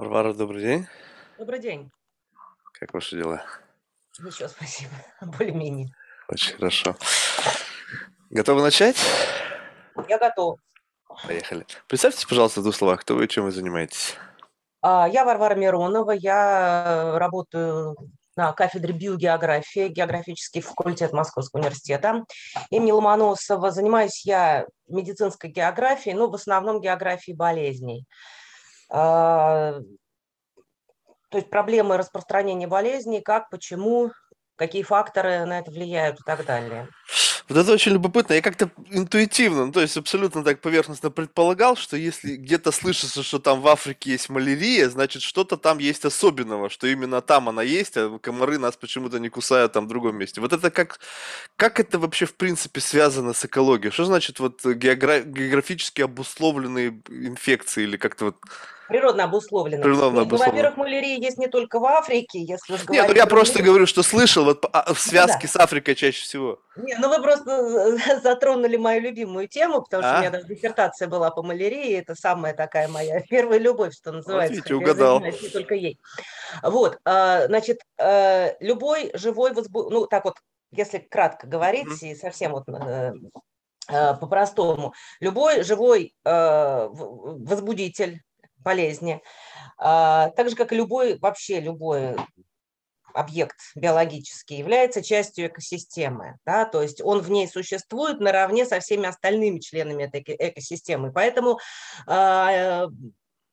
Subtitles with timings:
[0.00, 0.86] Варвара, добрый день.
[1.38, 1.90] Добрый день.
[2.72, 3.42] Как ваши дела?
[4.18, 4.92] Ничего, спасибо.
[5.20, 5.94] Более-менее.
[6.26, 6.96] Очень хорошо.
[8.30, 8.96] Готовы начать?
[10.08, 10.56] Я готова.
[11.26, 11.66] Поехали.
[11.86, 14.16] Представьтесь, пожалуйста, в двух словах, кто вы и чем вы занимаетесь.
[14.80, 17.94] А, Я Варвара Миронова, я работаю
[18.36, 22.24] на кафедре биогеографии, географический факультет Московского университета
[22.70, 23.70] имени Ломоносова.
[23.70, 28.06] Занимаюсь я медицинской географией, но в основном географией болезней.
[28.90, 29.80] А,
[31.30, 34.10] То есть проблемы распространения болезней, как, почему,
[34.56, 36.88] какие факторы на это влияют и так далее.
[37.48, 38.34] Вот это очень любопытно.
[38.34, 43.40] Я как-то интуитивно, ну, то есть абсолютно так поверхностно предполагал, что если где-то слышится, что
[43.40, 47.96] там в Африке есть малярия, значит что-то там есть особенного, что именно там она есть,
[47.96, 50.40] а комары нас почему-то не кусают там в другом месте.
[50.40, 51.00] Вот это как,
[51.56, 53.90] как это вообще в принципе связано с экологией?
[53.90, 58.36] Что значит вот геогра- географически обусловленные инфекции или как-то вот...
[58.90, 59.82] Природно обусловлено.
[59.82, 60.52] Природно Ну, обусловлено.
[60.52, 63.66] во-первых, малярия есть не только в Африке, если уж Нет, ну я про просто мир.
[63.68, 65.48] говорю, что слышал вот, а, в Ну связке да.
[65.48, 66.58] с Африкой чаще всего.
[66.76, 70.20] Не, ну вы просто затронули мою любимую тему, потому что у А?
[70.20, 74.74] меня даже диссертация была по малярии, это самая такая моя первая любовь, что называется, видите,
[74.74, 75.20] хотя я угадал.
[75.20, 75.98] не только ей.
[76.62, 79.88] Вот, а, значит, э, любой живой возбу...
[79.88, 80.34] ну так вот,
[80.72, 81.96] если кратко говорить Мгм.
[82.10, 83.12] и совсем вот э,
[83.88, 88.20] э, по-простому, любой живой э, возбудитель
[88.62, 89.22] болезни,
[89.78, 92.16] а, так же как и любой, вообще любой
[93.14, 99.08] объект биологический является частью экосистемы, да, то есть он в ней существует наравне со всеми
[99.08, 101.12] остальными членами этой эко- экосистемы.
[101.12, 101.58] Поэтому
[102.06, 102.86] а,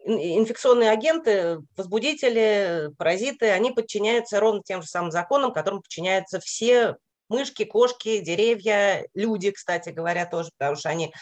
[0.05, 6.97] ин- инфекционные агенты, возбудители, паразиты, они подчиняются ровно тем же самым законам, которым подчиняются все
[7.29, 11.13] мышки, кошки, деревья, люди, кстати говоря, тоже, потому что они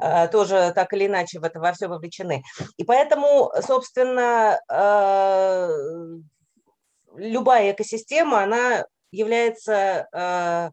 [0.00, 2.42] э, тоже так или иначе в это во все вовлечены.
[2.76, 5.70] И поэтому, собственно, э,
[7.16, 10.70] любая экосистема, она является э,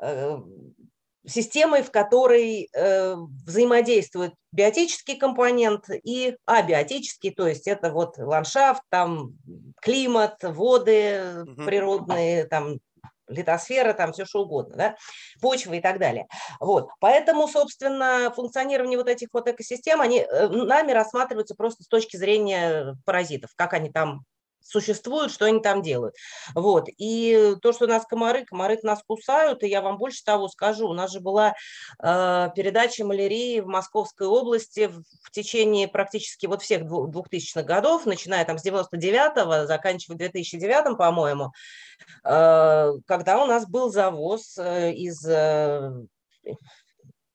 [0.00, 0.38] э,
[1.26, 3.14] системой, в которой э,
[3.46, 9.36] взаимодействует биотический компонент и абиотический, то есть это вот ландшафт, там
[9.80, 12.78] климат, воды природные, там
[13.32, 14.96] литосфера, там все что угодно, да,
[15.40, 16.26] почва и так далее.
[16.60, 16.88] Вот.
[17.00, 22.96] Поэтому, собственно, функционирование вот этих вот экосистем, они э, нами рассматриваются просто с точки зрения
[23.04, 24.24] паразитов, как они там
[24.64, 26.14] существуют, что они там делают.
[26.54, 26.88] Вот.
[26.98, 30.88] И то, что у нас комары, комары нас кусают, и я вам больше того скажу,
[30.88, 31.54] у нас же была
[32.02, 38.06] э, передача малярии в Московской области в, в течение практически вот всех дву- 2000-х годов,
[38.06, 41.52] начиная там с 99-го, заканчивая 2009 по-моему,
[42.24, 45.92] э, когда у нас был завоз э, из э,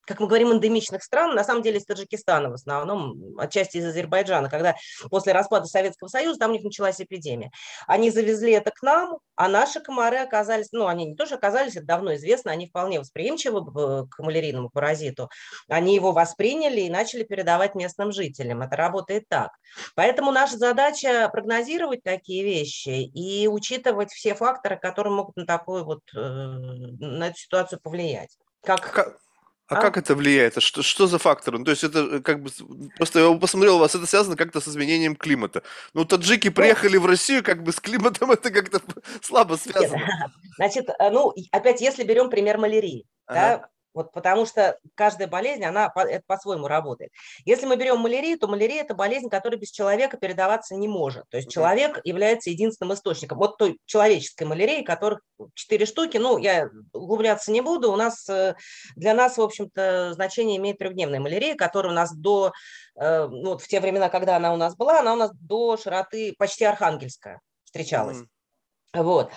[0.07, 4.49] как мы говорим, эндемичных стран, на самом деле из Таджикистана в основном, отчасти из Азербайджана,
[4.49, 4.75] когда
[5.09, 7.51] после распада Советского Союза там у них началась эпидемия.
[7.85, 11.85] Они завезли это к нам, а наши комары оказались, ну, они не тоже оказались, это
[11.85, 15.29] давно известно, они вполне восприимчивы б- к малярийному паразиту.
[15.67, 18.61] Они его восприняли и начали передавать местным жителям.
[18.61, 19.51] Это работает так.
[19.95, 25.99] Поэтому наша задача прогнозировать такие вещи и учитывать все факторы, которые могут на такую вот,
[26.15, 28.37] э, на эту ситуацию повлиять.
[28.63, 29.17] Как-
[29.67, 29.81] а А?
[29.81, 30.57] как это влияет?
[30.57, 31.59] А Что, что за факторы?
[31.59, 32.49] Ну, то есть это э, как бы...
[32.95, 35.63] Просто я посмотрел у вас, это связано как-то с изменением климата.
[35.93, 38.81] Ну, таджики приехали в Россию, как бы с климатом это как-то
[39.21, 40.31] слабо Нет, связано.
[40.55, 43.39] Значит, э, ну, опять, если берем пример малярии, Ага.
[43.39, 47.11] да, вот потому что каждая болезнь, она это по-своему работает.
[47.45, 51.23] Если мы берем малярию, то малярия– это болезнь, которая без человека передаваться не может.
[51.29, 53.39] То есть человек является единственным источником.
[53.39, 55.21] Вот той человеческой малярии, которых
[55.55, 58.55] четыре штуки, ну, я углубляться не буду, у нас, э,
[58.95, 62.53] для нас, в общем-то, значение имеет трехдневная малярия, которая у нас до,
[62.97, 65.75] э, ну, вот в те времена, когда она у нас была, она у нас до
[65.75, 68.17] широты почти Архангельская встречалась.
[68.17, 69.03] Мгм.
[69.03, 69.31] Вот.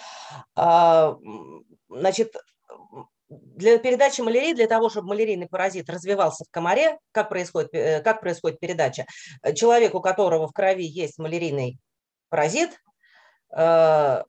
[0.55, 1.17] А,
[1.91, 2.37] Значит,
[3.31, 8.21] для передачи малярии, для того, чтобы малярийный паразит развивался в комаре, как происходит, э, как
[8.21, 9.07] происходит передача?
[9.43, 11.79] Э, Человек, у которого в крови есть малярийный
[12.29, 12.71] паразит,
[13.57, 14.23] э,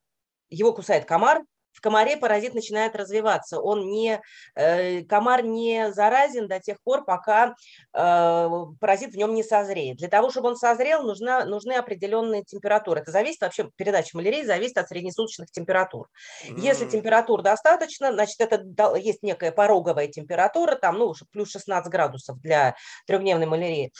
[0.50, 1.42] его кусает комар,
[1.72, 3.60] в комаре паразит начинает развиваться.
[3.60, 4.20] Он не,
[4.54, 7.54] э, комар не заразен до тех пор, пока
[7.94, 8.48] э,
[8.80, 9.96] паразит в нем не созреет.
[9.96, 13.00] Для того, чтобы он созрел, нужна, нужны определенные температуры.
[13.00, 16.08] Это зависит вообще, передача малярии зависит от среднесуточных температур.
[16.56, 16.90] Если М.
[16.90, 18.62] температур достаточно, значит, это
[18.96, 22.74] есть некая пороговая температура, там, ну, плюс 16 градусов для
[23.06, 23.92] трехдневной малярии.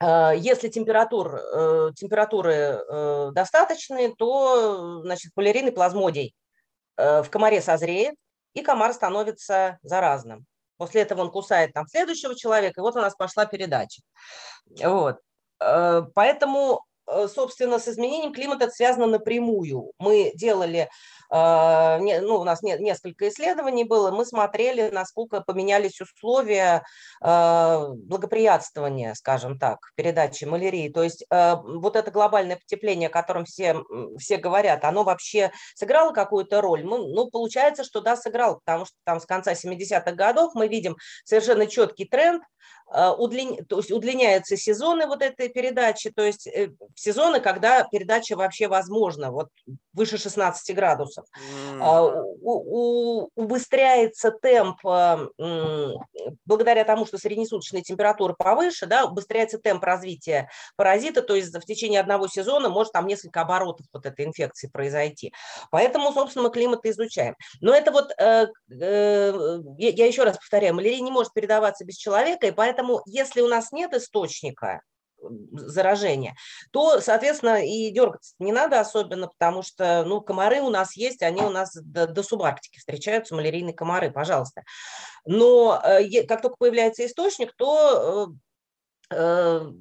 [0.00, 1.38] Э, Если температур,
[1.94, 2.80] температуры
[3.32, 6.34] достаточные, то значит, полярийный плазмодий
[6.98, 8.16] в комаре созреет,
[8.54, 10.44] и комар становится заразным.
[10.78, 14.02] После этого он кусает там следующего человека, и вот у нас пошла передача.
[14.82, 15.18] Вот.
[15.60, 19.92] Э, Поэтому э, собственно, с изменением климата это связано напрямую.
[19.98, 20.88] Мы делали, э,
[21.30, 26.84] ну, у нас несколько исследований было, мы смотрели, насколько поменялись условия
[27.20, 30.88] благоприятствования, скажем так, передачи малярии.
[30.88, 33.76] То есть вот это глобальное потепление, о котором все,
[34.18, 36.84] все говорят, оно вообще сыграло какую-то роль?
[36.84, 41.66] Ну, получается, что да, сыграло, потому что там с конца 70-х годов мы видим совершенно
[41.66, 42.42] четкий тренд–
[42.90, 43.64] а, удлин...
[43.66, 49.30] то есть удлиняются сезоны вот этой передачи, то есть э, сезоны, когда передача вообще возможна,
[49.30, 49.48] вот
[49.92, 51.17] выше 16 градусов.
[51.38, 52.22] Mm.
[52.42, 55.28] У, у, убыстряется темп, а,
[56.44, 62.00] благодаря тому, что среднесуточная температура повыше, да, убыстряется темп развития паразита, то есть в течение
[62.00, 65.32] одного сезона может там несколько оборотов вот этой инфекции произойти.
[65.70, 67.34] Поэтому, собственно, мы климат изучаем.
[67.60, 72.46] Но это вот, э, э, я еще раз повторяю, малярия не может передаваться без человека,
[72.46, 74.82] и Поэтому, если у нас нет источника
[75.52, 76.36] заражения,
[76.70, 81.42] то, соответственно, и дергаться не надо особенно, потому что, ну, комары у нас есть, они
[81.42, 84.62] у нас до, до субарктики встречаются, малярийные комары, пожалуйста.
[85.24, 88.32] Но э, как только появляется источник, то
[89.10, 89.72] э, э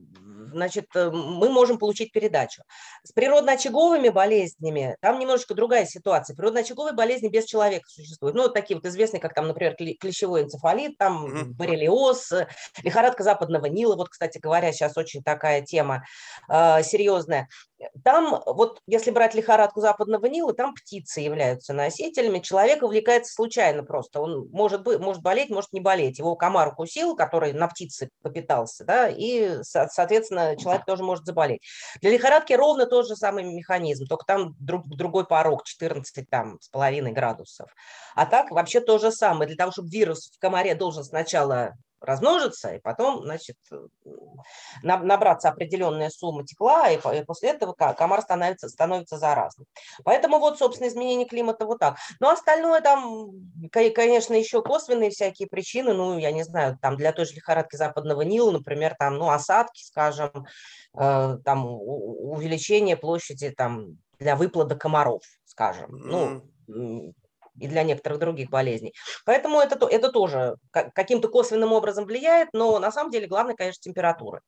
[0.51, 2.63] значит, э, мы можем получить передачу.
[3.03, 6.35] С природно-очаговыми болезнями там немножечко другая ситуация.
[6.35, 8.35] Природно-очаговые болезни без человека существуют.
[8.35, 11.45] Ну, вот такие вот известные, как там, например, клещевой энцефалит, там угу.
[11.53, 12.47] боррелиоз, э,
[12.83, 13.95] лихорадка западного Нила.
[13.95, 16.03] Вот, кстати говоря, сейчас очень такая тема
[16.49, 17.47] э, серьезная.
[18.03, 22.39] Там, вот если брать лихорадку западного Нила, там птицы являются носителями.
[22.39, 24.19] Человек увлекается случайно просто.
[24.19, 26.17] Он может, быть, может болеть, может не болеть.
[26.17, 31.61] Его комар укусил, который на птице попитался, да, и, соответственно, человек тоже может заболеть.
[32.01, 36.69] Для лихорадки ровно тот же самый механизм, только там друг, другой порог, 14 там, с
[36.69, 37.69] половиной градусов.
[38.15, 39.47] А так вообще то же самое.
[39.47, 43.57] Для того, чтобы вирус в комаре должен сначала размножиться, и потом, значит,
[44.83, 49.67] набраться определенная сумма тепла, и после этого комар становится, становится заразным.
[50.03, 51.97] Поэтому вот, собственно, изменение климата вот так.
[52.19, 53.31] Но остальное там,
[53.71, 58.21] конечно, еще косвенные всякие причины, ну, я не знаю, там для той же лихорадки западного
[58.21, 60.45] Нила, например, там, ну, осадки, скажем,
[60.97, 66.43] э, там, увеличение площади там для выплода комаров, скажем, ну,
[67.59, 68.93] и для некоторых других болезней.
[69.25, 74.41] Поэтому это, это тоже каким-то косвенным образом влияет, но на самом деле главное, конечно, температура.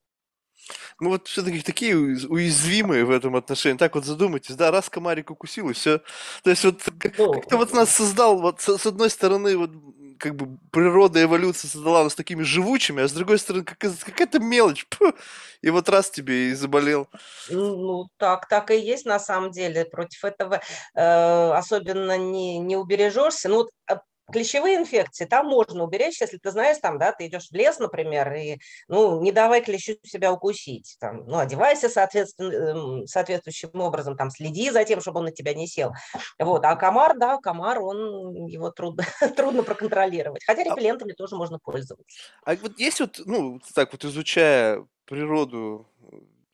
[1.00, 3.78] Мы вот все-таки такие уязвимые в этом отношении.
[3.78, 6.00] Так вот задумайтесь, да, раз комарик укусил, и все.
[6.44, 6.82] То есть вот
[7.18, 9.72] ну, как-то вот нас создал, вот с одной стороны, вот
[10.19, 14.86] как бы природа, эволюция создала нас такими живучими, а с другой стороны, как, какая-то мелочь.
[14.89, 15.13] Пу,
[15.62, 17.07] и вот раз тебе и заболел.
[17.50, 19.86] Ну, так, так и есть на самом деле.
[19.86, 20.62] Против этого
[20.95, 23.50] э, особенно не, не убережешься.
[23.50, 24.01] Ну, вот а,
[24.31, 28.34] клещевые инфекции, там можно уберечься, если ты знаешь, там, да, ты идешь в лес, например,
[28.34, 34.30] и, ну, не давай клещу себя укусить, там, ну, одевайся соответственно, эм, соответствующим образом, там,
[34.30, 35.94] следи за тем, чтобы он на тебя не сел,
[36.38, 39.04] вот, а комар, да, комар, он, его трудно,
[39.36, 42.20] трудно проконтролировать, хотя а репеллентами а, тоже можно пользоваться.
[42.44, 45.88] А вот есть вот, ну, так вот изучая природу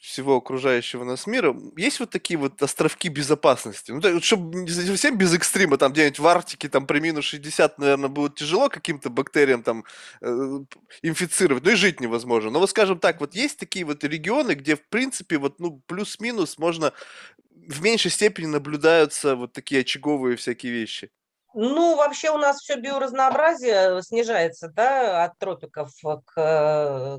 [0.06, 3.92] всего окружающего нас мира, есть вот такие вот островки безопасности.
[3.92, 8.10] Ну, так, чтобы совсем без экстрима, там где-нибудь в Арктике, там при минус 60, наверное,
[8.10, 9.84] будет тяжело каким-то бактериям там
[10.22, 10.60] э,
[11.02, 12.52] инфицировать, ну и жить невозможно.
[12.52, 16.58] Но вот скажем так, вот есть такие вот регионы, где в принципе вот ну плюс-минус
[16.60, 16.94] можно
[17.68, 21.10] в меньшей степени наблюдаются вот такие очаговые всякие вещи.
[21.58, 26.34] Ну, вообще у нас все биоразнообразие снижается, да, от тропиков к,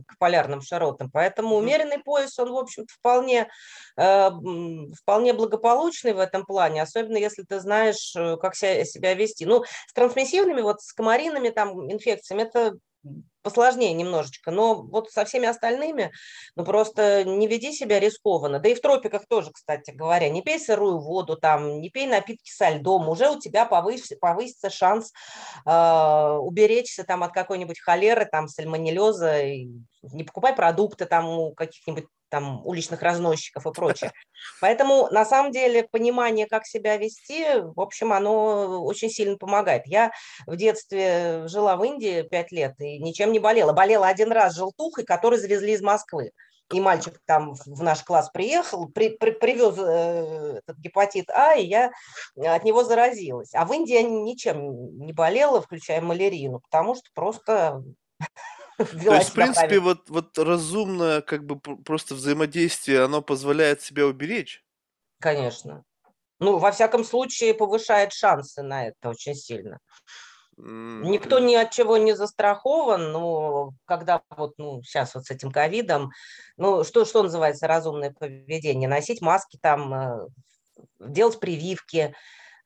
[0.07, 3.49] к полярным широтам, поэтому умеренный пояс, он, в общем-то, вполне,
[3.97, 4.31] э,
[5.01, 9.47] вполне благополучный в этом плане, особенно если ты знаешь, э, как себя, себя вести.
[9.47, 12.77] Ну, с трансмиссивными, вот с комаринами там инфекциями, это
[13.47, 16.11] посложнее немножечко, но вот со всеми остальными,
[16.57, 18.59] ну просто не веди себя рискованно.
[18.59, 22.51] Да и в тропиках тоже, кстати говоря, не пей сырую воду, там, не пей напитки
[22.51, 25.13] со льдом, уже у тебя повысится, повысится шанс
[25.65, 32.65] э, уберечься там от какой-нибудь холеры, там, сальмонеллеза, не покупай продукты там у каких-нибудь там
[32.67, 34.13] уличных разносчиков и прочее.
[34.61, 39.87] Поэтому на самом деле понимание, как себя вести, в общем, оно очень сильно помогает.
[39.87, 40.13] Я
[40.47, 43.73] в детстве жила в Индии пять лет и ничем не болела.
[43.73, 46.33] Болела один раз желтухой, который завезли из Москвы.
[46.73, 51.65] И мальчик там в наш класс приехал, при, при, привез э, этот гепатит А, и
[51.65, 51.93] я
[52.37, 53.55] от него заразилась.
[53.55, 57.85] А в Индии я ничем не болела, включая малярину, потому что просто
[58.77, 64.63] То есть, в принципе, вот, вот разумное как бы просто взаимодействие, оно позволяет себя уберечь?
[65.21, 65.85] Конечно.
[66.39, 69.79] Ну, во всяком случае, повышает шансы на это очень сильно.
[70.59, 76.13] Никто ни от чего не застрахован, но когда вот, ну, сейчас вот с этим ковидом,
[76.57, 78.89] ну, что, что называется разумное поведение?
[78.89, 80.29] Носить маски там, э,
[80.99, 82.15] делать прививки.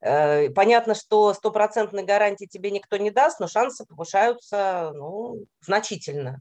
[0.00, 6.40] Э, понятно, что стопроцентной гарантии тебе никто не даст, но шансы повышаются ну, значительно.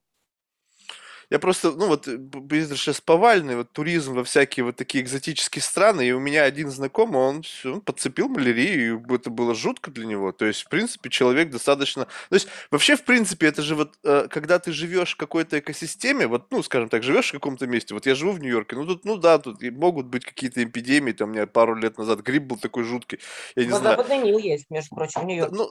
[1.30, 6.08] Я просто, ну вот, быстро сейчас повальный вот туризм во всякие вот такие экзотические страны,
[6.08, 10.32] и у меня один знакомый, он, он подцепил малярию, и это было жутко для него.
[10.32, 12.06] То есть, в принципе, человек достаточно...
[12.30, 16.26] То есть, вообще, в принципе, это же вот, э, когда ты живешь в какой-то экосистеме,
[16.26, 19.06] вот, ну, скажем так, живешь в каком-то месте, вот я живу в Нью-Йорке, ну, тут,
[19.06, 22.58] ну, да, тут могут быть какие-то эпидемии, там, у меня пару лет назад грипп был
[22.58, 23.20] такой жуткий,
[23.56, 23.98] я не вот знаю.
[23.98, 25.56] Западный Нил есть, между прочим, в Нью-Йорке.
[25.56, 25.70] Ну,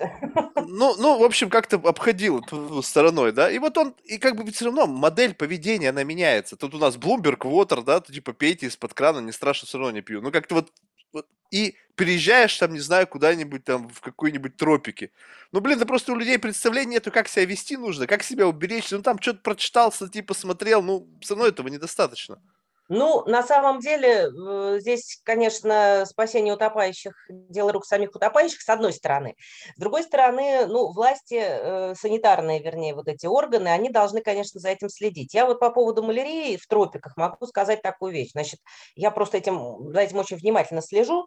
[0.69, 2.45] ну, ну, в общем, как-то обходил
[2.83, 6.57] стороной, да, и вот он, и как бы все равно модель поведения, она меняется.
[6.57, 9.93] Тут у нас Bloomberg Water, да, то типа пейте из-под крана, не страшно, все равно
[9.93, 10.21] не пью.
[10.21, 10.73] Ну, как-то вот,
[11.13, 15.11] вот и переезжаешь там, не знаю, куда-нибудь там в какой-нибудь тропике.
[15.51, 18.91] Ну, блин, да просто у людей представления нету, как себя вести нужно, как себя уберечь.
[18.91, 22.43] Ну, там что-то прочитал, статьи посмотрел, ну, все равно этого недостаточно.
[22.89, 28.95] Ну, на самом деле, э, здесь, конечно, спасение утопающих– дело рук самих утопающих, с одной
[28.95, 29.37] стороны.
[29.77, 34.71] С другой стороны, ну, власти, э, санитарные, вернее, вот эти органы, они должны, конечно, за
[34.71, 35.35] этим следить.
[35.35, 38.33] Я вот по поводу малярии в тропиках могу сказать такую вещь.
[38.33, 38.61] Значит,
[38.95, 41.27] я просто этим, за этим очень внимательно слежу.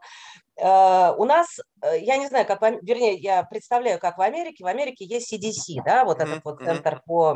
[0.57, 4.63] Э, у нас, я не знаю, как, вернее, я представляю, как в Америке.
[4.63, 7.35] В Америке есть CDC, да, вот этот вот центр по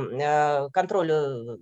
[0.74, 1.60] контролю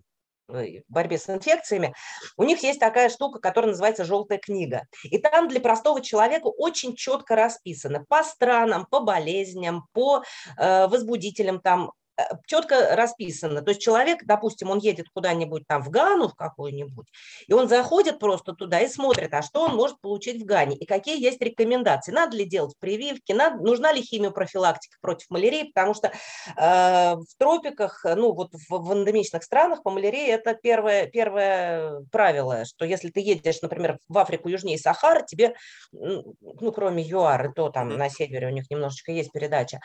[0.87, 1.93] борьбе с инфекциями,
[2.37, 4.83] у них есть такая штука, которая называется «желтая книга».
[5.03, 10.23] И там для простого человека очень четко расписано по странам, по болезням, по
[10.57, 12.02] э, возбудителям, там Э,
[12.45, 13.61] четко расписано.
[13.61, 17.07] То есть человек, допустим, он едет куда-нибудь там в Гану в какую-нибудь,
[17.47, 20.85] и он заходит просто туда и смотрит, а что он может получить в Гане, и
[20.85, 22.11] какие есть рекомендации.
[22.11, 26.11] Надо ли делать прививки, надо, нужна ли химиопрофилактика против малярии, потому что э,
[26.55, 32.85] в тропиках, ну вот в, в эндемичных странах по малярии это первое, первое правило, что
[32.85, 35.55] если ты едешь, например, в Африку южнее Сахары, тебе,
[35.91, 39.79] ну кроме ЮАР, и то там на севере у них немножечко есть передача,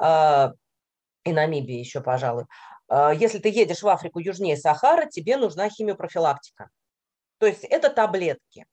[0.00, 0.48] э,
[1.24, 2.44] и Намибии еще, пожалуй.
[2.88, 6.70] А, если ты едешь в Африку южнее Сахары, тебе нужна химиопрофилактика.
[7.38, 8.66] То есть это таблетки.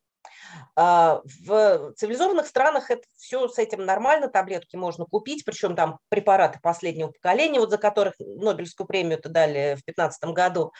[0.75, 6.59] А, в цивилизованных странах это все с этим нормально, таблетки можно купить, причем там препараты
[6.61, 10.73] последнего поколения, вот за которых Нобелевскую премию-то дали в 2015 году.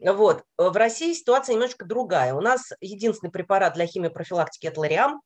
[0.00, 0.44] Вот.
[0.56, 2.34] В России ситуация немножко другая.
[2.34, 5.20] У нас единственный препарат для химиопрофилактики– это лариам,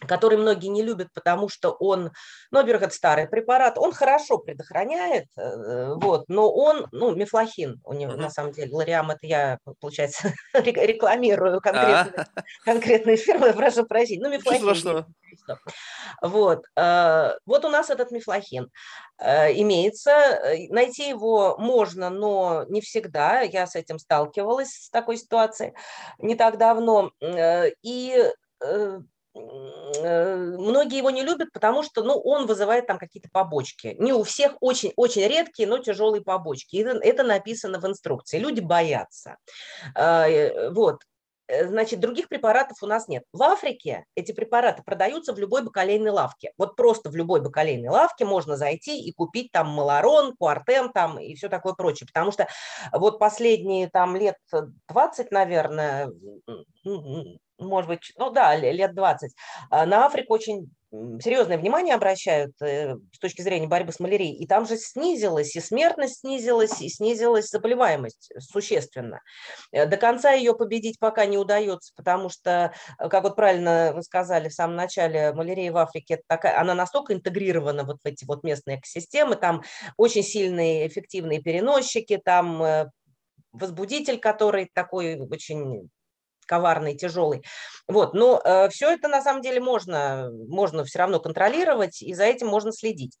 [0.00, 2.10] который многие не любят, потому что он,
[2.50, 7.92] ну, во-первых, это старый препарат, он хорошо предохраняет, э, вот, но он, ну, мифлохин, у
[7.92, 8.16] него, mm-hmm.
[8.16, 12.42] на самом деле, лариам, это я, получается, рекламирую конкретные, а.
[12.64, 15.04] конкретные фирмы, прошу прощения, ну, мифлохин.
[16.20, 18.68] Вот, э, вот у нас этот мифлохин
[19.18, 25.74] э, имеется, найти его можно, но не всегда, я с этим сталкивалась, с такой ситуацией,
[26.18, 27.12] не так давно,
[27.82, 28.32] и
[28.62, 29.00] Э,
[29.34, 33.96] многие его не любят, потому что ну, он вызывает там какие-то побочки.
[33.98, 36.76] Не у всех очень-очень редкие, но тяжелые побочки.
[36.76, 38.38] Это, это написано в инструкции.
[38.38, 39.36] Люди боятся.
[39.94, 41.02] А, э, вот.
[41.52, 43.24] Э, значит, других препаратов у нас нет.
[43.32, 46.52] В Африке эти препараты продаются в любой бакалейной лавке.
[46.56, 51.34] Вот просто в любой бакалейной лавке можно зайти и купить там малорон, куартем там и
[51.34, 52.06] все такое прочее.
[52.06, 52.48] Потому что
[52.92, 54.36] вот последние там лет
[54.88, 56.10] 20, наверное,
[57.68, 59.32] может быть, ну да, лет 20,
[59.70, 60.70] а, на Африку очень
[61.20, 65.60] серьезное внимание обращают э, с точки зрения борьбы с малярией, и там же снизилась, и
[65.60, 69.22] смертность снизилась, и снизилась заболеваемость существенно.
[69.72, 74.02] Э, до конца ее победить пока не удается, потому что, э, как вот правильно вы
[74.02, 78.44] сказали в самом начале, малярия в Африке, такая, она настолько интегрирована вот в эти вот
[78.44, 79.62] местные экосистемы, там
[79.96, 82.90] очень сильные эффективные переносчики, там
[83.52, 85.88] возбудитель, который такой очень
[86.52, 87.42] коварный, тяжелый.
[87.88, 92.24] Вот, но э, все это на самом деле можно, можно все равно контролировать, и за
[92.24, 93.16] этим можно следить.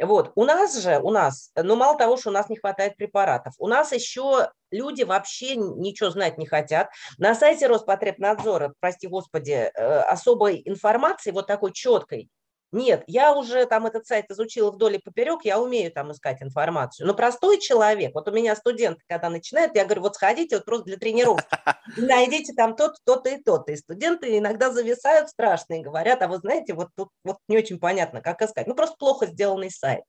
[0.00, 3.54] Вот, у нас же, у нас, ну мало того, что у нас не хватает препаратов,
[3.58, 6.88] у нас еще люди вообще ничего знать не хотят.
[7.18, 12.28] На сайте Роспотребнадзора, прости господи, э, особой информации, вот такой четкой,
[12.72, 17.06] нет, я уже там этот сайт изучила вдоль и поперек, я умею там искать информацию.
[17.06, 20.86] Но простой человек, вот у меня студенты, когда начинают, я говорю, вот сходите вот просто
[20.86, 21.46] для тренировки,
[21.98, 23.72] найдите там тот, то-то и то-то.
[23.72, 27.78] И студенты иногда зависают страшно и говорят, а вы знаете, вот тут вот не очень
[27.78, 28.66] понятно, как искать.
[28.66, 30.04] Ну, просто плохо сделанный сайт.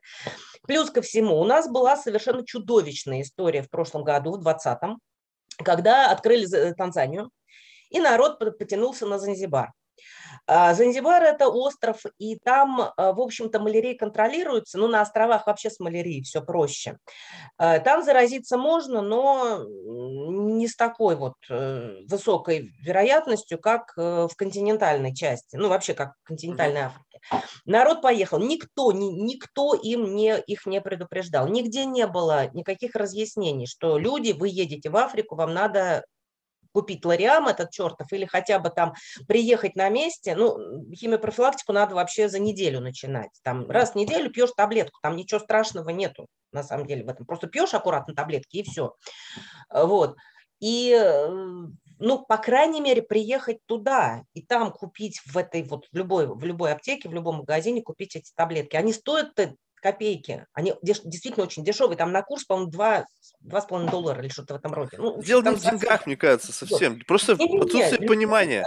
[0.65, 4.98] Плюс ко всему, у нас была совершенно чудовищная история в прошлом году, в 2020,
[5.65, 7.29] когда открыли Танзанию,
[7.89, 9.74] и народ потянулся на Занзибар.
[10.45, 14.77] А, Занзибар– это остров, и там, в общем-то, малярия контролируется.
[14.77, 16.97] Ну, на островах вообще с малярией все проще.
[17.57, 25.69] Там заразиться можно, но не с такой вот высокой вероятностью, как в континентальной части, ну,
[25.69, 27.19] вообще как в континентальной Африке.
[27.65, 33.65] Народ поехал, никто, ни, никто им не, их не предупреждал, нигде не было никаких разъяснений,
[33.65, 36.03] что люди, вы едете в Африку, вам надо
[36.74, 38.94] купить лариам этот чертов или хотя бы там
[39.27, 40.58] приехать на месте, ну,
[40.94, 43.32] химиопрофилактику надо вообще за неделю начинать.
[43.44, 47.25] Там раз в неделю пьешь таблетку, там ничего страшного нету на самом деле в этом.
[47.25, 48.96] Просто пьешь аккуратно таблетки и все.
[49.72, 50.15] Вот.
[50.60, 50.98] И
[52.00, 56.44] ну, по крайней мере, приехать туда и там купить в этой вот, в любой, в
[56.44, 58.75] любой аптеке, в любом магазине купить эти таблетки.
[58.75, 59.36] Они стоят
[59.83, 60.47] копейки.
[60.53, 61.97] Они деш, действительно очень дешевые.
[61.97, 63.05] Там на курс, по-моему, 2,
[63.43, 64.97] 2,5 доллара или что-то в этом роде.
[64.97, 66.93] Ну, Дело не в деньгах, мне кажется, совсем.
[66.93, 67.05] Вот.
[67.05, 68.65] Просто не, отсутствие не, понимания.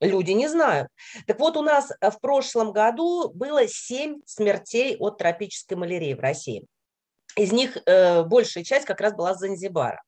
[0.00, 0.88] Люди не знают.
[1.26, 6.20] Так вот, у нас э, в прошлом году было 7 смертей от тропической малярии в
[6.20, 6.66] России.
[7.36, 10.02] Из них э, большая часть как раз была с Занзибара.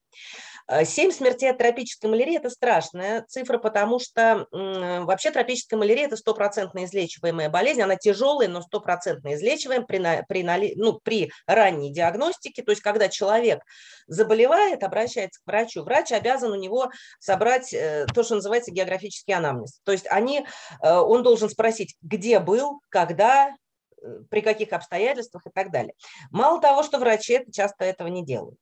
[0.70, 6.16] Э, семь смертей от тропической малярии– это страшная цифра, потому что вообще тропическая малярия– это
[6.16, 12.70] стопроцентно излечиваемая болезнь, она тяжелая, но стопроцентно излечиваемая при, при, ну, при ранней диагностике, то
[12.70, 13.62] есть когда человек
[14.06, 19.80] заболевает, обращается к врачу, врач обязан у него собрать э, то, что называется географический анамнез.
[19.84, 20.46] То есть они,
[20.82, 23.50] э, он должен спросить, где был, когда,
[24.30, 25.94] при каких обстоятельствах и так далее.
[26.30, 28.58] Мало того, что врачи часто этого не делают.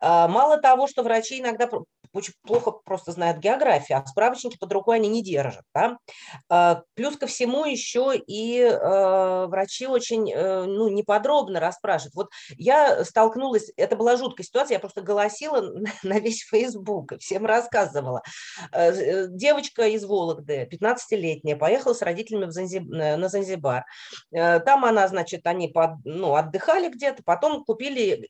[0.00, 1.68] А, мало того, что врачи иногда
[2.14, 5.64] очень плохо просто знают географию, а справочники под рукой они не держат.
[5.74, 5.98] Да?
[6.48, 12.14] А, плюс ко всему еще и э, врачи очень э, ну, неподробно расспрашивают.
[12.14, 15.60] Вот я столкнулась, это была жуткая ситуация, я просто голосила
[16.02, 18.22] на весь Facebook и всем рассказывала.
[18.72, 22.84] Э, девочка из Вологды, 15-летняя, поехала с родителями в Занзиб...
[22.88, 23.84] на Занзибар.
[24.30, 28.26] Там она, значит, они под, ну, отдыхали где-то, потом купили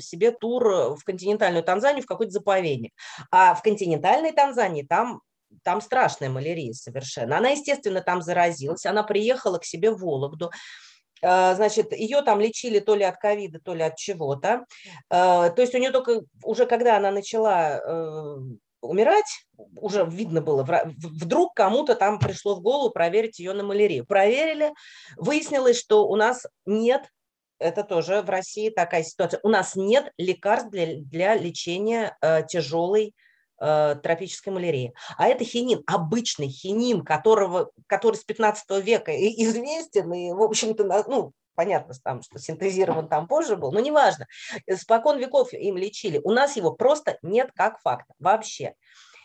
[0.00, 2.92] себе тур в континентальную Танзанию, в какой-то заповедник.
[3.30, 5.20] А в континентальной Танзании там
[5.62, 7.38] там страшная малярия совершенно.
[7.38, 10.50] Она, естественно, там заразилась, она приехала к себе в Вологду,
[11.22, 14.64] э, значит, ее там лечили то ли от ковида, то ли от чего-то.
[15.10, 18.36] Э, то есть у нее только уже когда она начала э,
[18.84, 24.04] умирать, уже видно было, вдруг кому-то там пришло в голову проверить ее на малярию.
[24.04, 24.72] Проверили,
[25.16, 27.08] выяснилось, что у нас нет
[27.64, 29.40] это тоже в России такая ситуация.
[29.42, 33.14] У нас нет лекарств для, для лечения э, тяжелой
[33.58, 34.92] э, тропической малярии.
[35.16, 41.32] А это хинин, обычный хинин, которого, который с 15 века известен, и, в общем-то, ну,
[41.54, 44.26] понятно, там, что синтезирован там позже был, но неважно.
[44.76, 46.20] Спокон веков им лечили.
[46.22, 48.74] У нас его просто нет как факта вообще.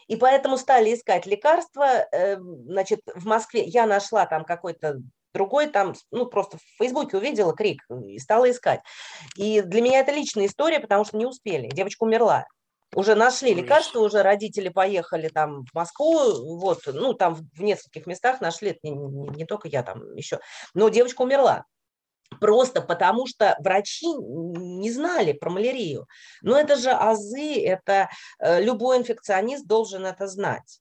[0.07, 2.07] И поэтому стали искать лекарства.
[2.11, 5.01] Э, значит, в Москве я нашла там какой-то
[5.33, 8.81] другой там, ну, просто в Фейсбуке увидела крик и стала искать.
[9.35, 11.67] И для меня это личная история, потому что не успели.
[11.67, 12.45] Девочка умерла.
[12.95, 18.41] Уже нашли лекарства, уже родители поехали там в Москву, вот, ну, там в нескольких местах
[18.41, 20.39] нашли, не, не, не только я там еще,
[20.73, 21.65] но девочка умерла.
[22.39, 26.07] Просто потому что врачи не знали про малярию.
[26.41, 30.79] Но это же азы, это э, любой инфекционист должен это знать.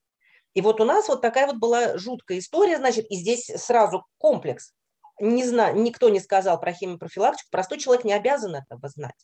[0.53, 4.73] И вот у нас вот такая вот была жуткая история, значит, и здесь сразу комплекс.
[5.19, 9.15] Не знаю, никто не сказал про химиопрофилактику, простой человек не обязан этого знать.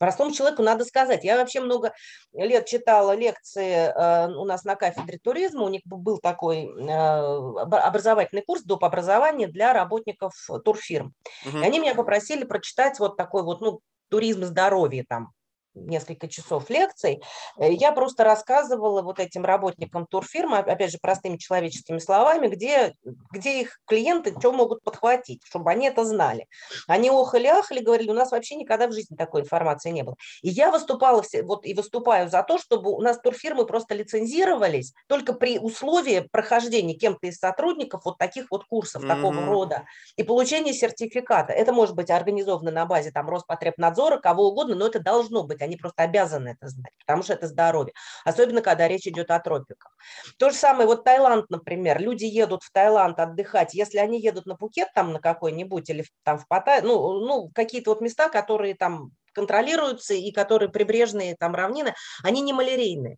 [0.00, 1.24] Простому человеку надо сказать.
[1.24, 1.92] Я вообще много
[2.32, 5.64] лет читала лекции э, у нас на кафедре туризма.
[5.64, 8.82] У них был такой э, образовательный курс доп.
[8.82, 10.32] образования для работников
[10.64, 11.12] турфирм.
[11.44, 11.58] Угу.
[11.58, 15.32] И они меня попросили прочитать вот такой вот, ну, туризм здоровья там
[15.74, 17.22] несколько часов лекций,
[17.58, 22.94] э, я просто рассказывала вот этим работникам турфирмы, опять же, простыми человеческими словами, где,
[23.32, 26.46] где их клиенты что могут подхватить, чтобы они это знали.
[26.86, 30.16] Они охали-ахали, говорили, у нас вообще никогда в жизни такой информации не было.
[30.42, 35.32] И я выступала, вот и выступаю за то, чтобы у нас турфирмы просто лицензировались только
[35.32, 39.08] при условии прохождения кем-то из сотрудников вот таких вот курсов mm-hmm.
[39.08, 39.84] такого рода
[40.16, 41.52] и получения сертификата.
[41.52, 45.76] Это может быть организовано на базе там Роспотребнадзора, кого угодно, но это должно быть они
[45.76, 47.92] просто обязаны это знать, потому что это здоровье.
[48.24, 49.96] Особенно, когда речь идет о тропиках.
[50.38, 54.56] То же самое, вот Таиланд, например, люди едут в Таиланд отдыхать, если они едут на
[54.56, 59.12] Пукет там на какой-нибудь или там в Паттайю, ну, ну какие-то вот места, которые там
[59.32, 63.16] контролируются и которые прибрежные там равнины, они не малярийные.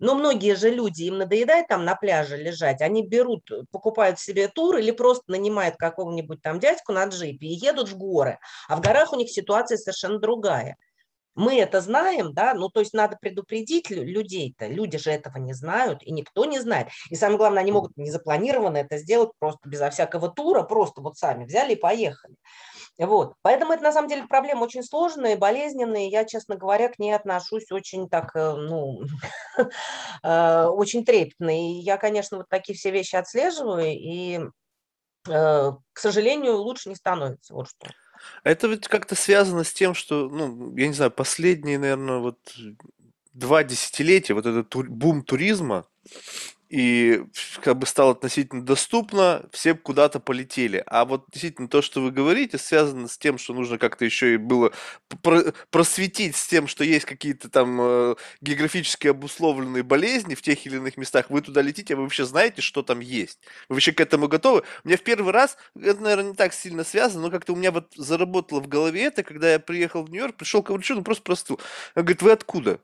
[0.00, 4.76] Но многие же люди, им надоедает там на пляже лежать, они берут, покупают себе тур
[4.76, 8.38] или просто нанимают какого-нибудь там дядьку на джипе и едут в горы.
[8.68, 10.76] А в горах у них ситуация совершенно другая.
[11.38, 16.02] Мы это знаем, да, ну, то есть надо предупредить людей-то, люди же этого не знают,
[16.02, 16.88] и никто не знает.
[17.10, 21.44] И самое главное, они могут незапланированно это сделать просто безо всякого тура, просто вот сами
[21.44, 22.34] взяли и поехали.
[22.98, 23.34] Вот.
[23.42, 26.08] Поэтому это на самом деле проблема очень сложная, болезненная.
[26.08, 29.02] Я, честно говоря, к ней отношусь очень так, э, ну,
[30.24, 31.56] э, очень трепетно.
[31.56, 37.54] И я, конечно, вот такие все вещи отслеживаю, и, э, к сожалению, лучше не становится.
[37.54, 37.90] Вот что.
[38.44, 42.38] Это ведь как-то связано с тем, что, ну, я не знаю, последние, наверное, вот
[43.32, 45.86] два десятилетия, вот этот бум туризма,
[46.68, 47.24] и
[47.62, 50.82] как бы стало относительно доступно, все куда-то полетели.
[50.86, 54.36] А вот действительно то, что вы говорите, связано с тем, что нужно как-то еще и
[54.36, 54.72] было
[55.70, 60.96] просветить с тем, что есть какие-то там э, географически обусловленные болезни в тех или иных
[60.98, 61.30] местах.
[61.30, 63.38] Вы туда летите, а вы вообще знаете, что там есть.
[63.68, 64.62] Вы вообще к этому готовы?
[64.84, 67.72] У меня в первый раз, это, наверное, не так сильно связано, но как-то у меня
[67.72, 71.22] вот заработало в голове это, когда я приехал в Нью-Йорк, пришел к врачу, ну просто
[71.22, 71.60] простыл.
[71.94, 72.80] Он говорит, вы откуда?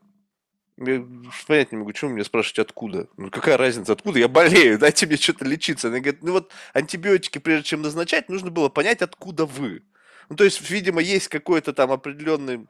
[0.77, 1.05] Я
[1.47, 3.07] понять не могу, почему меня спрашивать, откуда?
[3.15, 4.19] Ну, какая разница, откуда?
[4.19, 5.87] Я болею, дайте мне что-то лечиться.
[5.87, 9.83] Она говорит, ну вот антибиотики, прежде чем назначать, нужно было понять, откуда вы.
[10.29, 12.67] Ну, то есть, видимо, есть какой-то там определенный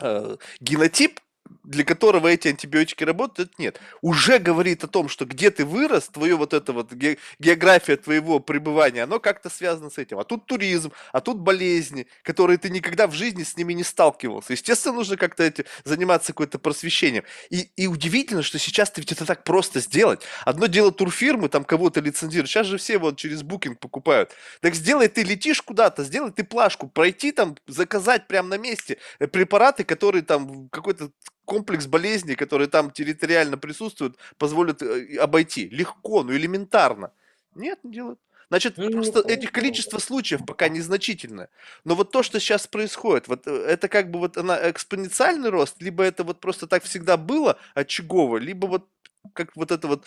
[0.00, 1.20] э, генотип,
[1.64, 3.80] для которого эти антибиотики работают, нет.
[4.00, 9.02] Уже говорит о том, что где ты вырос, твое вот это вот география твоего пребывания,
[9.02, 10.18] оно как-то связано с этим.
[10.18, 14.52] А тут туризм, а тут болезни, которые ты никогда в жизни с ними не сталкивался.
[14.52, 17.24] Естественно, нужно как-то эти, заниматься какое-то просвещением.
[17.50, 20.22] И, и удивительно, что сейчас ты ведь это так просто сделать.
[20.44, 22.48] Одно дело турфирмы, там кого-то лицензируют.
[22.48, 24.30] Сейчас же все вот через букинг покупают.
[24.60, 29.26] Так сделай, ты летишь куда-то, сделай ты плашку, пройти там, заказать прямо на месте э,
[29.26, 31.10] препараты, которые там какой-то
[31.44, 35.68] комплекс болезней, которые там территориально присутствуют, позволят э, обойти.
[35.68, 37.12] Легко, ну элементарно.
[37.54, 38.18] Нет, не делают.
[38.48, 41.48] Значит, ну, просто этих количество случаев пока незначительное.
[41.84, 45.80] Но вот то, что сейчас происходит, вот э, это как бы вот она экспоненциальный рост,
[45.80, 48.86] либо это вот просто так всегда было очагово, либо вот
[49.32, 50.04] как вот это вот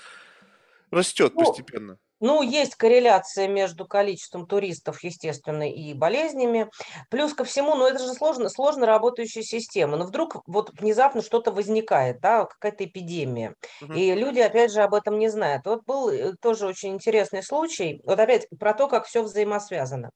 [0.92, 1.98] растет ну, постепенно.
[2.20, 6.70] Ну, есть корреляция между количеством туристов, естественно, и болезнями.
[7.10, 9.98] Плюс ко всему, ну, это же сложно, сложно работающая система.
[9.98, 13.56] Но вдруг вот внезапно что-то возникает, да, какая-то эпидемия.
[13.82, 13.94] Угу.
[13.94, 15.66] И люди, опять же, об этом не знают.
[15.66, 18.02] Вот был э, тоже очень интересный случай.
[18.06, 20.12] Вот опять про то, как все взаимосвязано.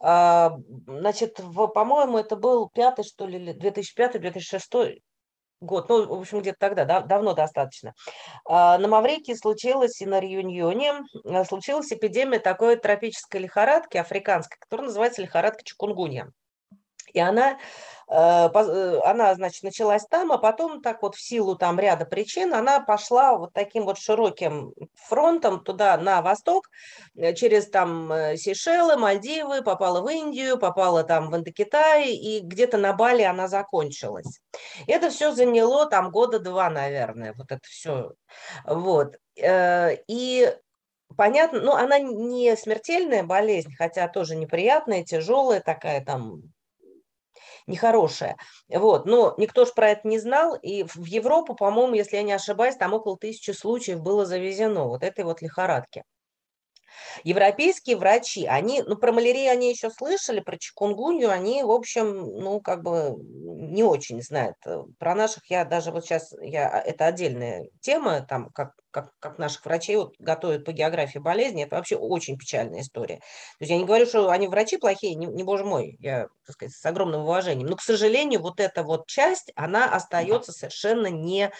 [0.00, 5.00] А, значит, по-моему, это был пятый, что ли, 2005-2006
[5.62, 7.94] год, ну, в общем, где-то тогда, да, давно достаточно.
[8.44, 14.88] А, на Маврикии случилось и на Реюньоне а, случилась эпидемия такой тропической лихорадки африканской, которая
[14.88, 16.30] называется лихорадка чикунгунья.
[17.12, 17.58] И она
[18.12, 22.52] Э, э, она, значит, началась там, а потом так вот в силу там ряда причин
[22.52, 26.68] она пошла вот таким вот широким фронтом туда на восток,
[27.16, 32.92] э, через там Сейшелы, Мальдивы, попала в Индию, попала там в Индокитай, и где-то на
[32.92, 34.40] Бали она закончилась.
[34.86, 38.12] Это все заняло там года два, наверное, вот это все.
[38.66, 39.16] Вот.
[39.38, 40.54] И
[41.16, 46.42] понятно, ну, она не смертельная болезнь, хотя тоже неприятная, тяжелая такая там
[47.72, 48.36] нехорошее.
[48.68, 49.06] Вот.
[49.06, 52.76] Но никто же про это не знал, и в Европу, по-моему, если я не ошибаюсь,
[52.76, 56.04] там около тысячи случаев было завезено вот этой вот лихорадки.
[57.24, 62.60] Европейские врачи, они, ну, про малярию они еще слышали, про чикунгунью они, в общем, ну,
[62.60, 64.56] как бы не очень знают.
[64.98, 69.64] Про наших я даже вот сейчас, я, это отдельная тема, там, как, как, как наших
[69.64, 73.16] врачей вот, готовят по географии болезни, это вообще очень печальная история.
[73.16, 76.54] То есть я не говорю, что они врачи плохие, не, не боже мой, я, так
[76.54, 81.50] сказать, с огромным уважением, но, к сожалению, вот эта вот часть, она остается совершенно не,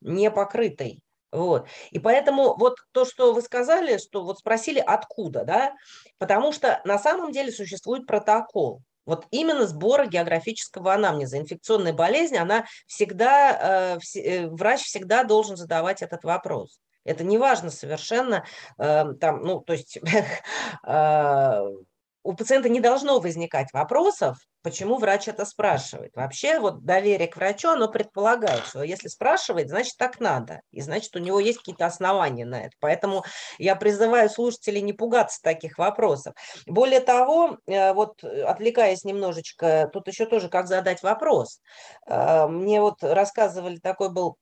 [0.00, 1.02] не покрытой.
[1.32, 1.66] Вот.
[1.90, 5.72] И поэтому вот то, что вы сказали, что вот спросили, откуда, да,
[6.18, 8.82] потому что на самом деле существует протокол.
[9.04, 11.38] Вот именно сбора географического анамнеза.
[11.38, 16.78] Инфекционная болезнь, она всегда, э, э, врач всегда должен задавать этот вопрос.
[17.04, 18.44] Это не важно совершенно,
[18.78, 19.98] э, там, ну, то есть
[22.22, 26.14] у пациента не должно возникать вопросов, почему врач это спрашивает.
[26.14, 31.14] Вообще вот доверие к врачу, оно предполагает, что если спрашивает, значит так надо, и значит
[31.16, 32.76] у него есть какие-то основания на это.
[32.80, 33.24] Поэтому
[33.58, 36.34] я призываю слушателей не пугаться таких вопросов.
[36.66, 41.60] Более того, э, вот отвлекаясь немножечко, тут еще тоже как задать вопрос.
[42.06, 44.36] Э, мне вот рассказывали, такой был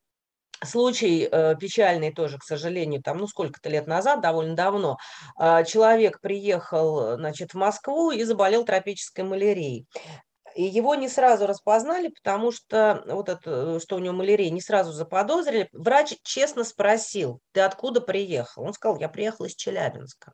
[0.64, 4.98] случай э, печальный тоже, к сожалению, там, ну, сколько-то лет назад, довольно давно,
[5.38, 9.86] э, человек приехал, значит, в Москву и заболел тропической малярией.
[10.54, 14.92] И его не сразу распознали, потому что вот это, что у него малярия, не сразу
[14.92, 15.68] заподозрили.
[15.72, 18.64] Врач честно спросил, ты откуда приехал?
[18.64, 20.32] Он сказал, я приехал из Челябинска.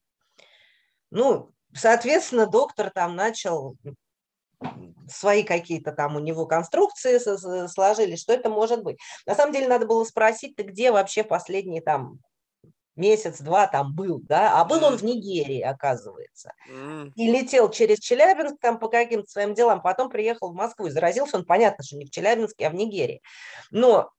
[1.11, 3.77] Ну, соответственно, доктор там начал
[5.09, 7.19] свои какие-то там у него конструкции
[7.69, 8.99] сложились, что это может быть.
[9.27, 12.21] На самом деле надо было спросить, ты где вообще последние там
[12.97, 16.53] месяц-два там был, да, а был он в Нигерии, оказывается.
[17.15, 21.37] И летел через Челябинск там по каким-то своим делам, потом приехал в Москву и заразился
[21.37, 23.23] он, понятно, что не в Челябинске, а в Нигерии.
[23.71, 24.11] Но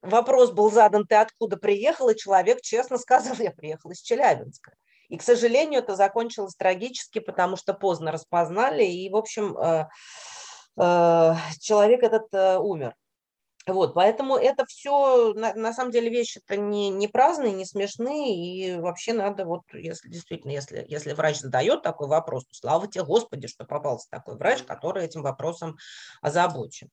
[0.00, 4.72] вопрос был задан, ты откуда приехал, и человек честно сказал, я приехал из Челябинска.
[5.08, 9.88] И, к сожалению, это закончилось трагически, потому что поздно распознали, и, в общем, э,
[10.78, 12.94] э, человек этот э, умер.
[13.66, 18.80] Вот, поэтому это все, на, на самом деле, вещи-то не, не праздные, не смешные, и
[18.80, 23.46] вообще надо, вот, если действительно, если, если врач задает такой вопрос, то слава тебе, Господи,
[23.46, 25.76] что попался такой врач, который этим вопросом
[26.22, 26.88] озабочен.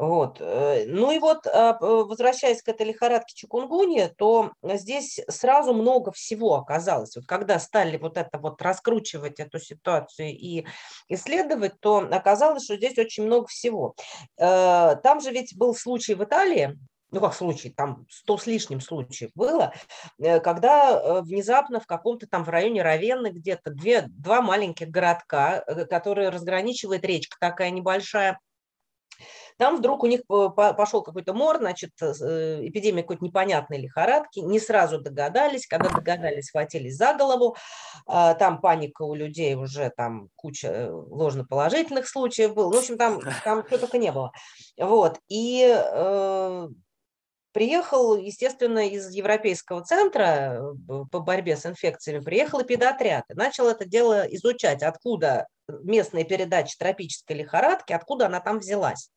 [0.00, 0.38] Вот.
[0.40, 6.54] Э, ну и вот, а, возвращаясь к этой лихорадке чикунгуни, то здесь сразу много всего
[6.54, 7.16] оказалось.
[7.16, 10.64] Вот когда стали вот это вот раскручивать эту ситуацию и
[11.08, 13.94] исследовать, то оказалось, что здесь очень много всего.
[14.38, 16.78] Э, там же ведь был случай в Италии,
[17.10, 19.74] ну как случай, там сто с лишним случаев было,
[20.18, 25.60] э, когда внезапно в каком-то там в районе Равенны где-то две, два маленьких городка,
[25.90, 28.38] которые разграничивает речка такая небольшая,
[29.60, 34.98] там вдруг у них пошел какой-то мор, значит, э, эпидемия какой-то непонятной лихорадки, не сразу
[34.98, 37.56] догадались, когда догадались, схватились за голову,
[38.06, 42.96] а, там паника у людей уже, там куча э, ложноположительных случаев было, ну, в общем,
[42.96, 44.32] там, там что только не было.
[44.78, 46.68] Вот, и э,
[47.52, 50.62] Приехал, естественно, из Европейского центра
[51.10, 57.36] по борьбе с инфекциями, приехал эпидотряд и начал это дело изучать, откуда местная передача тропической
[57.36, 59.10] лихорадки, откуда она там взялась.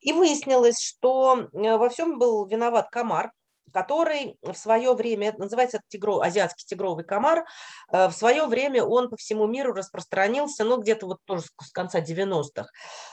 [0.00, 3.32] И выяснилось, что э, во всем был виноват комар,
[3.72, 7.44] который в свое время, это называется тигро, азиатский тигровый комар,
[7.92, 12.00] э, в свое время он по всему миру распространился, ну, где-то вот тоже с конца
[12.00, 12.68] 90-х,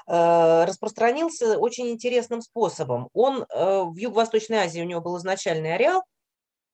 [0.07, 3.09] э, распространился очень интересным способом.
[3.13, 6.03] Он в Юго-Восточной Азии, у него был изначальный ареал,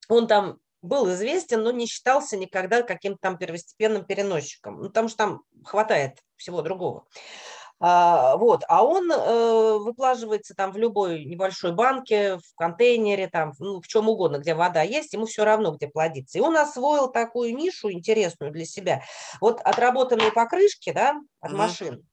[0.10, 5.18] он там был известен, но не считался никогда каким-то там первостепенным переносчиком, ну, потому что
[5.18, 7.06] там хватает всего другого.
[7.84, 13.82] А, вот, а он э, выплаживается там в любой небольшой банке, в контейнере, там, ну,
[13.82, 16.38] в чем угодно, где вода есть, ему все равно, где плодиться.
[16.38, 19.02] И он освоил такую нишу интересную для себя.
[19.40, 21.56] Вот отработанные покрышки, да, от mm-hmm.
[21.56, 22.06] машин,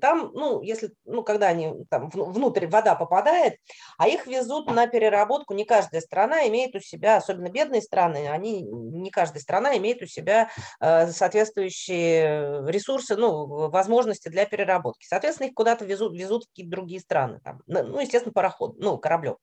[0.00, 3.58] там, ну, если, ну, когда они там внутрь вода попадает,
[3.98, 8.62] а их везут на переработку, не каждая страна имеет у себя, особенно бедные страны, они,
[8.62, 15.06] не каждая страна имеет у себя э, соответствующие ресурсы, ну, возможности для переработки.
[15.06, 19.36] Соответственно, их куда-то везут, везут в какие-то другие страны, там, ну, естественно, пароход, ну, кораблем.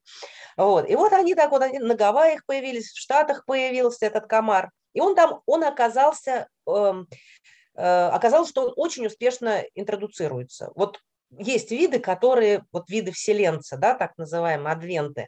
[0.57, 0.89] Вот.
[0.89, 5.01] И вот они так вот, они на Гавайях появились, в Штатах появился этот комар, и
[5.01, 7.03] он там, он оказался э, Э,
[7.75, 10.71] оказалось, что он очень успешно интродуцируется.
[10.75, 10.99] Вот
[11.39, 15.27] есть виды, которые, вот виды вселенца, да, так называемые адвенты.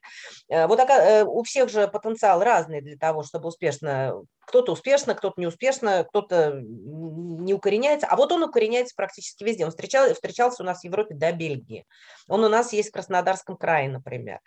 [0.49, 5.39] Э, вот э, у всех же потенциал разный для того, чтобы успешно, кто-то успешно, кто-то
[5.39, 9.65] не успешно, кто-то не укореняется, а вот он укореняется практически везде.
[9.65, 11.85] Он встречал, встречался у нас в Европе до Бельгии.
[12.27, 14.39] Он у нас есть в Краснодарском крае, например.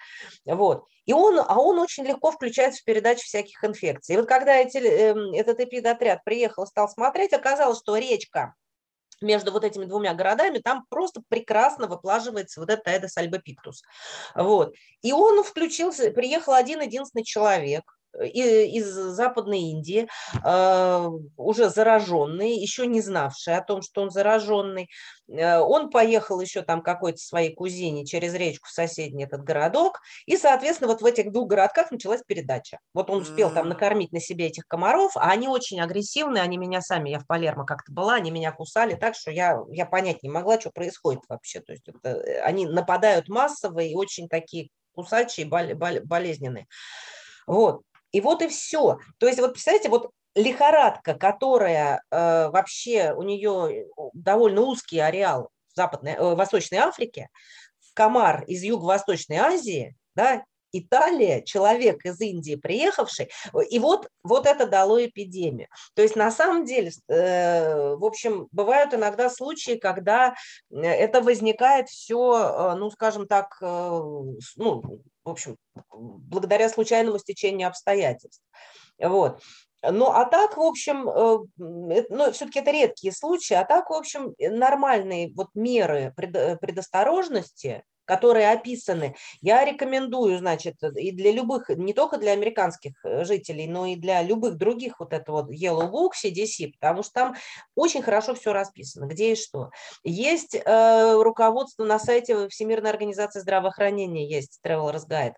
[0.44, 0.85] Вот.
[1.05, 4.14] И он, а он очень легко включается в передачу всяких инфекций.
[4.14, 8.55] И вот когда эти, эм, этот эпидотряд приехал, стал смотреть, оказалось, что речка
[9.20, 13.83] между вот этими двумя городами, там просто прекрасно выплаживается вот этот Aedes albopictus.
[14.35, 14.74] Вот.
[15.02, 20.09] И он включился, приехал один-единственный человек, из Западной Индии,
[20.42, 24.88] а, уже зараженный, еще не знавший о том, что он зараженный.
[25.28, 30.37] Э, он поехал еще там какой-то своей кузине через речку в соседний этот городок, и,
[30.37, 32.78] соответственно, вот в этих двух городках началась передача.
[32.94, 36.81] Вот он успел там накормить на себе этих комаров, а они очень агрессивные, они меня
[36.81, 40.31] сами, я в Палермо как-то была, они меня кусали так, что я, я понять не
[40.31, 41.61] могла, что происходит вообще.
[41.61, 46.66] То есть это, они нападают массово и очень такие кусачие, болезненные.
[47.46, 47.83] Вот.
[48.12, 48.99] И вот и все.
[49.18, 55.77] То есть вот представляете, вот лихорадка, которая э, вообще у нее довольно узкий ареал в
[55.77, 57.29] Западной, э, Восточной Африке,
[57.94, 60.44] комар из Юго-Восточной Азии, да,
[60.79, 63.31] Италия, человек из Индии приехавший,
[63.71, 65.69] и вот, вот это дало эпидемию.
[65.95, 70.35] То есть на самом деле, э, в общем, бывают иногда случаи, когда
[70.71, 73.64] это возникает все, э, ну, скажем так, э,
[74.57, 75.57] ну, в общем,
[75.91, 78.43] благодаря случайному стечению обстоятельств.
[78.99, 79.41] Вот.
[79.83, 81.38] Ну, а так, в общем, э,
[82.09, 89.14] ну, все-таки это редкие случаи, а так, в общем, нормальные вот меры предосторожности, которые описаны.
[89.42, 94.23] Я рекомендую, значит, и для любых, не только для американских э, жителей, но и для
[94.23, 97.37] любых других вот это вот Yellow Book, CDC, потому что там
[97.75, 99.71] очень хорошо все расписано, где и что.
[100.05, 105.35] Есть э, руководство на сайте Всемирной организации здравоохранения, есть Traveler's Guide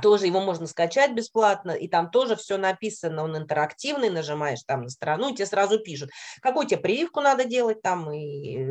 [0.00, 4.88] тоже его можно скачать бесплатно, и там тоже все написано, он интерактивный, нажимаешь там на
[4.88, 8.64] страну, и тебе сразу пишут, какую тебе прививку надо делать там, и э,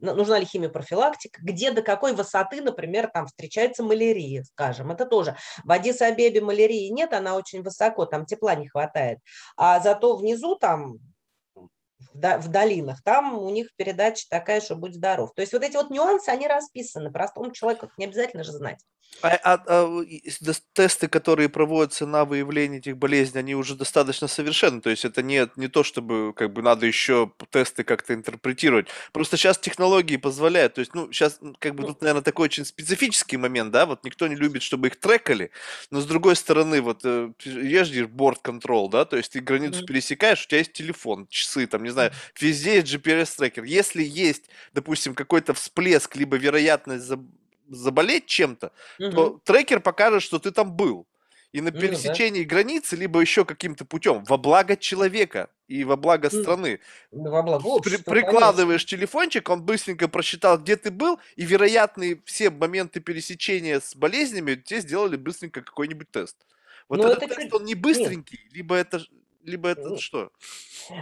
[0.00, 5.36] нужна ли химиопрофилактика, где до какой высоты, например, там встречается малярия, скажем, это тоже.
[5.64, 9.18] В Адис-Абебе малярии нет, она очень высоко, там тепла не хватает,
[9.56, 10.98] а зато внизу там
[12.14, 15.32] в долинах, там у них передача такая, что будь здоров.
[15.34, 18.78] То есть вот эти вот нюансы, они расписаны, простому человеку не обязательно же знать.
[19.20, 20.04] А, а, а
[20.74, 24.80] тесты, которые проводятся на выявление этих болезней, они уже достаточно совершенны.
[24.80, 28.86] То есть это не, не то, чтобы как бы надо еще тесты как-то интерпретировать.
[29.12, 30.74] Просто сейчас технологии позволяют.
[30.74, 34.28] То есть, ну, сейчас как бы тут, наверное, такой очень специфический момент, да, вот никто
[34.28, 35.50] не любит, чтобы их трекали,
[35.90, 39.86] но с другой стороны, вот э, езжишь борт контрол, да, то есть ты границу mm-hmm.
[39.86, 43.64] пересекаешь, у тебя есть телефон, часы, там, не знаю, везде есть GPS-трекер.
[43.64, 47.10] Если есть, допустим, какой-то всплеск, либо вероятность
[47.68, 49.10] заболеть чем-то, угу.
[49.10, 51.06] то трекер покажет, что ты там был.
[51.52, 52.54] И на пересечении ну, да.
[52.56, 56.80] границы, либо еще каким-то путем, во благо человека и во благо страны.
[57.10, 58.98] Во благо общества, При, прикладываешь конечно.
[58.98, 64.80] телефончик, он быстренько просчитал, где ты был, и вероятные все моменты пересечения с болезнями тебе
[64.82, 66.36] сделали быстренько какой-нибудь тест.
[66.86, 68.54] Вот Но этот это тест, он не быстренький, Нет.
[68.54, 69.00] либо это
[69.40, 70.30] либо это что?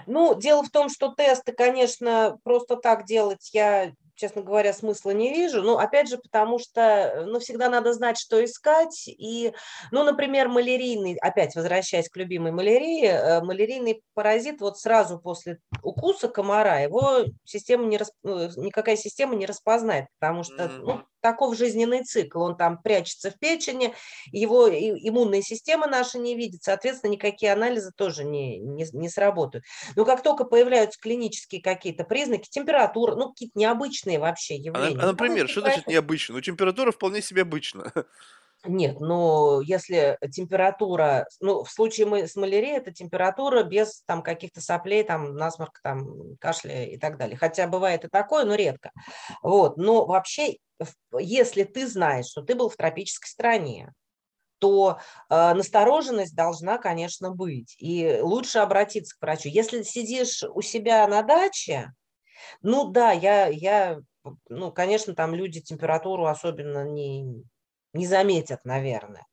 [0.07, 5.33] Ну, дело в том, что тесты, конечно, просто так делать я честно говоря, смысла не
[5.33, 5.63] вижу.
[5.63, 9.05] Ну, опять же, потому что, ну, всегда надо знать, что искать.
[9.07, 9.53] И,
[9.93, 16.29] ну, например, малярийный, опять возвращаясь к любимой малярии, э, малярийный паразит вот сразу после укуса
[16.29, 18.15] комара его система не расп...
[18.25, 23.39] Э, никакая система не распознает, потому что, ну, таков жизненный цикл, он там прячется в
[23.41, 23.93] печени,
[24.31, 29.65] его иммунная система наша не видит, соответственно, никакие анализы тоже не, не, не сработают.
[29.97, 35.01] Но как только появляются клинические какие-то признаки, температура, ну, какие-то необычные вообще а, явления.
[35.01, 36.37] А, а например, что значит необычно?
[36.37, 37.93] Ну, температура вполне себе обычна.
[38.65, 44.61] Нет, но если температура, ну, в случае мы с малярией, это температура без там каких-то
[44.61, 47.37] соплей, там, насморк, там, кашля и так далее.
[47.37, 48.91] Хотя бывает и такое, но редко.
[49.43, 50.57] Вот, но вообще
[51.19, 53.93] если ты знаешь, что ты был в тропической стране,
[54.59, 57.77] то э, настороженность должна, конечно, быть.
[57.79, 59.49] И лучше обратиться к врачу.
[59.49, 61.93] Если сидишь у себя на даче,
[62.63, 63.99] ну да, я, я
[64.49, 67.45] ну, конечно, там люди температуру особенно не,
[67.97, 69.27] не заметят, наверное.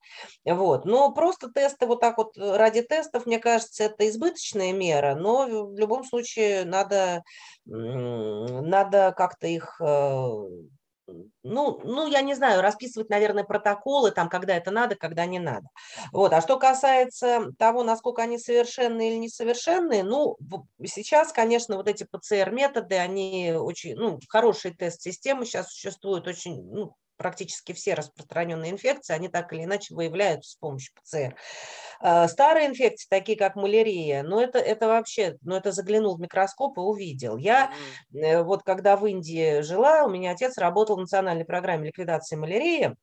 [0.46, 0.86] Вот.
[0.86, 5.78] Но просто тесты вот так вот ради тестов, мне кажется, это избыточная мера, но в
[5.78, 7.24] любом случае надо,
[7.66, 10.32] надо как-то их э,
[11.44, 15.68] ну, ну, я не знаю, расписывать, наверное, протоколы, там, когда это надо, когда не надо.
[16.12, 16.34] Вот.
[16.34, 20.38] А что касается того, насколько они совершенные или несовершенные, ну,
[20.86, 27.74] сейчас, конечно, вот эти ПЦР-методы, они очень, ну, хорошие тест-системы сейчас существуют, очень, ну, практически
[27.74, 31.36] все распространенные инфекции, они так или иначе выявляются с помощью ПЦР.
[32.00, 36.78] А, старые инфекции, такие как малярия, ну это, это вообще, ну это заглянул в микроскоп
[36.78, 37.38] и увидел.
[37.38, 37.72] Я
[38.14, 38.44] mm-hmm.
[38.44, 42.96] вот когда в Индии жила, у меня отец работал в национальной программе ликвидации малярии,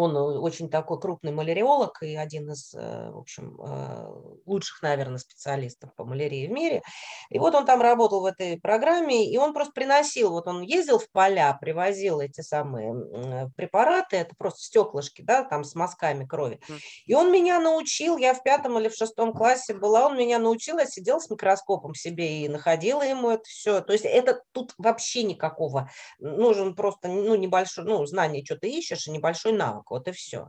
[0.00, 5.18] он э, очень такой крупный маляриолог и один из, э, в общем, э, лучших, наверное,
[5.18, 6.82] специалистов по малярии в мире.
[7.30, 10.98] И вот он там работал в этой программе, и он просто приносил, вот он ездил
[10.98, 16.60] в поля, привозил эти самые препараты, это просто стеклышки, да, там с мазками крови.
[17.06, 20.78] И он меня научил, я в пятом или в шестом классе была, он меня научил,
[20.78, 23.80] я сидела с микроскопом себе и находила ему это все.
[23.80, 29.06] То есть это тут вообще никакого, нужен просто, ну, небольшой, ну, знание, что ты ищешь,
[29.06, 30.48] и небольшой навык ребенок, вот и все.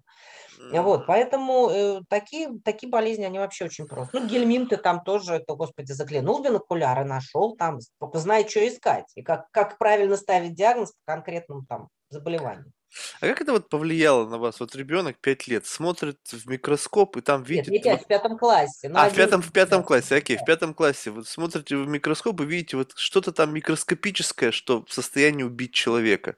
[0.72, 4.20] Вот, поэтому э, такие, такие болезни, они вообще очень просто.
[4.20, 8.66] Ну, гельмин ты там тоже, это, господи, заглянул в бинокуляры, нашел там, только знает, что
[8.68, 12.72] искать, и как, как правильно ставить диагноз по конкретному там заболеванию.
[13.22, 14.60] А как это вот повлияло на вас?
[14.60, 17.68] Вот ребенок 5 лет смотрит в микроскоп и там видит...
[17.68, 18.92] Нет, не 5, в пятом классе.
[18.94, 21.12] А, в пятом, в пятом классе, окей, в пятом классе.
[21.12, 26.36] Вот смотрите в микроскоп и видите вот что-то там микроскопическое, что в состоянии убить человека.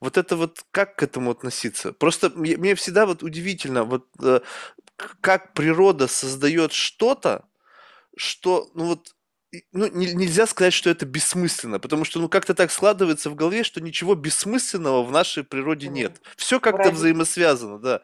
[0.00, 1.92] Вот это вот как к этому относиться?
[1.92, 4.40] Просто мне, мне всегда вот удивительно, вот э,
[5.20, 7.44] как природа создает что-то,
[8.16, 9.15] что, ну вот
[9.72, 13.80] ну, нельзя сказать, что это бессмысленно, потому что, ну, как-то так складывается в голове, что
[13.80, 16.20] ничего бессмысленного в нашей природе нет.
[16.36, 18.02] Все как-то взаимосвязано, да.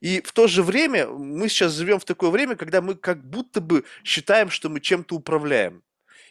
[0.00, 3.60] И в то же время мы сейчас живем в такое время, когда мы как будто
[3.60, 5.82] бы считаем, что мы чем-то управляем.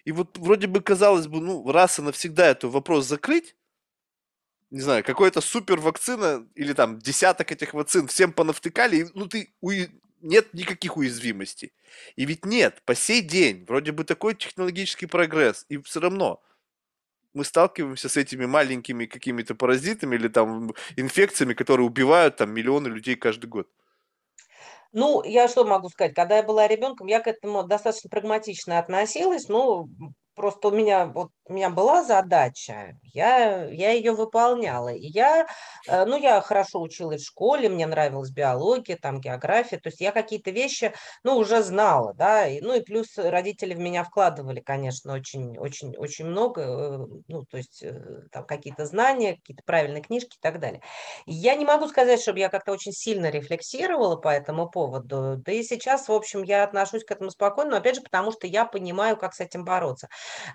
[0.06, 3.56] И вот вроде бы казалось бы, ну, раз и навсегда этот вопрос закрыть,
[4.70, 9.54] не знаю, какой-то супер вакцина или там десяток этих вакцин всем понавтыкали, и, ну ты
[9.62, 9.90] уи-
[10.22, 11.74] нет никаких уязвимостей.
[12.16, 16.42] И ведь нет, по сей день вроде бы такой технологический прогресс, и все равно
[17.34, 23.16] мы сталкиваемся с этими маленькими какими-то паразитами или там инфекциями, которые убивают там миллионы людей
[23.16, 23.68] каждый год.
[24.94, 26.14] Ну, я что могу сказать?
[26.14, 29.48] Когда я была ребенком, я к этому достаточно прагматично относилась.
[29.48, 29.90] Ну,
[30.36, 34.90] просто у меня, вот, у меня была задача, я, я ее выполняла.
[34.90, 35.48] И я,
[35.88, 40.12] э, ну, я хорошо училась в школе, мне нравилась биология, там, география, то есть я
[40.12, 45.14] какие-то вещи, ну, уже знала, да, и, ну, и плюс родители в меня вкладывали, конечно,
[45.14, 50.36] очень, очень, очень много, э, ну, то есть э, там какие-то знания, какие-то правильные книжки
[50.38, 50.82] и так далее.
[51.26, 55.64] Я не могу сказать, чтобы я как-то очень сильно рефлексировала по этому поводу, да и
[55.64, 59.18] сейчас, в общем, я отношусь к этому спокойно, но опять же, потому что я понимаю,
[59.18, 60.08] как с этим бороться.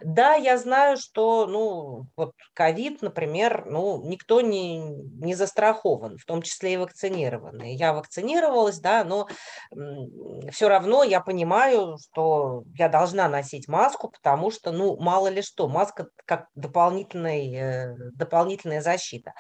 [0.03, 6.43] Да, я знаю, что, ну, вот ковид, например, ну, никто не, не застрахован, в том
[6.43, 7.75] числе и вакцинированные.
[7.75, 9.29] Я вакцинировалась, да, но
[10.51, 15.69] все равно я понимаю, что я должна носить маску, потому что, ну, мало ли что,
[15.69, 19.33] маска как дополнительный, э, дополнительная защита.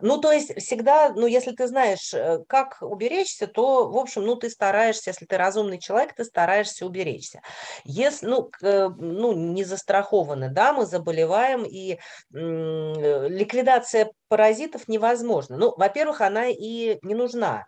[0.00, 4.36] Ну, то есть всегда, ну, если ты знаешь, э, как уберечься, то, в общем, ну,
[4.36, 7.40] ты стараешься, если ты разумный человек, ты стараешься уберечься.
[7.84, 11.98] Если, ну, э, ну не застрахованы, да, мы заболеваем, и
[12.30, 15.56] ликвидация паразитов невозможна.
[15.56, 17.66] Ну, во-первых, она и не нужна.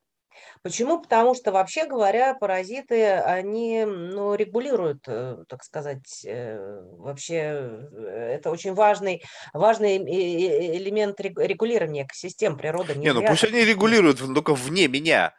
[0.62, 1.00] Почему?
[1.00, 8.50] Потому что, вообще говоря, паразиты, они ну, регулируют, э, так сказать, э, вообще э, это
[8.50, 9.22] очень важный,
[9.52, 12.94] важный элемент регулирования экосистем природы.
[12.94, 15.32] Не, не ну пусть они регулируют, только вне меня.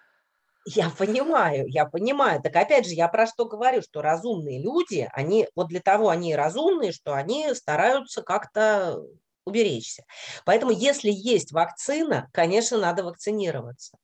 [0.75, 2.41] Я понимаю, я понимаю.
[2.43, 6.35] Так опять же, я про что говорю, что разумные люди, они вот для того они
[6.35, 9.01] разумные, что они стараются как-то
[9.45, 10.03] уберечься.
[10.45, 13.97] Поэтому если есть вакцина, конечно, надо вакцинироваться.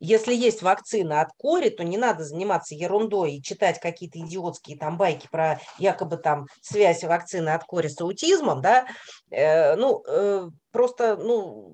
[0.00, 4.96] Если есть вакцина от кори, то не надо заниматься ерундой и читать какие-то идиотские там
[4.98, 8.86] байки про якобы там связь вакцины от кори с аутизмом, да.
[9.30, 11.72] Э, ну, э, просто, ну,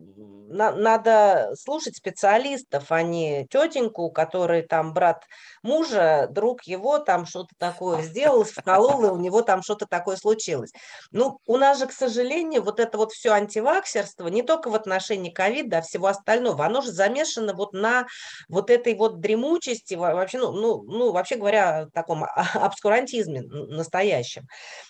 [0.50, 5.24] на, надо слушать специалистов, а не тетеньку, который там брат
[5.62, 10.72] мужа, друг его там что-то такое сделал, вколол, и у него там что-то такое случилось.
[11.12, 15.30] Ну, у нас же, к сожалению, вот это вот все антиваксерство, не только в отношении
[15.30, 18.06] ковида, а всего остального, оно же замешано вот на
[18.48, 22.24] вот этой вот дремучести, вообще, ну, ну, ну вообще говоря, таком
[22.54, 24.46] обскурантизме настоящем.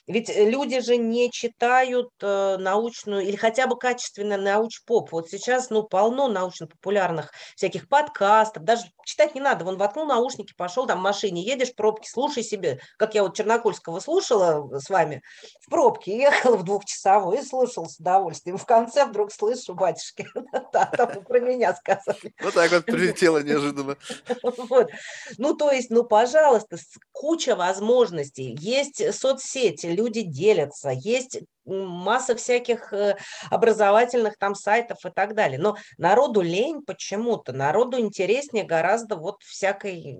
[0.07, 5.13] Ведь люди же не читают э, научную или хотя бы качественный науч-поп.
[5.13, 10.87] Вот сейчас ну, полно научно-популярных всяких подкастов, даже читать не надо, вон воткнул наушники, пошел
[10.87, 15.23] там в машине, едешь, пробки, слушай себе, как я вот Чернокольского слушала с вами
[15.61, 18.57] в пробке, ехала в двухчасовой и слушала с удовольствием.
[18.57, 20.27] В конце вдруг слышу, батюшки,
[20.73, 22.35] да, там про меня сказали.
[22.43, 23.97] Вот так вот прилетело неожиданно.
[24.43, 24.91] Вот.
[25.37, 26.79] Ну, то есть, ну, пожалуйста,
[27.13, 28.57] куча возможностей.
[28.59, 31.41] Есть соцсети, люди делятся, есть
[31.71, 33.17] масса всяких э,
[33.51, 35.59] образовательных там сайтов и так далее.
[35.59, 40.19] Но народу лень почему-то, народу интереснее гораздо вот всякой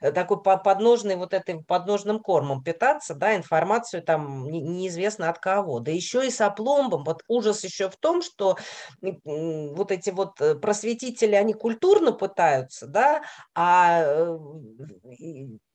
[0.00, 5.80] э, такой подножной вот этой подножным кормом питаться, да, информацию там неизвестно от кого.
[5.80, 7.04] Да еще и с опломбом.
[7.04, 8.56] Вот ужас еще в том, что
[9.00, 13.22] вот эти вот э, просветители, они культурно пытаются, да,
[13.54, 14.36] а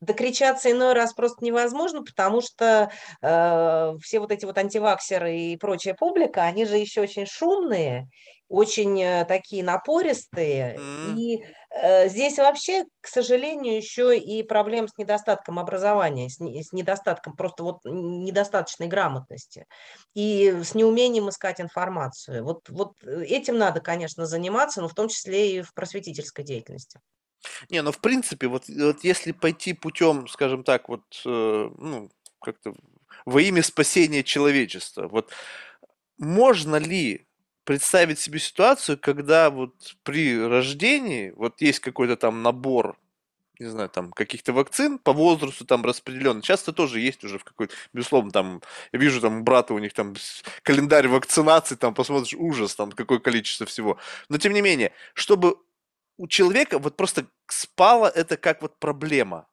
[0.02, 2.92] докричаться иной раз просто невозможно, потому что
[3.22, 8.08] э, все вот эти вот антиваксеры и прочая публика, они же еще очень шумные,
[8.50, 10.76] очень э, такие напористые.
[10.78, 11.16] Mm.
[11.18, 17.36] И э, здесь вообще, к сожалению, еще и проблем с недостатком образования, с, с недостатком
[17.36, 19.66] просто вот недостаточной грамотности
[20.16, 22.44] и с неумением искать информацию.
[22.44, 27.00] Вот, вот э, этим надо, конечно, заниматься, но в том числе и в просветительской деятельности.
[27.70, 32.10] Не, ну в принципе, вот, вот если пойти путем, скажем так, вот, э, ну,
[32.42, 32.74] как-то
[33.26, 35.32] во имя спасения человечества, вот
[36.18, 37.28] можно ли
[37.64, 39.74] представить себе ситуацию, когда вот
[40.04, 42.98] при рождении, вот есть какой-то там набор,
[43.60, 46.42] не знаю, там каких-то вакцин по возрасту там распределенный.
[46.42, 48.62] Часто тоже есть уже в какой-то, безусловно, там,
[48.94, 50.16] я вижу там брата у них там
[50.64, 53.98] календарь вакцинации, там посмотришь, ужас, там какое количество всего.
[54.30, 55.58] Но тем не менее, чтобы
[56.20, 59.48] у человека вот просто спало это как вот проблема.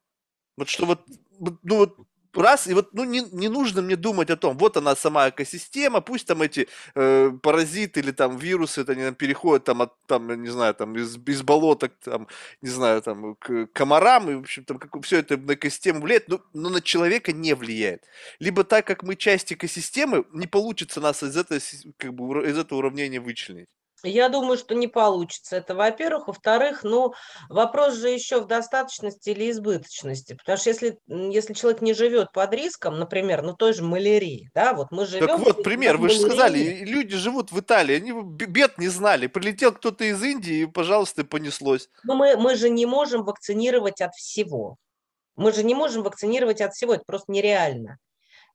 [0.57, 1.07] Вот что вот,
[1.39, 1.97] ну вот
[2.35, 6.01] раз, и вот ну, не, не нужно мне думать о том, вот она сама экосистема,
[6.01, 10.43] пусть там эти э, паразиты или там вирусы, это они там переходят там от, там,
[10.43, 12.27] не знаю, там из, из болоток, там,
[12.63, 16.29] не знаю, там, к комарам, и, в общем, там, как, все это на экосистему влияет,
[16.29, 18.05] но, но на человека не влияет.
[18.41, 21.61] Либо так как мы часть экосистемы, не получится нас из, этого,
[21.97, 23.69] как бы, из этого уравнения вычленить.
[24.09, 25.57] Я думаю, что не получится.
[25.57, 26.29] Это, во-первых.
[26.29, 27.15] Во-вторых, ну,
[27.49, 30.35] вопрос же еще в достаточности или избыточности.
[30.35, 34.75] Потому что если, если человек не живет под риском, например, ну, той же малярии, да,
[34.75, 35.27] вот мы живем...
[35.27, 38.13] Так вот, пример, вы же сказали, люди живут в Италии, они
[38.47, 39.27] бед не знали.
[39.27, 41.89] Прилетел кто-то из Индии, и, пожалуйста, понеслось.
[42.05, 44.77] Но мы, мы же не можем вакцинировать от всего.
[45.37, 47.99] Мы же не можем вакцинировать от всего, это просто нереально.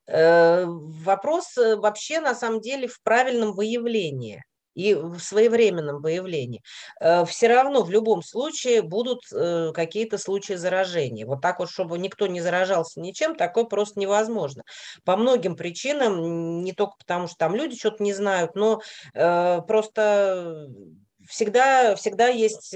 [0.07, 4.43] Э, вопрос э, вообще, на самом деле, в правильном выявлении
[4.73, 6.61] и в своевременном выявлении,
[6.99, 11.25] э, все равно в любом случае будут э, какие-то случаи заражения.
[11.25, 14.63] Вот так вот, чтобы никто не заражался ничем, такое просто невозможно.
[15.03, 18.81] По многим причинам, не только потому, что там люди что-то не знают, но
[19.13, 20.67] э, просто
[21.27, 22.75] всегда, всегда есть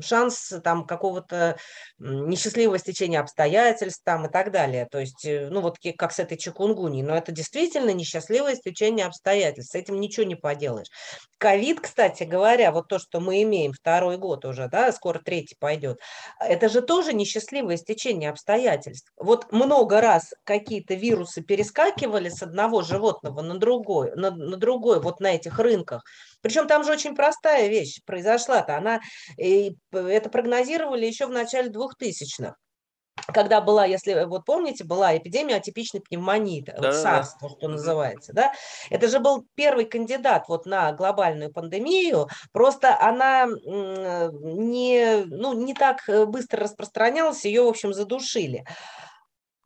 [0.00, 1.58] шанс там какого-то
[1.98, 4.86] несчастливого стечения обстоятельств там и так далее.
[4.90, 9.72] То есть, э, ну вот как с этой чекунгуни, но это действительно несчастливое стечение обстоятельств,
[9.72, 10.88] с этим ничего не поделаешь.
[11.38, 15.98] Ковид, кстати говоря, вот то, что мы имеем второй год уже, да, скоро третий пойдет,
[16.40, 19.10] это же тоже несчастливое стечение обстоятельств.
[19.16, 25.20] Вот много раз какие-то вирусы перескакивали с одного животного на другой, на, на другой вот
[25.20, 26.02] на этих рынках,
[26.40, 28.76] причем там же очень простая вещь произошла-то.
[28.76, 29.00] Она,
[29.36, 32.54] и это прогнозировали еще в начале 2000-х
[33.26, 38.32] когда была, если вот помните, была эпидемия атипичной пневмонии, да, вот SARS, то, что называется,
[38.32, 38.52] да,
[38.90, 46.08] это же был первый кандидат вот на глобальную пандемию, просто она не, ну, не так
[46.28, 48.64] быстро распространялась, ее, в общем, задушили.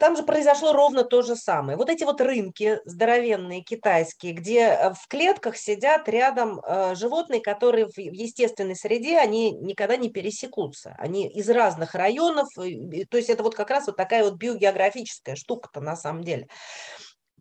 [0.03, 1.78] Там же произошло ровно то же самое.
[1.78, 7.86] Вот эти вот рынки здоровенные китайские, где э, в клетках сидят рядом э, животные, которые
[7.86, 10.96] в естественной среде, они никогда не пересекутся.
[10.98, 15.80] Они из разных районов, то есть это вот как раз вот такая вот биогеографическая штука-то
[15.80, 16.48] на самом деле.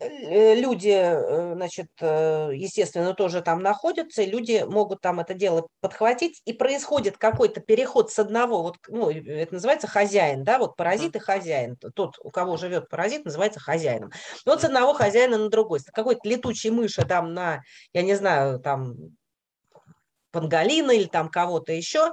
[0.02, 5.68] Э, люди, э, значит, э, естественно, тоже там находятся, и люди могут там это дело
[5.80, 11.16] подхватить, и происходит какой-то переход с одного, вот, ну, это называется хозяин, да, вот паразит
[11.16, 14.12] и хозяин, тот, у кого живет паразит, называется хозяином.
[14.44, 17.62] Вот с одного хозяина на другой, какой-то летучий мыши там на,
[17.94, 18.96] я не знаю, там,
[20.32, 22.12] панголина или там кого-то еще,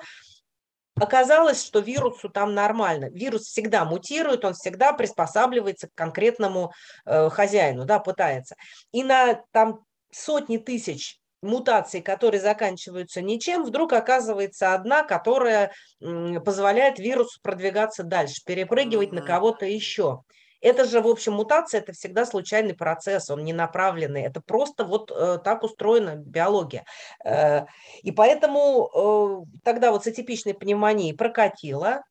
[1.01, 3.09] Оказалось, что вирусу там нормально.
[3.11, 6.73] Вирус всегда мутирует, он всегда приспосабливается к конкретному
[7.05, 8.57] э, хозяину, да, пытается.
[8.93, 9.81] И на там
[10.11, 19.11] сотни тысяч мутаций, которые заканчиваются ничем, вдруг оказывается одна, которая позволяет вирусу продвигаться дальше, перепрыгивать
[19.11, 19.21] mm-hmm.
[19.21, 20.23] на кого-то еще.
[20.61, 24.23] Это же, в общем, мутация– это всегда случайный процесс, он не направленный.
[24.23, 26.85] Это просто вот э, так устроена биология.
[27.25, 27.67] Э,
[28.03, 32.03] и поэтому э, тогда вот с атипичной пневмонией прокатило.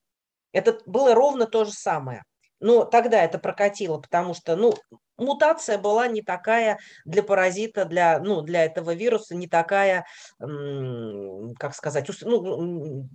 [0.54, 2.24] Это было ровно то же самое.
[2.60, 4.74] Но тогда это прокатило, потому что, ну,
[5.18, 10.08] мутация была не такая для паразита, для, ну, для этого вируса, не такая,
[10.40, 13.08] как сказать, ну,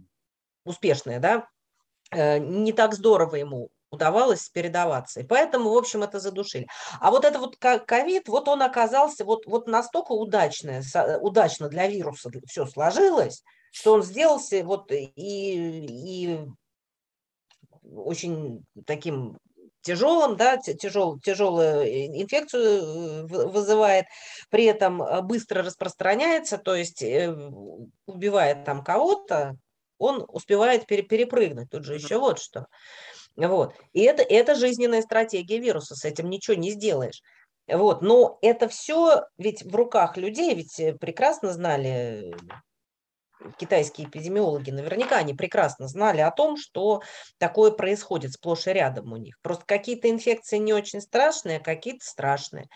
[0.65, 1.49] успешная, да,
[2.13, 5.21] не так здорово ему удавалось передаваться.
[5.21, 6.67] И поэтому, в общем, это задушили.
[6.99, 10.81] А вот это вот ковид, вот он оказался вот, вот настолько удачно,
[11.21, 16.41] удачно для вируса все сложилось, что он сделался вот и, и
[17.83, 19.39] очень таким
[19.83, 21.85] тяжелым, да, тяжел, тяжелую
[22.23, 24.07] инфекцию э, вызывает,
[24.49, 27.35] при этом э, быстро распространяется, то есть э,
[28.07, 29.57] убивает там кого-то,
[29.99, 31.71] он успевает перепрыгнуть.
[31.71, 32.67] Тут же еще вот что.
[33.37, 33.75] Вот.
[33.93, 37.23] И это, это жизненная стратегия вируса, с этим ничего не сделаешь.
[37.67, 38.03] Вот.
[38.03, 42.35] Но это все ведь в руках людей, ведь э, прекрасно знали
[43.59, 47.03] китайские эпидемиологи, наверняка они прекрасно знали о том, что
[47.39, 49.37] такое происходит сплошь и рядом у них.
[49.43, 52.69] Просто какие-то инфекции не очень страшные, а какие-то страшные.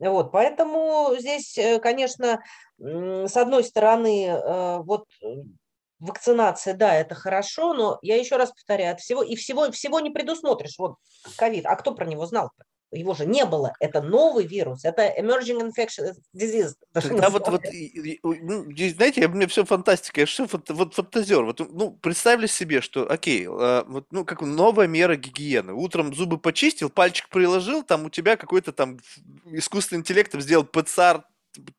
[0.00, 2.40] Вот, поэтому здесь, э, конечно,
[2.78, 5.06] с одной стороны, э, вот
[6.00, 10.10] вакцинация, да, это хорошо, но я еще раз повторяю, от всего и всего всего не
[10.10, 10.78] предусмотришь.
[10.78, 10.96] Вот
[11.36, 12.46] ковид, а кто про него знал?
[12.46, 12.64] -то?
[12.90, 13.74] Его же не было.
[13.80, 14.84] Это новый вирус.
[14.84, 16.74] Это emerging infectious disease.
[17.18, 17.62] Да, вот, вот,
[18.22, 18.64] ну,
[18.96, 20.20] знаете, мне все фантастика.
[20.20, 21.44] Я все вот, вот фантазер.
[21.44, 25.74] Вот, ну, представили себе, что, окей, а, вот, ну, как новая мера гигиены.
[25.74, 28.98] Утром зубы почистил, пальчик приложил, там у тебя какой-то там
[29.44, 31.24] искусственный интеллект сделал ПЦР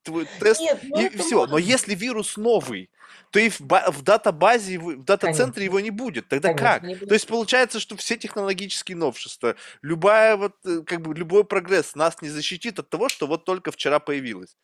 [0.04, 1.36] твой тест, Нет, ну и все.
[1.36, 2.90] может Но если вирус новый,
[3.32, 6.28] то и в, в датабазе, в дата-центре его не будет.
[6.30, 6.84] Тогда Конечно, как?
[6.84, 7.12] не То будет.
[7.12, 12.30] есть получается, что все технологические новшества, любая вот, э, как бы любой прогресс нас не
[12.30, 14.56] защитит от того, что вот только вчера появилось.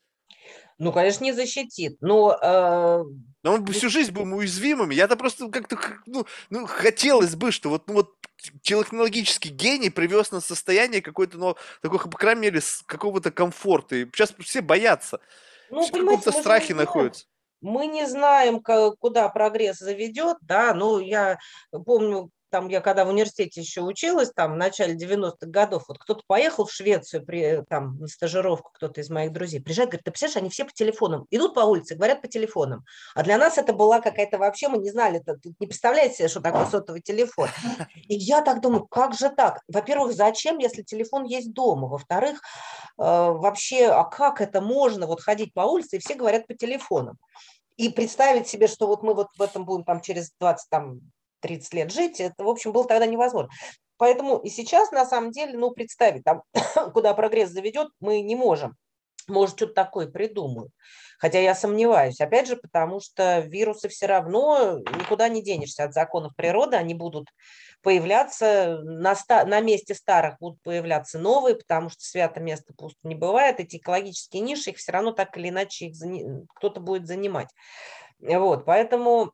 [0.77, 1.97] Ну, конечно, не защитит.
[2.01, 3.03] Но э,
[3.43, 4.93] Но мы бы всю жизнь будем уязвимыми.
[4.93, 8.13] Я-то просто как-то, ну, ну, хотелось бы, что вот, ну, вот
[8.61, 13.95] технологический гений привез нас в состояние какой-то, ну, такой, по крайней мере, какого-то комфорта.
[13.95, 15.19] И сейчас все боятся.
[15.69, 17.25] Ну, все в каком-то страхе находятся.
[17.61, 21.39] Мы не знаем, куда прогресс заведет, да, ну, я
[21.85, 26.23] помню, там, я когда в университете еще училась, там, в начале 90-х годов, вот кто-то
[26.27, 30.37] поехал в Швецию, при, там, на стажировку, кто-то из моих друзей, приезжает, говорит, ты представляешь,
[30.37, 34.01] они все по телефонам, идут по улице, говорят по телефонам, а для нас это была
[34.01, 37.49] какая-то вообще, мы не знали, это, не представляете себе, что такое сотовый телефон.
[38.07, 39.61] И я так думаю, как же так?
[39.67, 41.87] Во-первых, зачем, если телефон есть дома?
[41.87, 42.41] Во-вторых,
[42.97, 47.17] э, вообще, а как это можно вот ходить по улице, и все говорят по телефонам?
[47.77, 51.01] И представить себе, что вот мы вот в этом будем там через 20, там,
[51.41, 53.49] 30 лет жить, это, в общем, было тогда невозможно.
[53.97, 56.43] Поэтому и сейчас, на самом деле, ну, представить, там,
[56.93, 58.75] куда прогресс заведет, мы не можем.
[59.27, 60.71] Может, что-то такое придумают.
[61.17, 62.19] Хотя я сомневаюсь.
[62.19, 66.77] Опять же, потому что вирусы все равно никуда не денешься от законов природы.
[66.77, 67.29] Они будут
[67.81, 73.15] появляться, на, ста- на месте старых будут появляться новые, потому что свято место пусто не
[73.15, 73.59] бывает.
[73.59, 77.49] Эти экологические ниши, их все равно так или иначе их зани- кто-то будет занимать.
[78.19, 79.31] Вот, поэтому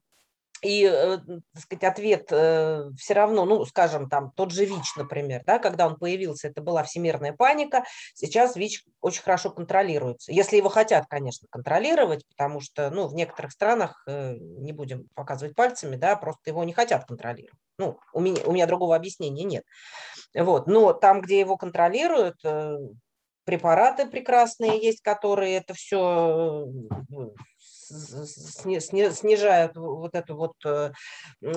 [0.62, 1.18] и, э,
[1.54, 5.98] так сказать, ответ все равно, ну, скажем, там, тот же ВИЧ, например, да, когда он
[5.98, 7.84] появился, это была всемирная паника,
[8.14, 10.32] сейчас ВИЧ очень хорошо контролируется.
[10.32, 15.56] Если его хотят, конечно, контролировать, потому что, ну, в некоторых странах, э, не будем показывать
[15.56, 17.60] пальцами, да, просто его не хотят контролировать.
[17.78, 19.64] Ну, у меня, у меня другого объяснения нет.
[20.36, 22.78] Вот, но там, где его контролируют, э,
[23.44, 26.68] препараты прекрасные есть, которые это все
[27.92, 30.92] снижают вот эту вот э,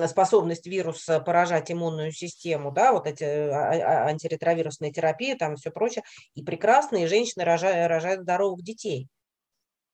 [0.07, 6.03] способность вируса поражать иммунную систему, да, вот эти а- а- антиретровирусные терапии, там все прочее,
[6.33, 9.07] и прекрасные женщины рожают, рожают здоровых детей.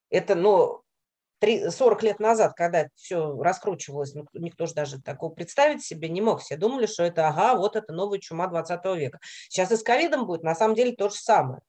[0.10, 0.82] Это, ну,
[1.40, 6.42] три- 40 лет назад, когда все раскручивалось, никто же даже такого представить себе не мог.
[6.42, 9.20] Все думали, что это, ага, вот это новая чума 20 века.
[9.50, 11.62] Сейчас и с ковидом будет на самом деле то же самое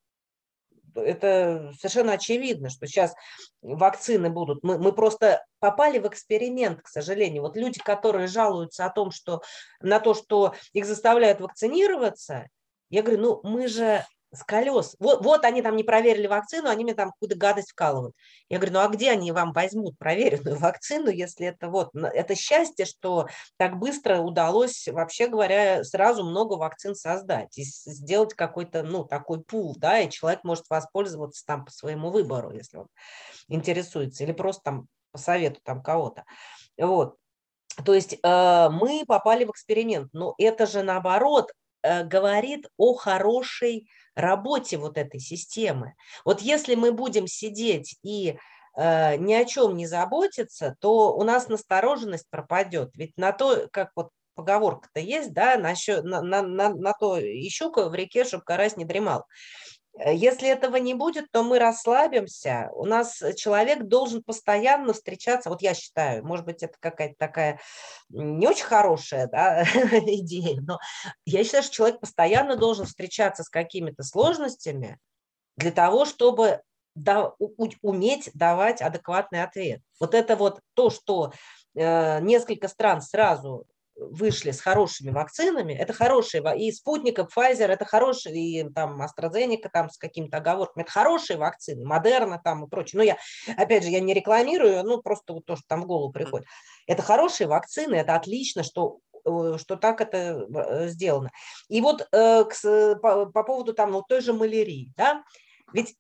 [0.95, 3.15] это совершенно очевидно, что сейчас
[3.61, 4.63] вакцины будут.
[4.63, 7.43] Мы, мы просто попали в эксперимент, к сожалению.
[7.43, 9.43] Вот люди, которые жалуются о том, что
[9.81, 12.49] на то, что их заставляют вакцинироваться,
[12.91, 14.97] я говорю, ну мы же с колес.
[14.99, 18.17] Вот, вот они там не проверили вакцину, они мне там какую-то гадость вкалывают.
[18.49, 22.87] Я говорю, ну а где они вам возьмут проверенную вакцину, если это вот, это счастье,
[22.87, 23.29] что
[23.59, 29.77] так быстро удалось, вообще говоря, сразу много вакцин создать и сделать какой-то, ну, такой пул,
[29.77, 32.87] да, и человек может воспользоваться там по своему выбору, если он
[33.49, 36.25] интересуется, или просто там по совету там кого-то.
[36.79, 37.17] Вот.
[37.85, 41.53] То есть э, мы попали в эксперимент, но это же наоборот
[41.83, 45.95] говорит о хорошей работе вот этой системы.
[46.25, 48.39] Вот если мы будем сидеть и
[48.77, 52.91] э, ни о чем не заботиться, то у нас настороженность пропадет.
[52.95, 57.89] Ведь на то, как вот поговорка-то есть, да, на, на, на, на, то и щука
[57.89, 59.27] в реке, чтобы карась не дремал.
[59.95, 62.71] Если этого не будет, то мы расслабимся.
[62.73, 65.51] У нас человек должен постоянно встречаться.
[65.51, 67.61] Вот я считаю, может быть, это какая-то такая
[68.09, 69.63] не очень хорошая да,
[69.93, 70.79] идея, но
[71.27, 74.99] я считаю, что человек постоянно должен встречаться с какими-то сложностями
[75.57, 76.63] для того, чтобы
[76.95, 79.81] да, у, уметь давать адекватный ответ.
[80.01, 81.33] Вот это вот то, что
[81.75, 83.67] э, несколько стран сразу
[83.97, 89.69] вышли с хорошими вакцинами, это хорошие, и спутник, и Pfizer, это хорошие, и там AstraZeneca
[89.73, 92.99] там с какими-то оговорками, это хорошие вакцины, Модерна там и прочее.
[92.99, 93.17] Но я,
[93.57, 96.47] опять же, я не рекламирую, ну, просто вот то, что там в голову приходит.
[96.87, 101.31] Это хорошие вакцины, это отлично, что что так это сделано.
[101.69, 105.23] И вот э, по, по поводу там ну, той же малярии, да,
[105.73, 105.95] ведь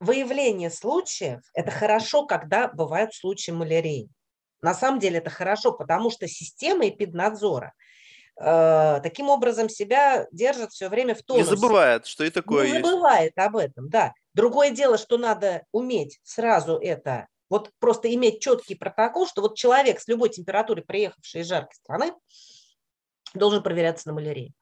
[0.00, 4.08] выявление случаев– это хорошо, когда бывают случаи малярии.
[4.66, 7.72] На самом деле это хорошо, потому что система эпиднадзора
[8.36, 11.48] э, таким образом себя держит все время в тонусе.
[11.48, 12.84] Не забывает, что и такое Не есть.
[12.84, 14.12] забывает об этом, да.
[14.34, 20.00] Другое дело, что надо уметь сразу это, вот просто иметь четкий протокол, что вот человек
[20.00, 22.12] с любой температурой, приехавший из жаркой страны,
[23.34, 24.52] должен проверяться на малярию.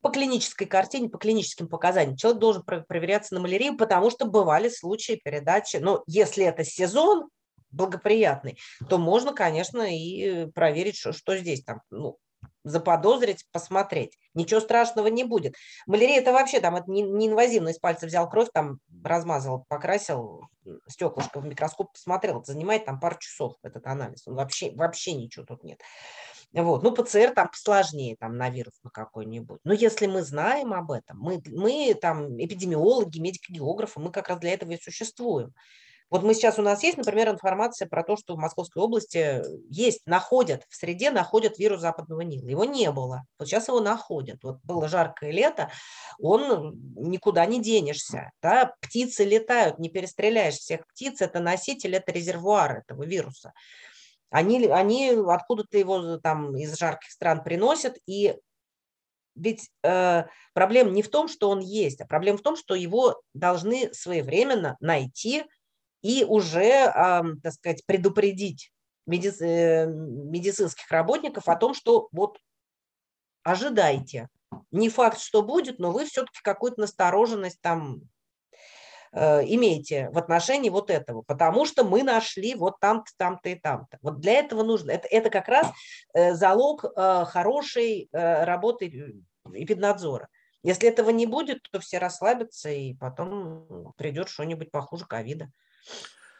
[0.00, 5.20] По клинической картине, по клиническим показаниям человек должен проверяться на малярию, потому что бывали случаи
[5.22, 7.28] передачи, но если это сезон,
[7.70, 8.58] благоприятный,
[8.88, 11.82] то можно, конечно, и проверить, что, что здесь там.
[11.90, 12.18] Ну,
[12.64, 14.18] заподозрить, посмотреть.
[14.34, 15.54] Ничего страшного не будет.
[15.86, 20.42] Малярия это вообще там это не, не инвазивно, из пальца взял кровь, там размазал, покрасил,
[20.86, 22.40] стеклышко в микроскоп посмотрел.
[22.40, 24.26] Это занимает там пару часов этот анализ.
[24.26, 25.80] Он вообще, вообще ничего тут нет.
[26.52, 26.82] Вот.
[26.82, 29.60] Ну, ПЦР там посложнее, там, на вирус на какой-нибудь.
[29.64, 34.54] Но если мы знаем об этом, мы, мы там эпидемиологи, медико-географы, мы как раз для
[34.54, 35.52] этого и существуем.
[36.10, 40.06] Вот мы сейчас, у нас есть, например, информация про то, что в Московской области есть,
[40.06, 42.48] находят, в среде находят вирус западного Нила.
[42.48, 43.24] Его не было.
[43.38, 44.42] Вот сейчас его находят.
[44.42, 45.70] Вот было жаркое лето,
[46.18, 48.30] он никуда не денешься.
[48.42, 48.72] Да?
[48.80, 51.20] Птицы летают, не перестреляешь всех птиц.
[51.20, 53.52] Это носитель, это резервуар этого вируса.
[54.30, 58.36] Они, они откуда-то его там из жарких стран приносят, и
[59.34, 63.20] ведь э, проблема не в том, что он есть, а проблема в том, что его
[63.34, 65.44] должны своевременно найти,
[66.02, 66.92] и уже,
[67.42, 68.72] так сказать, предупредить
[69.06, 72.38] э, медицинских работников о том, что вот
[73.42, 74.28] ожидайте.
[74.70, 78.02] Не факт, что будет, но вы все-таки какую-то настороженность там
[79.12, 83.98] э, имеете в отношении вот этого, потому что мы нашли вот там-то, там-то и там-то.
[84.02, 85.70] Вот для этого нужно, это, это как раз
[86.14, 89.22] э, залог хорошей работы
[89.52, 90.28] эпиднадзора.
[90.62, 95.50] Если этого не будет, то все расслабятся, и потом придет что-нибудь похуже ковида.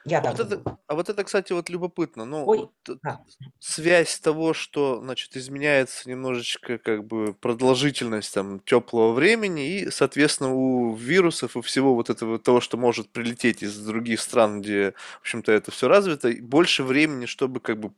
[0.05, 2.25] Я а так вот это, а вот это, кстати, вот любопытно.
[2.25, 3.21] Ну, Ой, вот, да.
[3.59, 10.95] связь того, что, значит, изменяется немножечко как бы продолжительность там теплого времени и, соответственно, у
[10.95, 15.53] вирусов и всего вот этого того, что может прилететь из других стран, где, в общем-то,
[15.53, 17.93] это все развито, больше времени, чтобы как бы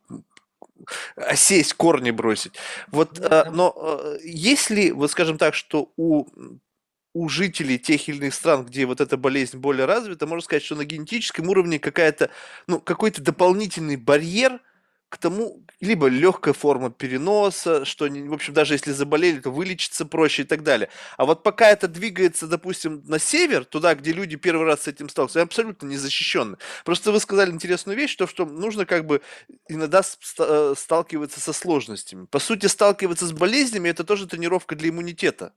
[1.17, 2.55] осесть, корни бросить.
[2.89, 6.27] Вот, а, но а, если, вот скажем так, что у
[7.13, 10.77] у жителей тех или иных стран, где вот эта болезнь более развита, можно сказать, что
[10.77, 12.31] на генетическом уровне какая-то,
[12.67, 14.61] ну, какой-то дополнительный барьер
[15.11, 20.43] к тому, либо легкая форма переноса, что, в общем, даже если заболели, то вылечиться проще
[20.43, 20.89] и так далее.
[21.17, 25.09] А вот пока это двигается, допустим, на север, туда, где люди первый раз с этим
[25.09, 26.59] сталкиваются, абсолютно не защищены.
[26.85, 29.21] Просто вы сказали интересную вещь, то, что нужно как бы
[29.69, 30.03] иногда
[30.39, 32.27] э, сталкиваться со сложностями.
[32.27, 35.53] По сути, сталкиваться с болезнями– это тоже тренировка для иммунитета.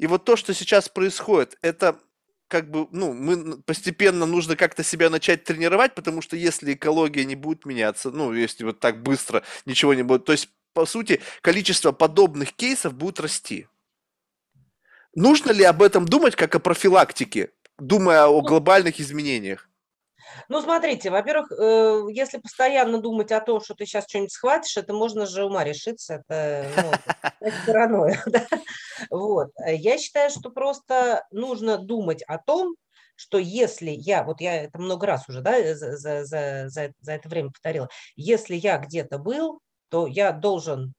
[0.00, 2.00] И вот то, что сейчас происходит, это
[2.48, 7.36] как бы, ну, мы постепенно нужно как-то себя начать тренировать, потому что если экология не
[7.36, 11.92] будет меняться, ну, если вот так быстро ничего не будет, то есть, по сути, количество
[11.92, 13.68] подобных кейсов будет расти.
[15.14, 19.69] Нужно ли об этом думать как о профилактике, думая о ну, глобальных изменениях?
[20.48, 24.92] Ну, смотрите, во-первых, э, если постоянно думать о том, что ты сейчас что-нибудь схватишь, это
[24.92, 28.22] можно же ума решиться, это, ну, паранойя.
[28.26, 28.46] Да?
[29.10, 29.50] Вот.
[29.66, 32.74] Я считаю, что просто нужно думать о том,
[33.16, 37.28] что если я, вот я это много раз уже да, за, за, за, за это
[37.28, 39.60] время повторила, если я где-то был,
[39.90, 40.94] то я должен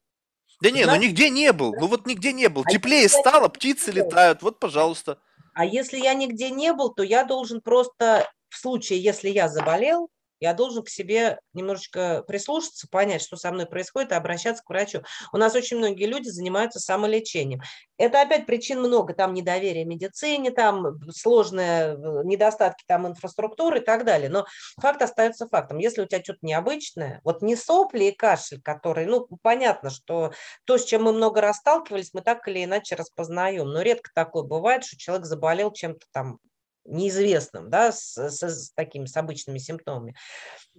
[0.60, 1.74] да не, ну нигде не был.
[1.74, 2.62] Ну вот нигде не был.
[2.64, 4.42] А Теплее стало, птицы летают.
[4.42, 5.18] Вот, пожалуйста.
[5.54, 10.10] А если я нигде не был, то я должен просто в случае, если я заболел,
[10.42, 15.02] я должен к себе немножечко прислушаться, понять, что со мной происходит, и обращаться к врачу.
[15.32, 17.60] У нас очень многие люди занимаются самолечением.
[17.96, 24.04] Это опять причин много, там недоверие медицине, там сложные э, недостатки там инфраструктуры и так
[24.04, 24.28] далее.
[24.28, 24.44] Но
[24.80, 25.78] факт остается фактом.
[25.78, 30.32] Если у тебя что-то необычное, вот не сопли и кашель, который, ну, понятно, что
[30.64, 33.68] то, с чем мы много раз сталкивались, мы так или иначе распознаем.
[33.68, 36.40] Но редко такое бывает, что человек заболел чем-то там
[36.84, 40.14] неизвестным, да, с, с, с такими, с обычными симптомами.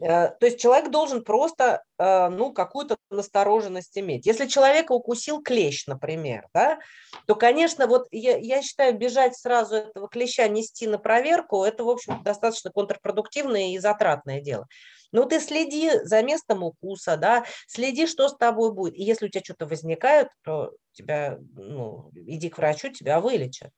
[0.02, 4.26] Э, то есть человек должен просто, э, ну, какую-то настороженность иметь.
[4.26, 6.80] Если человека укусил клещ, например, да,
[7.28, 11.90] то, конечно, вот я, я считаю, бежать сразу этого клеща, нести на проверку, это, в
[11.90, 14.68] общем, достаточно контрпродуктивное и затратное дело.
[15.12, 18.96] Но ты следи за местом укуса, да, следи, что с тобой будет.
[18.96, 23.72] И если у тебя что-то возникает, то тебя, ну, иди к врачу, тебя вылечат.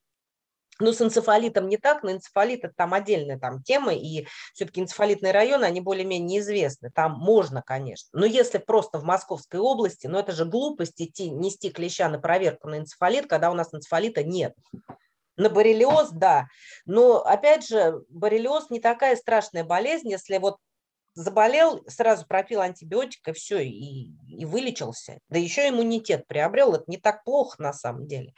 [0.80, 5.32] Ну, с энцефалитом не так, но энцефалит– это там отдельная там тема, и все-таки энцефалитные
[5.32, 6.92] районы, они более-менее известны.
[6.94, 8.10] Там можно, конечно.
[8.12, 12.68] Но если просто в Московской области, ну, это же глупость идти, нести клеща на проверку
[12.68, 14.54] на энцефалит, когда у нас энцефалита нет.
[15.38, 16.48] На боррелиоз, да.
[16.86, 20.58] Но, опять же, боррелиоз не такая страшная болезнь, если вот
[21.16, 25.20] заболел, сразу пропил антибиотик, и все, и, и вылечился.
[25.30, 28.34] Да еще иммунитет приобрел, это не так плохо на самом деле.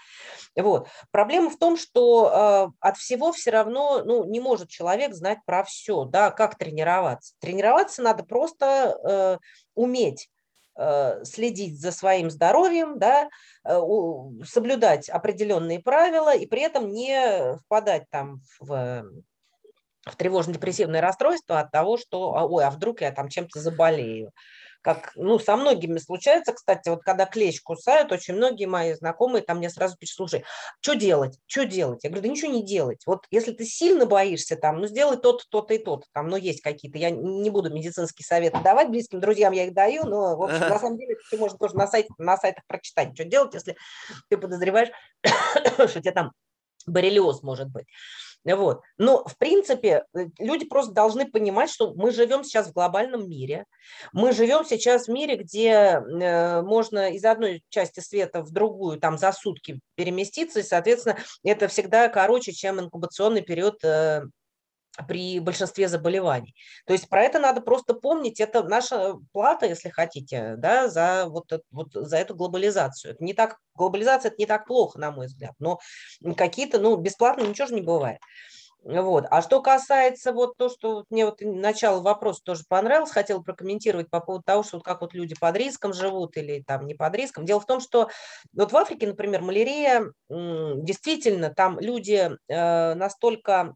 [0.56, 0.88] Вот.
[1.12, 5.64] Проблема в том, что э, от всего все равно ну, не может человек знать про
[5.64, 7.34] все, да, как тренироваться.
[7.40, 9.38] Тренироваться надо просто э,
[9.74, 10.30] уметь
[10.78, 13.28] э, следить за своим здоровьем, да,
[13.66, 13.80] э,
[14.46, 19.04] соблюдать определенные правила и при этом не впадать там в
[20.12, 24.32] в тревожно-депрессивное расстройство от того, что, а, ой, а вдруг я там чем-то заболею.
[24.82, 29.58] как, ну, со многими случается, кстати, вот когда клещ кусают, очень многие мои знакомые там
[29.58, 30.46] мне сразу пишут, слушай,
[30.80, 32.04] что делать, что делать?
[32.04, 33.02] Я говорю, да ничего не делать.
[33.06, 36.62] Вот если ты сильно боишься там, ну, сделай то-то, то-то и то-то, там, ну, есть
[36.62, 40.60] какие-то, я не буду медицинские советы давать близким друзьям, я их даю, но, в общем,
[40.60, 43.76] на самом деле, ты можешь тоже на, сайте, на сайтах прочитать, что делать, если
[44.30, 44.90] ты подозреваешь,
[45.88, 46.32] что у тебя там
[46.86, 47.88] боррелиоз может быть.
[48.46, 48.82] Вот.
[48.98, 53.66] Но, в принципе, э, люди просто должны понимать, что мы живем сейчас в глобальном мире.
[54.14, 59.18] Мы живем сейчас в мире, где э, можно из одной части света в другую там
[59.18, 64.24] за сутки переместиться, и, соответственно, это всегда короче, чем инкубационный период э,
[65.08, 66.56] при большинстве заболеваний.
[66.86, 71.52] То есть про это надо просто помнить, это наша плата, если хотите, да, за, вот,
[71.72, 73.14] вот, за эту глобализацию.
[73.14, 75.80] Это не так, глобализация это не так плохо, на мой взгляд, но
[76.36, 78.20] какие-то, ну, бесплатно ничего же не бывает.
[78.84, 79.26] Вот.
[79.30, 84.22] А что касается вот то, что мне вот начало вопроса тоже понравилось, хотел прокомментировать по
[84.22, 87.44] поводу того, что вот как вот люди под риском живут или там не под риском.
[87.44, 88.10] Дело в том, что
[88.54, 93.76] вот в Африке, например, малярия, действительно, там люди э, настолько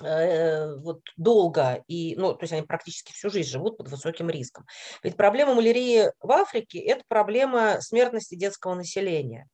[0.00, 4.66] вот долго и, ну, то есть они практически всю жизнь живут под высоким риском.
[5.02, 9.48] Ведь проблема малярии в Африке– это проблема смертности детского населения.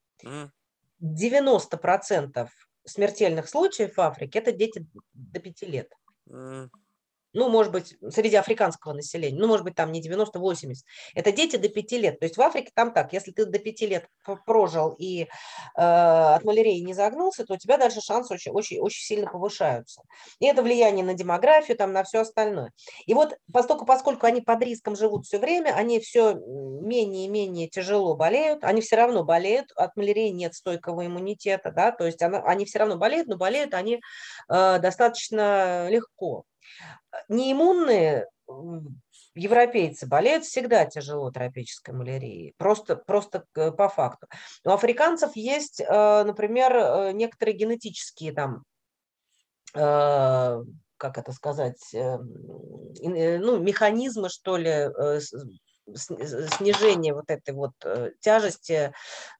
[1.02, 2.48] 90%
[2.84, 5.92] смертельных случаев в Африке– это дети до 5 лет
[7.32, 10.74] ну, может быть, среди африканского населения, ну, может быть, там не 90-80.
[11.14, 12.18] Это дети до 5 лет.
[12.18, 14.06] То есть в Африке там так, если ты до 5 лет
[14.46, 15.26] прожил и э,
[15.76, 20.02] от малярии не загнулся, то у тебя дальше шансы очень, очень, очень сильно повышаются.
[20.38, 22.72] И это влияние на демографию, там, на все остальное.
[23.06, 27.68] И вот поскольку, поскольку они под риском живут все время, они все менее и менее
[27.68, 32.38] тяжело болеют, они все равно болеют, от малярии нет стойкого иммунитета, да, то есть она,
[32.40, 34.00] они все равно болеют, но болеют они
[34.48, 36.44] э, достаточно легко.
[37.28, 38.26] Неиммунные
[39.34, 44.26] европейцы болеют всегда тяжело тропической малярией, просто, просто по факту.
[44.64, 48.64] У африканцев есть, э, например, э, некоторые генетические там
[49.74, 50.64] э,
[50.96, 54.90] как это сказать, ну, механизмы, что ли,
[55.96, 58.92] снижение вот этой вот э, тяжести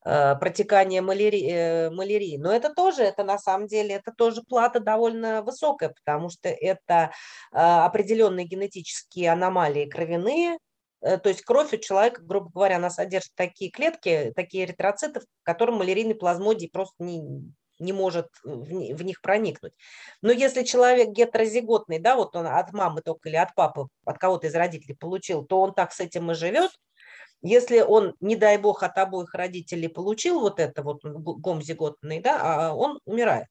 [0.05, 2.37] э, протекания малярии, э, малярии.
[2.37, 7.13] Но это тоже, это на самом деле, это тоже плата довольно высокая, потому что это
[7.53, 10.59] определенные генетические аномалии кровяные,
[11.01, 16.15] то есть кровь у человека, грубо говоря, она содержит такие клетки, такие эритроциты, которым малярийный
[16.15, 19.73] плазмодий просто не, не может в них проникнуть.
[20.23, 24.47] Но если человек гетерозиготный, да, вот он от мамы только или от папы, от кого-то
[24.47, 26.71] из родителей получил, то он так с этим и живет.
[27.43, 32.75] Если он, не дай бог, от обоих родителей получил вот это вот гомозиготный, да, а
[32.75, 33.47] он умирает.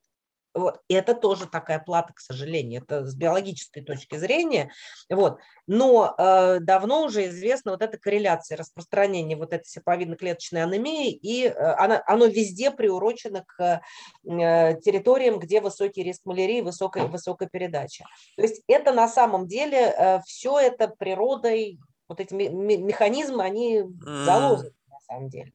[0.59, 0.81] Вот.
[0.89, 4.71] И это тоже такая плата, к сожалению, это с биологической точки зрения.
[5.09, 5.39] Вот.
[5.67, 11.53] Но э, давно уже известна вот эта корреляция распространения вот этой сеповидно-клеточной анемии, и э,
[11.53, 13.81] она, оно везде приурочено к
[14.25, 18.03] э, территориям, где высокий риск малярии, высокая, высокая передача.
[18.35, 21.79] То есть это на самом деле э, все это природой,
[22.09, 25.53] вот эти механизмы, они заложены на самом деле.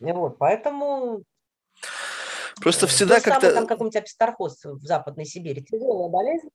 [0.00, 1.22] Вот, поэтому
[2.60, 3.52] Просто всегда как-то...
[3.52, 5.62] там какой-нибудь апистархоз в Западной Сибири.
[5.62, 6.48] Тяжелая болезнь.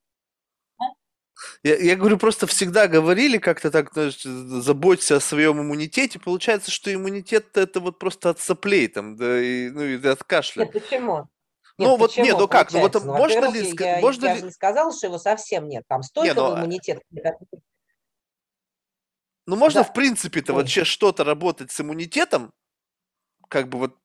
[1.63, 6.19] Я, я говорю, просто всегда говорили как-то так, знаешь, заботься о своем иммунитете.
[6.19, 10.63] Получается, что иммунитет это вот просто от соплей там, да, и, ну, и от кашля.
[10.63, 11.27] Нет, почему?
[11.77, 14.39] Нет, ну вот нет, ну как, ну вот ну, можно ли, я, можно я ли?
[14.39, 17.01] же не сказал, что его совсем нет, там стойкого нет, ну, иммунитета.
[19.45, 19.89] Ну можно да.
[19.89, 22.53] в принципе-то сейчас что-то работать с иммунитетом,
[23.49, 23.97] как бы вот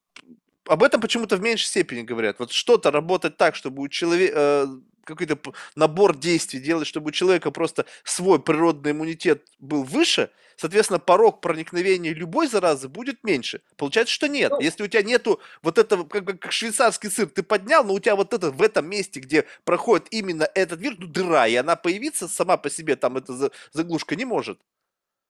[0.70, 2.38] об этом почему-то в меньшей степени говорят.
[2.38, 4.66] Вот что-то работать так, чтобы у человека э,
[5.02, 5.36] какой-то
[5.74, 12.14] набор действий делать, чтобы у человека просто свой природный иммунитет был выше, соответственно, порог проникновения
[12.14, 13.62] любой заразы будет меньше.
[13.76, 14.52] Получается, что нет.
[14.52, 17.98] Ну, Если у тебя нету вот этого, как, как швейцарский сыр, ты поднял, но у
[17.98, 21.74] тебя вот это в этом месте, где проходит именно этот вирус, ну, дыра, и она
[21.74, 24.60] появиться сама по себе, там эта заглушка не может.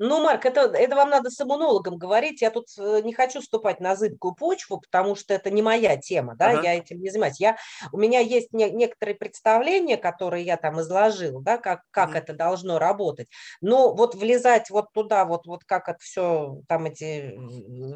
[0.03, 2.41] Ну, Марк, это, это вам надо с иммунологом говорить.
[2.41, 6.35] Я тут э, не хочу ступать на зыбкую почву, потому что это не моя тема,
[6.37, 6.63] да, ага.
[6.63, 7.39] я этим не занимаюсь.
[7.39, 7.59] Я,
[7.93, 12.19] у меня есть не, некоторые представления, которые я там изложил, да, как, как ага.
[12.21, 13.29] это должно работать.
[13.61, 17.39] Но вот влезать вот туда, вот, вот как это все, там эти,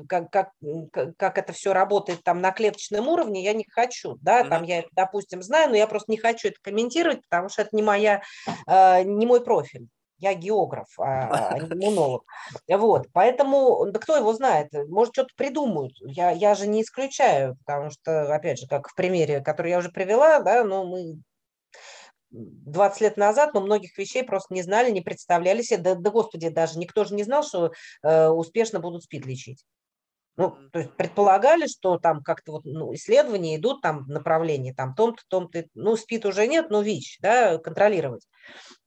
[0.06, 0.50] как, как,
[1.16, 4.50] как это все работает там на клеточном уровне, я не хочу, да, ага.
[4.50, 7.74] там я это, допустим, знаю, но я просто не хочу это комментировать, потому что это
[7.74, 8.20] не моя,
[8.66, 9.88] э, не мой профиль
[10.24, 12.24] я географ, а, а не иммунолог.
[12.68, 15.92] Вот, поэтому, да кто его знает, может, что-то придумают.
[16.00, 19.90] Я, я же не исключаю, потому что, опять же, как в примере, который я уже
[19.90, 21.20] привела, да, но мы
[22.30, 25.78] 20 лет назад мы многих вещей просто не знали, не представляли себе.
[25.78, 27.72] Да, да господи, даже никто же не знал, что
[28.02, 29.64] э, успешно будут СПИД лечить.
[30.36, 34.94] Ну, то есть предполагали, что там как-то вот ну, исследования идут там в направлении, там
[34.94, 38.26] том-то, том-то, ну, СПИД уже нет, но ВИЧ, да, контролировать.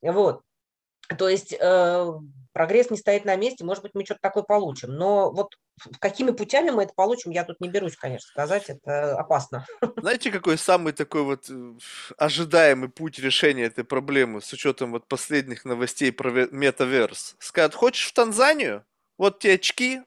[0.01, 0.41] Вот.
[1.15, 2.11] То есть э,
[2.57, 4.93] прогресс не стоит на месте, может быть, мы что-то такое получим.
[4.93, 5.55] Но вот
[5.99, 9.65] какими путями мы это получим, я тут не берусь, конечно, сказать, это опасно.
[9.97, 11.73] Знаете, какой самый такой вот э,
[12.17, 17.35] ожидаемый путь решения этой проблемы с учетом вот последних новостей про метаверс?
[17.39, 18.83] Скажут, хочешь в Танзанию?
[19.17, 20.01] Вот те очки,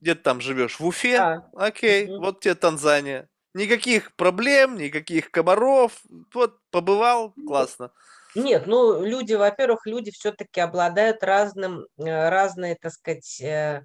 [0.00, 0.78] где ты там живешь?
[0.78, 1.18] В Уфе?
[1.18, 1.48] А.
[1.54, 2.24] Окей, угу.
[2.24, 3.28] вот тебе Танзания.
[3.54, 6.00] Никаких проблем, никаких комаров.
[6.32, 7.90] Вот, побывал, классно.
[8.34, 13.82] Нет, ну, люди, во-первых, люди все-таки обладают разным, э, разной, так сказать, э,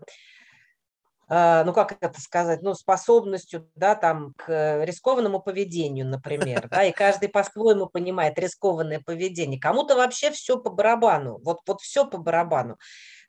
[1.30, 6.94] а, ну как это сказать, ну способностью, да, там к рискованному поведению, например, да, и
[6.94, 9.60] каждый по-своему понимает рискованное поведение.
[9.60, 12.78] Кому-то вообще все по барабану, вот, вот все по барабану.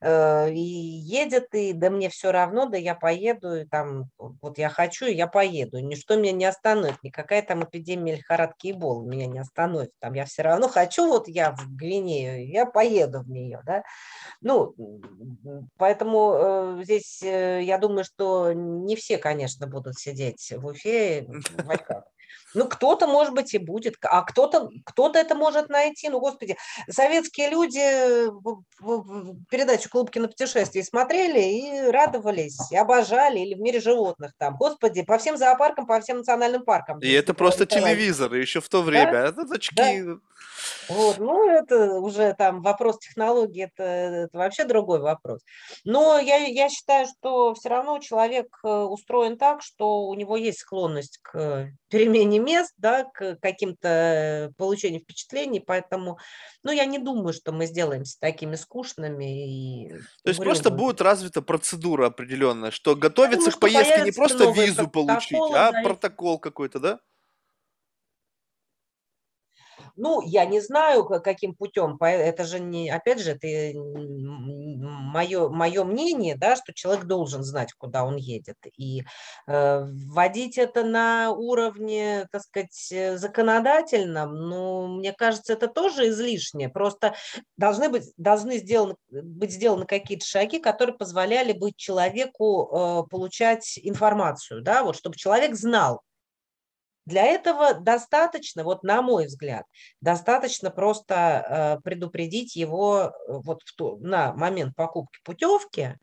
[0.00, 4.68] Э, и едет, и да мне все равно, да я поеду, и там вот я
[4.68, 5.80] хочу, и я поеду.
[5.80, 9.90] Ничто меня не остановит, никакая там эпидемия лихорадки и бол меня не остановит.
[9.98, 13.82] Там я все равно хочу, вот я в Гвинею, я поеду в нее, да.
[14.40, 14.74] Ну,
[15.76, 21.70] поэтому э, здесь э, я думаю, что не все, конечно, будут сидеть в Уфе в
[21.70, 22.04] очках.
[22.54, 26.08] Ну, кто-то, может быть, и будет, а кто-то кто это может найти.
[26.08, 26.56] Ну, господи,
[26.88, 27.78] советские люди
[29.50, 34.56] передачу «Клуб кинопутешествий» смотрели и радовались, и обожали, или в мире животных там.
[34.56, 37.00] Господи, по всем зоопаркам, по всем национальным паркам.
[37.00, 39.12] И это просто телевизор, еще в то время.
[39.12, 39.42] Да?
[39.42, 39.74] Это очки.
[39.76, 40.18] Да.
[40.88, 45.40] Вот, ну, это уже там вопрос технологии, это, это вообще другой вопрос.
[45.84, 50.60] Но я, я считаю, что все равно человек э, устроен так, что у него есть
[50.60, 51.70] склонность к
[52.18, 56.18] перемене мест, да, к каким-то получению впечатлений, поэтому,
[56.62, 59.88] ну, я не думаю, что мы сделаемся такими скучными.
[59.88, 59.92] И
[60.24, 64.88] То есть просто будет развита процедура определенная, что готовиться думаю, к поездке не просто визу
[64.88, 67.00] получить, а протокол какой-то, да?
[69.98, 71.96] Ну, я не знаю, каким путем.
[72.00, 73.78] Это же не, опять же, это
[75.08, 78.56] мое, мое мнение, да, что человек должен знать, куда он едет.
[78.76, 79.02] И
[79.46, 86.68] э, вводить это на уровне, так сказать, э, законодательном, ну, мне кажется, это тоже излишнее.
[86.68, 87.14] Просто
[87.56, 94.62] должны быть, должны сделаны, быть сделаны какие-то шаги, которые позволяли бы человеку э, получать информацию,
[94.62, 96.02] да, вот, чтобы человек знал,
[97.08, 99.64] для этого достаточно, вот на мой взгляд,
[100.00, 101.14] достаточно просто
[101.78, 105.96] э, предупредить его э, вот в ту, на момент покупки путевки,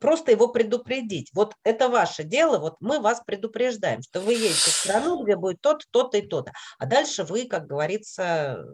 [0.00, 1.30] просто его предупредить.
[1.34, 5.60] Вот это ваше дело, вот мы вас предупреждаем, что вы едете в страну, где будет
[5.60, 6.52] тот, то-то и то-то.
[6.78, 8.64] А дальше вы, как говорится,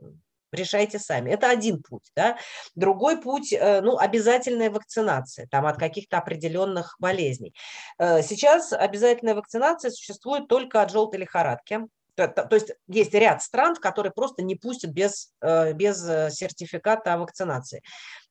[0.53, 1.31] решайте сами.
[1.31, 2.11] Это один путь.
[2.15, 2.39] Да?
[2.75, 7.55] Другой путь, э, ну, обязательная вакцинация там, от каких-то определенных болезней.
[7.99, 11.81] Э, сейчас обязательная вакцинация существует только от желтой лихорадки.
[12.15, 15.99] То есть есть ряд стран, в которые просто не пустят без, э, без
[16.35, 17.83] сертификата о вакцинации.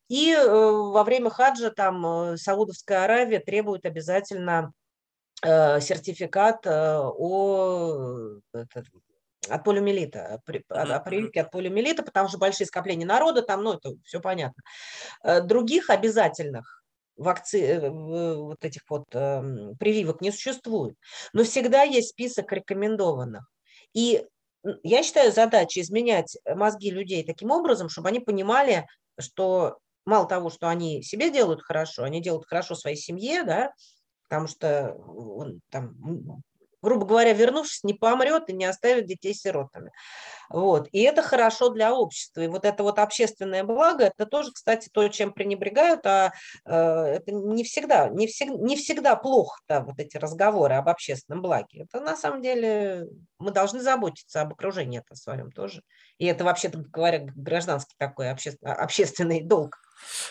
[0.07, 4.71] И во время хаджа там Саудовская Аравия требует обязательно
[5.41, 8.39] сертификат о
[9.49, 14.19] от полиомиелита, о прививке от полиомиелита, потому что большие скопления народа там, ну, это все
[14.19, 14.61] понятно.
[15.23, 16.83] Э, других обязательных
[17.17, 17.61] вакци...
[17.61, 20.95] Э, вот этих вот эм, прививок не существует.
[21.33, 23.47] Но всегда есть список рекомендованных.
[23.93, 24.25] И
[24.83, 28.87] я считаю задачей изменять мозги людей таким образом, чтобы они понимали,
[29.19, 33.73] что мало того, что они себе делают хорошо, они делают хорошо своей семье, да,
[34.27, 35.95] потому что он, там,
[36.85, 39.91] грубо говоря, вернувшись, не помрет и не оставит детей сиротами.
[40.49, 40.87] Вот.
[40.91, 42.41] И это хорошо для общества.
[42.41, 46.31] И вот это вот общественное благо, это тоже, кстати, то, чем пренебрегают, а
[46.65, 51.83] э, это не всегда, не, всег, не всегда плохо, вот эти разговоры об общественном благе.
[51.83, 53.07] Это на самом деле
[53.39, 55.81] мы должны заботиться об окружении это своем тоже.
[56.19, 59.77] И это, вообще-то говоря, гражданский такой общественный, общественный долг.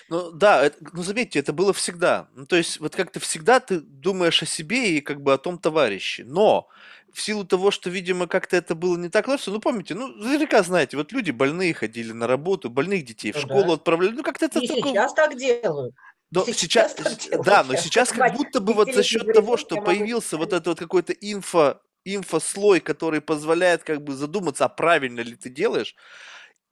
[0.09, 2.29] Ну да, это, ну заметьте, это было всегда.
[2.35, 5.59] Ну, то есть вот как-то всегда ты думаешь о себе и как бы о том
[5.59, 6.25] товарище.
[6.25, 6.69] Но
[7.13, 10.63] в силу того, что, видимо, как-то это было не так лучше, ну помните, ну наверняка
[10.63, 13.73] знаете, вот люди больные ходили на работу, больных детей в ну, школу да.
[13.75, 14.89] отправляли, ну как-то это и только...
[14.89, 15.95] сейчас так делают.
[16.31, 20.37] Но сейчас, сейчас да, но сейчас как будто бы вот за счет того, что появился
[20.37, 25.49] вот этот вот какой-то инфо, инфослой, который позволяет как бы задуматься, а правильно ли ты
[25.49, 25.95] делаешь,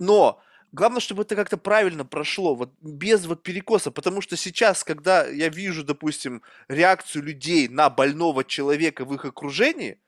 [0.01, 0.43] но
[0.73, 5.51] Главное, чтобы это как-то правильно прошло, вот без вот перекоса, потому что сейчас, когда я
[5.51, 9.99] вижу, допустим, реакцию людей на больного человека в их окружении,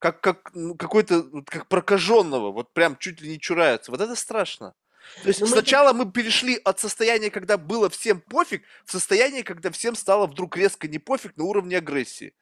[0.00, 3.92] как, как ну, какой-то, как прокаженного, вот прям чуть ли не чурается.
[3.92, 4.74] Вот это страшно.
[5.22, 9.42] То есть Но мы сначала мы перешли от состояния, когда было всем пофиг, в состояние,
[9.42, 12.34] когда всем стало вдруг резко не пофиг на уровне агрессии.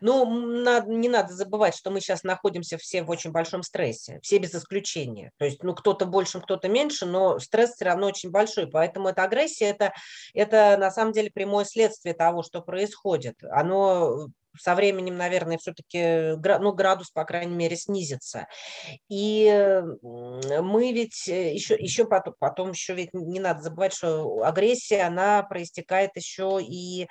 [0.00, 4.38] Ну, надо, не надо забывать, что мы сейчас находимся все в очень большом стрессе, все
[4.38, 5.32] без исключения.
[5.36, 8.66] То есть, ну, кто-то больше, кто-то меньше, но стресс все равно очень большой.
[8.68, 9.92] Поэтому эта агрессия, это,
[10.34, 13.36] это на самом деле прямое следствие того, что происходит.
[13.50, 18.46] Оно со временем, наверное, все-таки ну, градус, по крайней мере, снизится.
[19.08, 25.02] И мы ведь еще, э, еще потом, потом еще ведь не надо забывать, что агрессия,
[25.02, 27.08] она проистекает еще и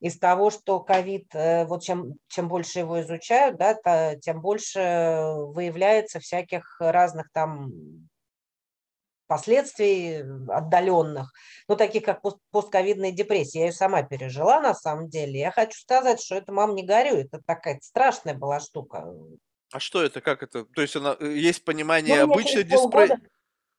[0.00, 4.78] из того, что ковид, э, вот чем, чем больше его изучают, да, то, тем больше
[4.78, 7.72] выявляется всяких разных там
[9.26, 11.32] последствий отдаленных,
[11.68, 12.20] ну, таких как
[12.50, 13.60] постковидная депрессия.
[13.60, 15.40] Я ее сама пережила, на самом деле.
[15.40, 19.06] Я хочу сказать, что это, мам, не горю, это такая страшная была штука.
[19.72, 20.64] А что это, как это?
[20.64, 23.18] То есть она, э, есть понимание ну, обычной диспрессии?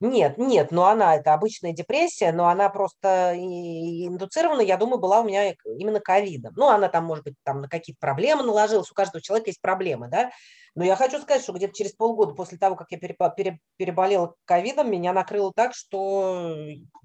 [0.02, 5.24] Нет, нет, но она, это обычная депрессия, но она просто индуцирована, я думаю, была у
[5.24, 6.54] меня именно ковидом.
[6.58, 10.10] Ну, она там, может быть, там на какие-то проблемы наложилась, у каждого человека есть проблемы,
[10.10, 10.32] да,
[10.76, 15.14] но я хочу сказать, что где-то через полгода после того, как я переболела ковидом, меня
[15.14, 16.54] накрыло так, что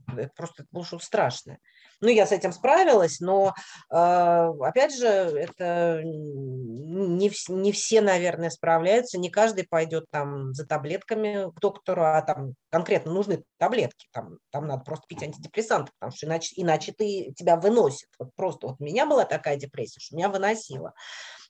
[0.09, 1.59] это просто было что-то страшное.
[2.01, 3.55] Ну, я с этим справилась, но,
[3.91, 11.51] э, опять же, это не, не все, наверное, справляются, не каждый пойдет там за таблетками
[11.55, 16.27] к доктору, а там конкретно нужны таблетки, там, там надо просто пить антидепрессанты, потому что
[16.27, 18.09] иначе, иначе ты, тебя выносит.
[18.19, 20.95] Вот просто вот у меня была такая депрессия, что меня выносило.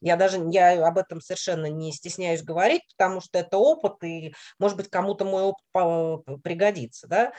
[0.00, 4.76] Я даже я об этом совершенно не стесняюсь говорить, потому что это опыт, и, может
[4.76, 7.06] быть, кому-то мой опыт пригодится.
[7.06, 7.32] Да?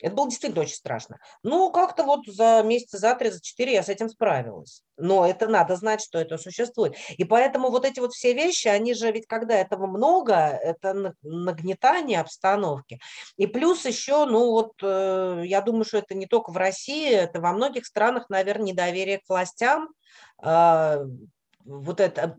[0.00, 1.18] Это было действительно очень страшно.
[1.42, 4.82] Но как-то вот за месяца, за три, за четыре я с этим справилась.
[4.96, 6.96] Но это надо знать, что это существует.
[7.16, 12.20] И поэтому вот эти вот все вещи, они же ведь, когда этого много, это нагнетание
[12.20, 13.00] обстановки.
[13.36, 17.40] И плюс еще, ну вот, э, я думаю, что это не только в России, это
[17.40, 19.88] во многих странах, наверное, недоверие к властям,
[20.38, 20.98] а,
[21.64, 22.36] вот это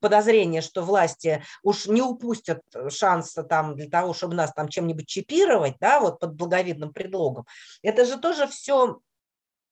[0.00, 5.74] подозрение, что власти уж не упустят шанса там для того, чтобы нас там чем-нибудь чипировать,
[5.80, 7.44] да, вот под благовидным предлогом.
[7.82, 9.00] Это же тоже все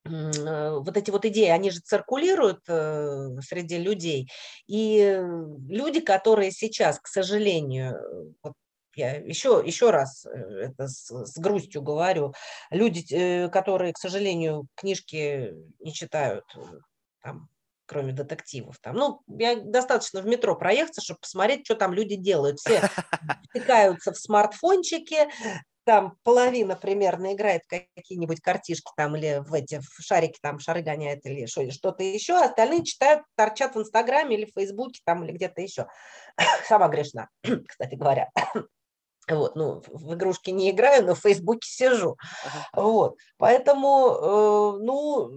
[0.05, 4.31] э, вот эти вот идеи, они же циркулируют э, среди людей.
[4.67, 5.21] И
[5.69, 8.55] люди, которые сейчас, к сожалению, вот
[8.95, 12.35] я еще, еще раз э, это с, с грустью говорю,
[12.71, 16.45] люди, которые, к сожалению, книжки не читают,
[17.23, 17.49] там,
[17.89, 18.77] кроме детективов.
[18.81, 18.95] Там.
[18.95, 22.61] Ну, я достаточно в метро проехаться, чтобы посмотреть, что там люди делают.
[22.61, 22.81] Все
[23.51, 25.29] втыкаются в смартфончики,
[25.89, 30.83] там половина примерно играет в какие-нибудь картишки там или в эти в шарики там шары
[30.83, 35.33] гоняет или что-то еще, а остальные читают, торчат в Инстаграме или в Фейсбуке там или
[35.33, 35.87] где-то еще.
[36.69, 37.31] Сама грешна,
[37.67, 38.29] кстати говоря.
[39.31, 42.17] Вот, ну, в игрушки не играю, но в Фейсбуке сижу.
[42.73, 45.31] Вот, поэтому, э, ну,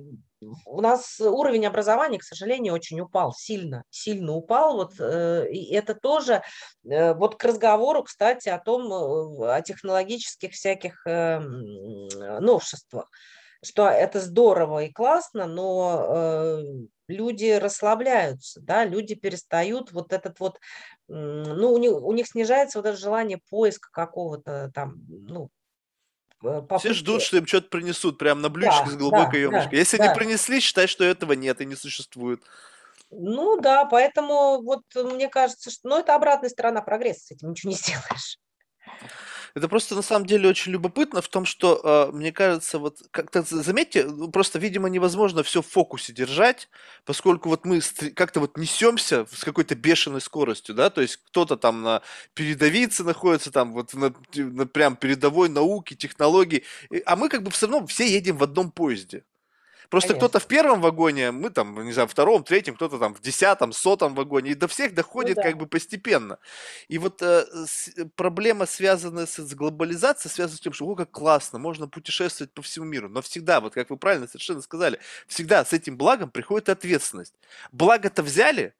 [0.65, 4.75] у нас уровень образования, к сожалению, очень упал, сильно, сильно упал.
[4.75, 6.41] Вот, э, и это тоже,
[6.83, 13.09] э, вот к разговору, кстати, о том, э, о технологических всяких новшествах,
[13.63, 16.59] что это здорово и классно, но
[17.07, 20.59] люди расслабляются, да, люди перестают вот этот вот,
[21.07, 25.49] ну, у них, у них снижается вот это желание поиска какого-то там, ну,
[26.41, 26.79] попытки...
[26.79, 29.71] Все ждут, что им что-то принесут, прям на блюдечке да, с глубокой да, емкочкой.
[29.71, 30.07] Да, Если да.
[30.07, 32.41] не принесли, считай, что этого нет и не существует.
[33.11, 37.71] Ну да, поэтому вот мне кажется, что ну, это обратная сторона прогресса, с этим ничего
[37.71, 38.37] не сделаешь.
[39.55, 43.43] Это просто на самом деле очень любопытно в том, что, э, мне кажется, вот как-то
[43.43, 46.69] заметьте, ну, просто, видимо, невозможно все в фокусе держать,
[47.05, 47.81] поскольку вот мы
[48.15, 52.01] как-то вот несемся с какой-то бешеной скоростью, да, то есть кто-то там на
[52.33, 56.63] передовице находится, там вот на, на прям передовой науки, технологии,
[57.05, 59.23] а мы как бы все равно все едем в одном поезде.
[59.91, 63.73] Просто кто-то в первом вагоне, мы там, не знаю, втором, третьем, кто-то там в десятом,
[63.73, 65.49] сотом вагоне, и до всех доходит ну, да.
[65.49, 66.39] как бы постепенно.
[66.87, 70.95] И вот э, с, э, проблема, связанная с, с глобализацией, связана с тем, что, о,
[70.95, 73.09] как классно, можно путешествовать по всему миру.
[73.09, 77.35] Но всегда, вот как вы правильно совершенно сказали, всегда с этим благом приходит ответственность.
[77.73, 78.73] Благо-то взяли,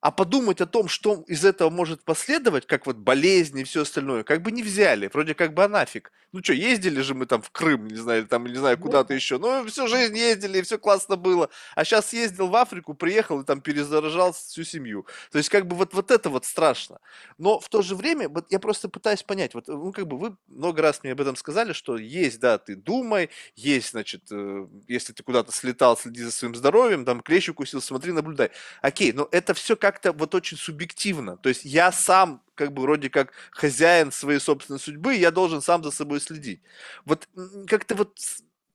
[0.00, 4.22] а подумать о том, что из этого может последовать, как вот болезни и все остальное,
[4.22, 5.10] как бы не взяли.
[5.12, 6.12] Вроде как бы а нафиг.
[6.32, 9.38] Ну что, ездили же мы там в Крым, не знаю, там, не знаю, куда-то еще.
[9.38, 11.48] Ну, всю жизнь ездили, и все классно было.
[11.74, 15.06] А сейчас ездил в Африку, приехал и там перезаражал всю семью.
[15.32, 16.98] То есть как бы вот, вот это вот страшно.
[17.38, 20.36] Но в то же время, вот я просто пытаюсь понять, вот, ну, как бы вы
[20.48, 25.14] много раз мне об этом сказали, что есть, да, ты думай, есть, значит, э, если
[25.14, 28.50] ты куда-то слетал, следи за своим здоровьем, там клещ укусил, смотри, наблюдай.
[28.82, 31.38] Окей, но это все как как-то вот очень субъективно.
[31.38, 35.82] То есть я сам как бы вроде как хозяин своей собственной судьбы, я должен сам
[35.82, 36.60] за собой следить.
[37.06, 37.26] Вот
[37.66, 38.18] как-то вот,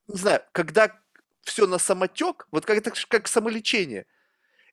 [0.07, 0.99] не знаю, когда
[1.43, 4.07] все на самотек, вот как, как самолечение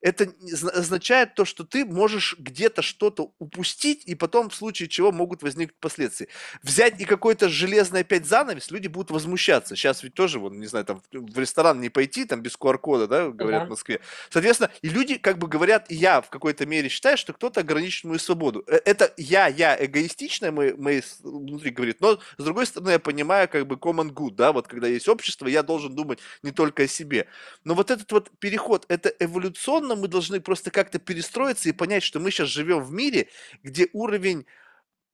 [0.02, 0.32] это
[0.72, 5.78] означает то, что ты можешь где-то что-то упустить, и потом в случае чего могут возникнуть
[5.78, 6.28] последствия.
[6.62, 9.76] Взять и какой-то железный опять занавес, люди будут возмущаться.
[9.76, 13.28] Сейчас ведь тоже, вот, не знаю, там в ресторан не пойти, там без QR-кода, да,
[13.28, 13.66] говорят да.
[13.66, 14.00] в Москве.
[14.30, 18.04] Соответственно, и люди как бы говорят, и я в какой-то мере считаю, что кто-то ограничит
[18.04, 18.64] мою свободу.
[18.66, 23.48] Э, это я, я эгоистичная, мы, мы внутри говорит, но с другой стороны я понимаю
[23.48, 26.88] как бы common good, да, вот когда есть общество, я должен думать не только о
[26.88, 27.26] себе.
[27.64, 32.02] Но вот этот вот переход, это эволюционно безусловно, мы должны просто как-то перестроиться и понять,
[32.02, 33.28] что мы сейчас живем в мире,
[33.62, 34.46] где уровень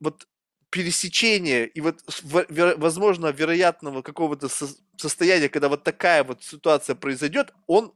[0.00, 0.28] вот
[0.70, 4.48] пересечения и вот возможно вероятного какого-то
[4.96, 7.94] состояния, когда вот такая вот ситуация произойдет, он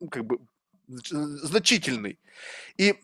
[0.00, 0.38] ну, как бы
[0.88, 2.18] значительный.
[2.78, 2.96] И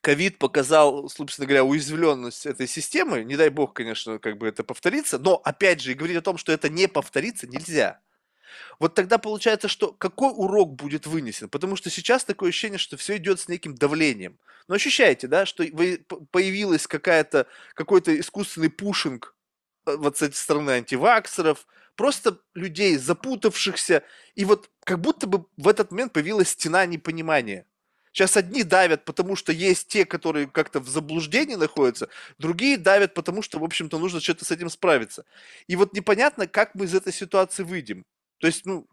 [0.00, 3.24] ковид показал, собственно говоря, уязвленность этой системы.
[3.24, 6.52] Не дай бог, конечно, как бы это повторится, но опять же, говорить о том, что
[6.52, 8.00] это не повторится, нельзя.
[8.78, 11.48] Вот тогда получается, что какой урок будет вынесен?
[11.48, 14.38] Потому что сейчас такое ощущение, что все идет с неким давлением.
[14.68, 15.64] Но ощущаете, да, что
[16.30, 19.34] появилась какая-то, какой-то искусственный пушинг
[19.86, 21.66] э, вот с этой стороны антиваксеров,
[21.96, 24.02] просто людей запутавшихся,
[24.34, 27.66] и вот как будто бы в этот момент появилась стена непонимания.
[28.12, 32.08] Сейчас одни давят, потому что есть те, которые как-то в заблуждении находятся,
[32.38, 35.24] другие давят, потому что, в общем-то, нужно что-то с этим справиться.
[35.66, 38.04] И вот непонятно, как мы из этой ситуации выйдем.
[38.42, 38.88] То есть, ну,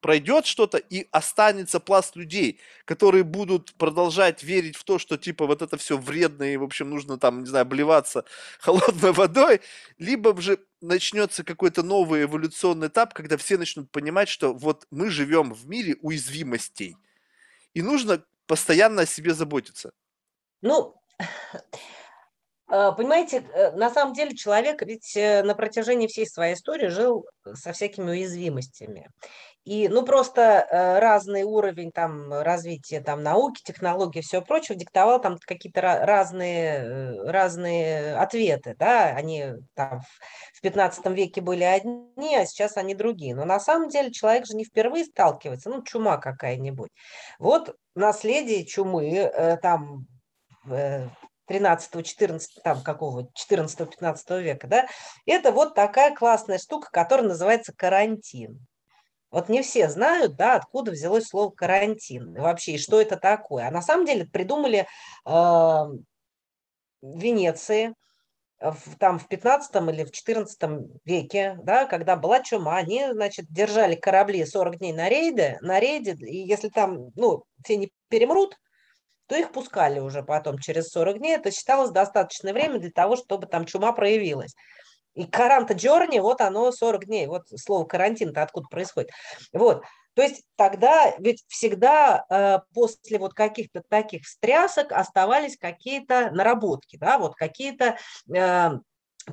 [0.00, 5.60] пройдет что-то и останется пласт людей, которые будут продолжать верить в то, что типа вот
[5.60, 8.24] это все вредно и, в общем, нужно там, не знаю, обливаться
[8.60, 9.60] холодной водой,
[9.98, 15.52] либо же начнется какой-то новый эволюционный этап, когда все начнут понимать, что вот мы живем
[15.52, 16.96] в мире уязвимостей,
[17.72, 19.92] и нужно постоянно о себе заботиться.
[20.62, 20.94] Ну,
[22.66, 27.72] понимаете, э, на самом деле человек ведь э, на протяжении всей своей истории жил со
[27.72, 29.10] всякими уязвимостями.
[29.64, 35.38] И ну просто э, разный уровень там развития там науки, технологий, все прочее диктовал там
[35.44, 40.00] какие-то разные, разные ответы, да, они там
[40.54, 43.34] в 15 веке были одни, а сейчас они другие.
[43.34, 46.90] Но на самом деле человек же не впервые сталкивается, ну чума какая-нибудь.
[47.38, 49.30] Вот наследие чумы
[49.62, 50.06] там
[51.46, 54.86] 13 14 там какого 14-15 века, да,
[55.26, 58.66] это вот такая классная штука, которая называется карантин.
[59.30, 63.66] Вот не все знают, да, откуда взялось слово карантин и вообще, и что это такое.
[63.66, 64.86] А на самом деле придумали э,
[65.26, 65.98] в
[67.02, 67.94] Венеции,
[68.60, 70.58] в, там в 15 или в 14
[71.04, 76.12] веке, да, когда была чума, они, значит, держали корабли 40 дней на рейде, на рейде,
[76.12, 78.56] и если там, ну, все не перемрут,
[79.26, 81.36] то их пускали уже потом через 40 дней.
[81.36, 84.54] Это считалось достаточное время для того, чтобы там чума проявилась.
[85.14, 87.26] И каранта джорни, вот оно 40 дней.
[87.26, 89.10] Вот слово карантин-то откуда происходит.
[89.52, 89.82] Вот.
[90.14, 97.18] То есть тогда ведь всегда э, после вот каких-то таких встрясок оставались какие-то наработки, да,
[97.18, 97.96] вот какие-то
[98.32, 98.70] э,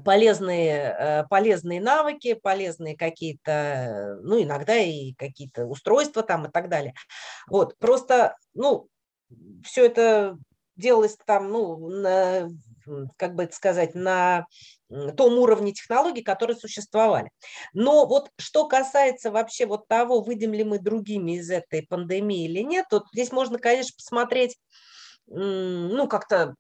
[0.04, 6.94] полезные, э, полезные навыки, полезные какие-то, ну, иногда и какие-то устройства там и так далее.
[7.48, 8.88] Вот, просто, ну,
[9.64, 10.38] все это
[10.76, 12.50] делалось там, ну, на,
[13.18, 14.46] как бы это сказать, на
[15.16, 17.30] том уровне технологий, которые существовали.
[17.74, 22.62] Но вот что касается вообще вот того, выйдем ли мы другими из этой пандемии или
[22.62, 24.58] нет, то здесь можно, конечно, посмотреть,
[25.28, 26.56] ну, как-то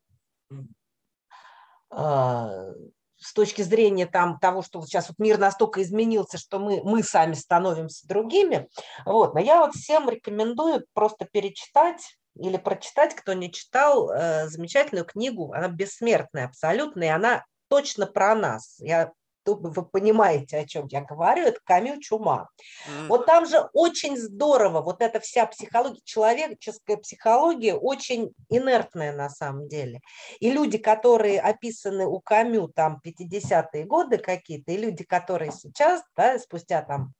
[1.89, 2.72] а,
[3.18, 7.03] с точки зрения там, того, что вот сейчас вот мир настолько изменился, что мы, мы
[7.03, 8.69] сами становимся другими.
[9.06, 9.34] Вот.
[9.34, 15.53] Но я вот всем рекомендую просто перечитать или прочитать, кто не читал, э, замечательную книгу,
[15.53, 18.75] она бессмертная абсолютно, и она точно про нас.
[18.79, 19.11] Я
[19.45, 22.47] вы понимаете, о чем я говорю, это Камил Чума.
[22.87, 23.07] Mm.
[23.07, 29.67] Вот там же очень здорово, вот эта вся психология, человеческая психология очень инертная на самом
[29.67, 30.01] деле.
[30.39, 36.37] И люди, которые описаны у Камю там 50-е годы какие-то, и люди, которые сейчас, да,
[36.37, 37.13] спустя там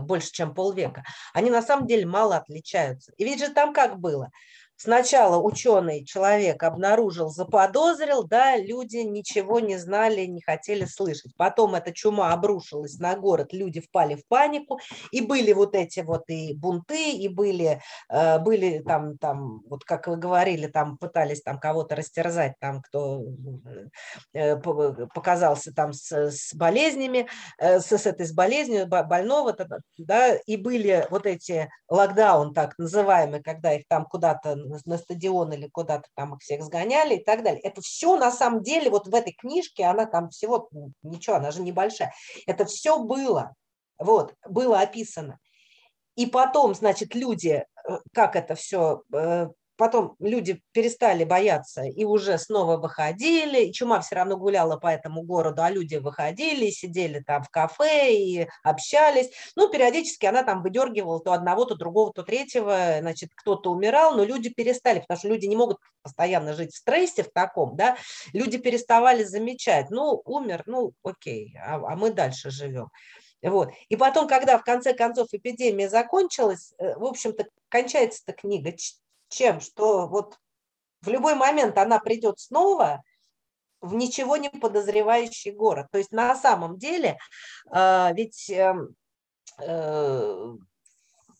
[0.00, 3.12] больше, чем полвека, они на самом деле мало отличаются.
[3.16, 4.30] И ведь же там как было?
[4.80, 11.32] Сначала ученый человек обнаружил, заподозрил, да, люди ничего не знали, не хотели слышать.
[11.36, 14.78] Потом эта чума обрушилась на город, люди впали в панику,
[15.10, 20.06] и были вот эти вот и бунты, и были, э, были там, там, вот как
[20.06, 23.24] вы говорили, там пытались там кого-то растерзать, там кто
[24.32, 24.56] э,
[25.12, 27.26] показался там с, с болезнями,
[27.58, 29.56] с, с этой с болезнью больного,
[29.96, 35.52] да, и были вот эти локдаун так называемые, когда их там куда-то на, на стадион
[35.52, 37.60] или куда-то там их всех сгоняли и так далее.
[37.62, 40.68] Это все на самом деле вот в этой книжке, она там всего,
[41.02, 42.12] ничего, она же небольшая,
[42.46, 43.54] это все было,
[43.98, 45.38] вот, было описано.
[46.16, 49.48] И потом, значит, люди, э, как это все э,
[49.78, 55.62] потом люди перестали бояться и уже снова выходили, чума все равно гуляла по этому городу,
[55.62, 59.30] а люди выходили, сидели там в кафе и общались.
[59.56, 64.24] Ну, периодически она там выдергивала то одного, то другого, то третьего, значит, кто-то умирал, но
[64.24, 67.96] люди перестали, потому что люди не могут постоянно жить в стрессе в таком, да,
[68.32, 72.88] люди переставали замечать, ну, умер, ну, окей, а, а мы дальше живем.
[73.42, 73.70] Вот.
[73.88, 78.72] И потом, когда в конце концов эпидемия закончилась, э, в общем-то, кончается эта книга
[79.28, 79.60] чем?
[79.60, 80.38] Что вот
[81.00, 83.02] в любой момент она придет снова
[83.80, 85.86] в ничего не подозревающий город.
[85.92, 87.18] То есть на самом деле
[87.72, 88.74] э, ведь э,
[89.60, 90.56] э,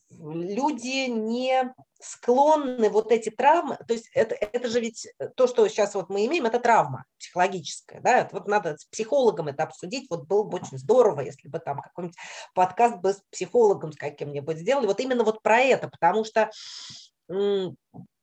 [0.09, 5.95] люди не склонны вот эти травмы, то есть это, это же ведь то, что сейчас
[5.95, 10.43] вот мы имеем, это травма психологическая, да, вот надо с психологом это обсудить, вот было
[10.43, 12.17] бы очень здорово, если бы там какой-нибудь
[12.55, 16.49] подкаст бы с психологом с каким-нибудь сделали, вот именно вот про это, потому что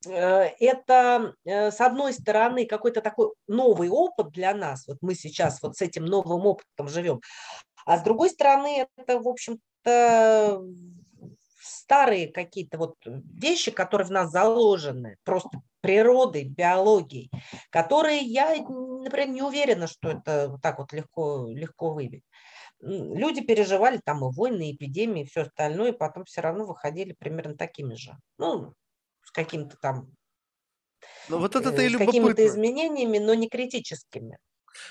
[0.07, 5.77] это, э, с одной стороны, какой-то такой новый опыт для нас, вот мы сейчас вот
[5.77, 7.21] с этим новым опытом живем,
[7.85, 10.63] а с другой стороны, это, в общем-то,
[11.61, 17.31] старые какие-то вот вещи, которые в нас заложены, просто природой, биологией,
[17.71, 22.25] которые я, например, не уверена, что это вот так вот легко, легко выбить.
[22.81, 27.15] Люди переживали там и войны, и эпидемии, и все остальное, и потом все равно выходили
[27.19, 28.17] примерно такими же.
[28.37, 28.75] Ну,
[29.37, 30.17] каким-то там
[31.29, 34.39] но вот это и э, с какими-то изменениями, но не критическими.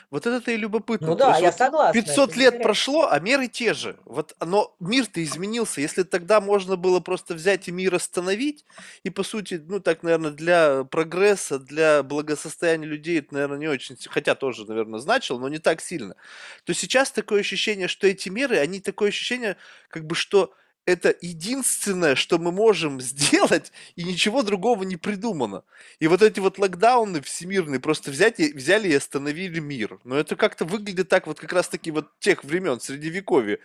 [0.09, 1.07] Вот это-то и любопытно.
[1.09, 2.01] Ну да, я вот согласна.
[2.01, 3.99] 500 лет прошло, а меры те же.
[4.05, 5.79] Вот, но мир-то изменился.
[5.79, 8.65] Если тогда можно было просто взять и мир остановить,
[9.03, 13.95] и по сути, ну так, наверное, для прогресса, для благосостояния людей это, наверное, не очень,
[14.09, 16.15] хотя тоже, наверное, значило, но не так сильно,
[16.63, 19.55] то сейчас такое ощущение, что эти меры, они такое ощущение,
[19.89, 20.51] как бы, что
[20.85, 25.63] это единственное, что мы можем сделать, и ничего другого не придумано.
[25.99, 29.99] И вот эти вот локдауны всемирные просто взять и, взяли и остановили мир.
[30.03, 33.59] Но это как-то выглядит так вот как раз-таки вот тех времен, Средневековья.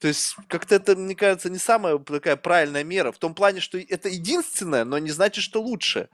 [0.00, 3.78] То есть как-то это, мне кажется, не самая такая правильная мера, в том плане, что
[3.78, 6.08] это единственное, но не значит, что лучше.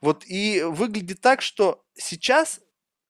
[0.00, 2.60] Вот и выглядит так, что сейчас,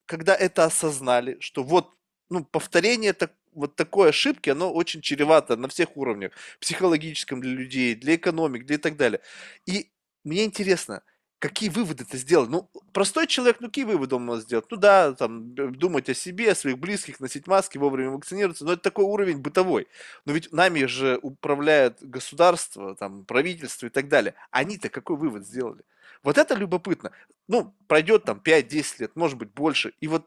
[0.07, 1.95] когда это осознали, что вот
[2.29, 6.33] ну, повторение так, вот такой ошибки, оно очень чревато на всех уровнях.
[6.61, 9.21] Психологическом для людей, для экономик, для и так далее.
[9.67, 9.91] И
[10.25, 11.03] мне интересно,
[11.41, 12.47] какие выводы ты сделал?
[12.47, 14.67] Ну, простой человек, ну, какие выводы он может сделать?
[14.71, 18.83] Ну, да, там, думать о себе, о своих близких, носить маски, вовремя вакцинироваться, но это
[18.83, 19.89] такой уровень бытовой.
[20.27, 24.35] Но ведь нами же управляет государство, там, правительство и так далее.
[24.51, 25.83] Они-то какой вывод сделали?
[26.23, 27.13] Вот это любопытно.
[27.49, 29.95] Ну, пройдет там 5-10 лет, может быть, больше.
[30.01, 30.27] И вот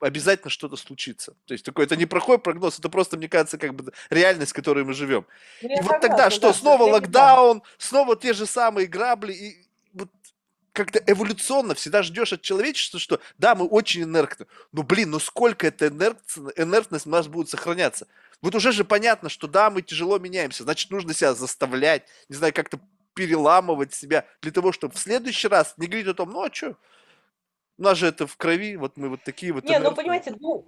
[0.00, 1.34] обязательно что-то случится.
[1.46, 4.54] То есть такой, это не плохой прогноз, это просто, мне кажется, как бы реальность, в
[4.54, 5.26] которой мы живем.
[5.62, 7.64] Ну, я и вот тогда что, да, снова локдаун, да.
[7.78, 10.10] снова те же самые грабли, и вот
[10.72, 15.66] как-то эволюционно всегда ждешь от человечества, что да, мы очень инертны, но, блин, ну сколько
[15.66, 18.06] эта инертность, инертность у нас будет сохраняться?
[18.42, 22.52] Вот уже же понятно, что да, мы тяжело меняемся, значит, нужно себя заставлять, не знаю,
[22.52, 22.78] как-то
[23.14, 26.76] переламывать себя для того, чтобы в следующий раз не говорить о том, ну а что,
[27.78, 29.64] у нас же это в крови, вот мы вот такие вот.
[29.64, 30.66] Не, ну понимаете, ну,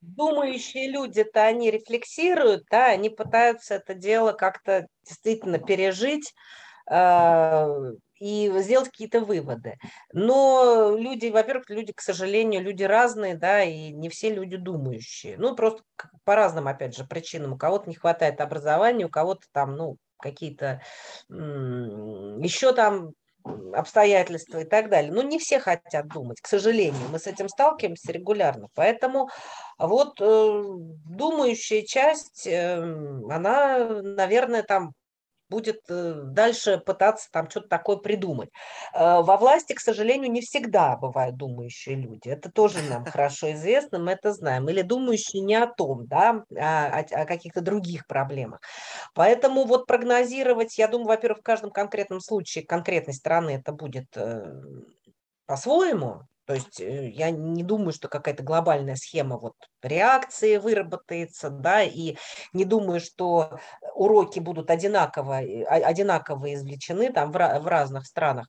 [0.00, 6.34] думающие люди-то они рефлексируют, да, они пытаются это дело как-то действительно пережить
[6.90, 7.66] э,
[8.18, 9.76] и сделать какие-то выводы.
[10.12, 15.36] Но люди, во-первых, люди, к сожалению, люди разные, да, и не все люди думающие.
[15.38, 15.82] Ну, просто
[16.24, 17.54] по разным, опять же, причинам.
[17.54, 20.80] У кого-то не хватает образования, у кого-то там, ну, какие-то
[21.28, 23.12] еще там
[23.74, 25.12] обстоятельства и так далее.
[25.12, 27.08] Но не все хотят думать, к сожалению.
[27.10, 28.68] Мы с этим сталкиваемся регулярно.
[28.74, 29.28] Поэтому
[29.78, 30.62] вот э,
[31.06, 32.76] думающая часть, э,
[33.30, 34.92] она, наверное, там
[35.48, 38.50] будет э, дальше пытаться там что-то такое придумать.
[38.92, 42.28] Э, во власти, к сожалению, не всегда бывают думающие люди.
[42.28, 44.68] Это тоже нам хорошо известно, мы это знаем.
[44.68, 48.60] Или думающие не о том, да, а о, о каких-то других проблемах.
[49.14, 54.52] Поэтому вот прогнозировать, я думаю, во-первых, в каждом конкретном случае конкретной страны это будет э,
[55.46, 61.82] по-своему, то есть э, я не думаю, что какая-то глобальная схема вот реакции выработается, да,
[61.82, 62.16] и
[62.52, 63.58] не думаю, что
[63.94, 68.46] уроки будут одинаково, э, одинаково извлечены там в, в разных странах.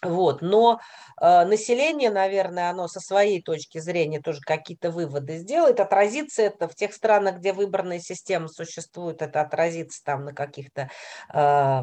[0.00, 0.80] Вот, но
[1.20, 5.80] э, население, наверное, оно со своей точки зрения тоже какие-то выводы сделает.
[5.80, 10.88] Отразится это в тех странах, где выборная система существует, это отразится там на каких-то
[11.34, 11.82] э,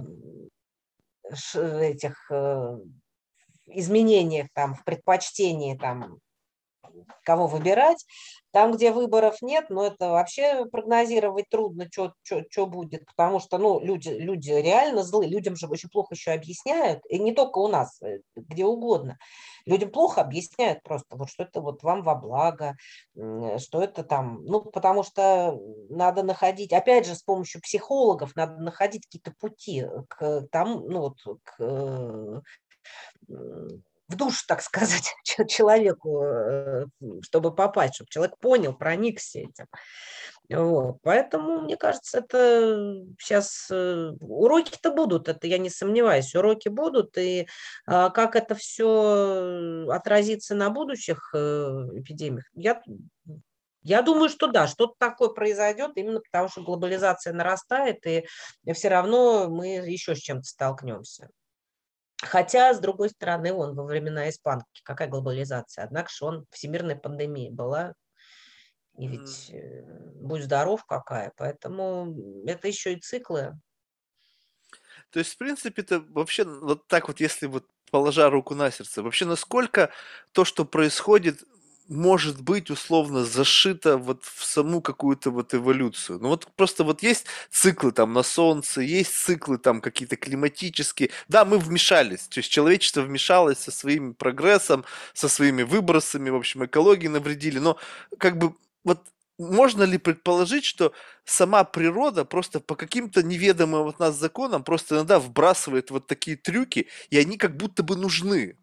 [1.82, 2.78] этих э,
[3.68, 6.20] изменениях там в предпочтении там
[7.24, 8.06] кого выбирать.
[8.52, 14.08] Там, где выборов нет, ну, это вообще прогнозировать трудно, что будет, потому что, ну, люди,
[14.08, 18.20] люди реально злые, людям же очень плохо еще объясняют, и не только у нас, э,
[18.38, 19.18] где угодно.
[19.66, 22.78] Людям плохо объясняют просто, вот что это вот вам во благо,
[23.58, 25.60] что это там, ну, потому что
[25.90, 31.40] надо находить, опять же, с помощью психологов надо находить какие-то пути к тому, ну, вот,
[31.44, 32.42] к
[34.07, 35.14] в душу, так сказать,
[35.48, 36.86] человеку, э,
[37.22, 39.68] чтобы попасть, чтобы человек понял, проникся этим.
[40.49, 40.98] Вот.
[41.02, 47.48] Поэтому, мне кажется, это сейчас э, уроки-то будут, это я не сомневаюсь, уроки будут, и
[47.88, 51.38] а, как это все отразится на будущих э,
[51.95, 52.84] эпидемиях, я,
[53.82, 58.26] я думаю, что да, что-то такое произойдет, именно потому что глобализация нарастает, и
[58.72, 61.30] все равно мы еще с чем-то столкнемся.
[62.26, 65.85] Хотя, с другой стороны, он во времена испанки, какая глобализация?
[65.85, 67.93] Однако же он всемирная пандемия была,
[68.97, 70.22] и ведь mm.
[70.22, 72.15] будь здоров какая, поэтому
[72.45, 73.53] это еще и циклы.
[75.11, 79.03] То есть, в принципе, это вообще вот так вот, если вот положа руку на сердце,
[79.03, 79.91] вообще насколько
[80.31, 81.43] то, что происходит,
[81.88, 86.20] может быть условно зашито вот в саму какую-то вот эволюцию.
[86.20, 91.12] Ну вот просто вот есть циклы там на Солнце, есть циклы там какие-то климатические.
[91.28, 94.84] Да, мы вмешались, то есть человечество вмешалось со своим прогрессом,
[95.14, 97.78] со своими выбросами, в общем, экологии навредили, но
[98.18, 99.02] как бы вот
[99.38, 100.94] можно ли предположить, что
[101.26, 106.88] сама природа просто по каким-то неведомым от нас законам просто иногда вбрасывает вот такие трюки,
[107.10, 108.56] и они как будто бы нужны?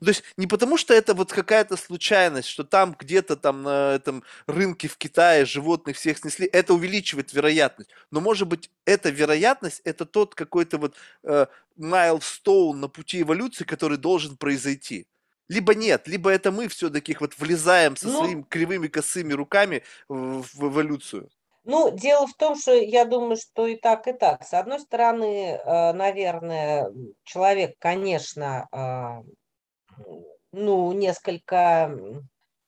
[0.00, 3.94] Ну, то есть не потому, что это вот какая-то случайность, что там где-то там на
[3.94, 7.90] этом рынке в Китае животных всех снесли, это увеличивает вероятность.
[8.10, 10.94] Но может быть эта вероятность, это тот какой-то вот
[11.24, 11.46] э,
[11.78, 15.06] milestone на пути эволюции, который должен произойти.
[15.48, 20.42] Либо нет, либо это мы все-таки вот влезаем со ну, своими кривыми косыми руками в,
[20.42, 21.30] в эволюцию.
[21.64, 24.42] Ну, дело в том, что я думаю, что и так, и так.
[24.42, 26.90] С одной стороны, э, наверное,
[27.24, 29.22] человек, конечно, а,
[30.52, 31.94] ну, несколько,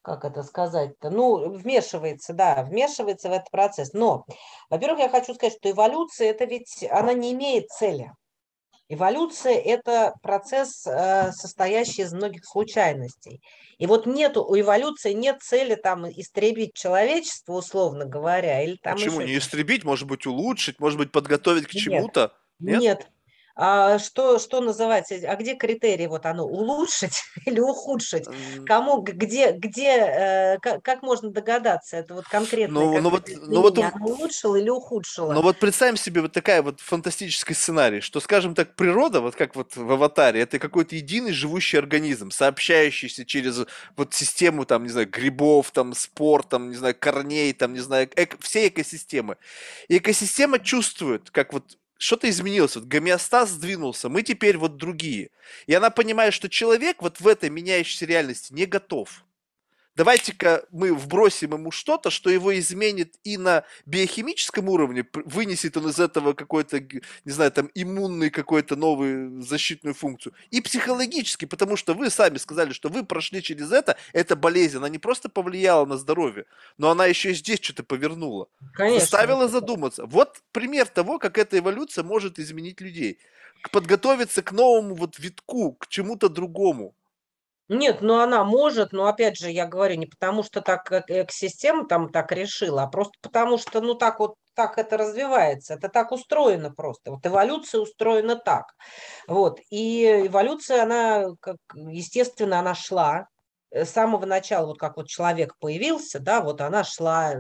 [0.03, 3.93] как это сказать-то, ну, вмешивается, да, вмешивается в этот процесс.
[3.93, 4.25] Но,
[4.69, 8.13] во-первых, я хочу сказать, что эволюция, это ведь, она не имеет цели.
[8.93, 13.41] Эволюция– это процесс, э, состоящий из многих случайностей.
[13.79, 19.21] И вот нет у эволюции нет цели там истребить человечество, условно говоря, или там Почему
[19.21, 19.31] еще...
[19.31, 22.33] не истребить, может быть улучшить, может быть подготовить к чему-то?
[22.59, 23.11] Нет, нет,
[23.63, 28.25] а что, что называется, а где критерий, вот оно, улучшить или ухудшить?
[28.65, 33.61] Кому, где, где, э, как, как можно догадаться, это вот конкретно, ну, ну, вот, ну,
[33.61, 35.35] вот, оно улучшило или ухудшило?
[35.35, 39.55] Ну вот представим себе вот такая вот фантастический сценарий, что, скажем так, природа, вот как
[39.55, 45.07] вот в «Аватаре», это какой-то единый живущий организм, сообщающийся через вот систему, там, не знаю,
[45.11, 49.37] грибов, там, спор, там, не знаю, корней, там, не знаю, эко, все экосистемы.
[49.89, 55.31] И экосистема чувствует, как вот что-то изменилось, вот гомеостаз сдвинулся, мы теперь вот другие.
[55.67, 59.23] И она понимает, что человек вот в этой меняющейся реальности не готов
[59.97, 65.99] давайте-ка мы вбросим ему что-то, что его изменит и на биохимическом уровне, вынесет он из
[65.99, 72.11] этого какой-то, не знаю, там иммунный какой-то новый защитную функцию, и психологически, потому что вы
[72.11, 76.47] сами сказали, что вы прошли через это, эта болезнь, она не просто повлияла на здоровье,
[76.79, 78.49] но она еще и здесь что-то повернула.
[78.75, 79.01] Конечно.
[79.01, 80.07] Заставила задуматься.
[80.07, 83.19] Вот пример того, как эта эволюция может изменить людей.
[83.73, 86.95] Подготовиться к новому вот витку, к чему-то другому.
[87.73, 92.11] Нет, ну она может, но опять же, я говорю, не потому что так экосистема там
[92.11, 96.73] так решила, а просто потому что, ну так вот, так это развивается, это так устроено
[96.73, 97.13] просто.
[97.13, 98.65] Вот эволюция устроена так.
[99.29, 99.61] Вот.
[99.71, 103.29] И эволюция, она, как, естественно, она шла,
[103.71, 107.35] Э, с самого начала, вот как вот человек появился, да, вот она шла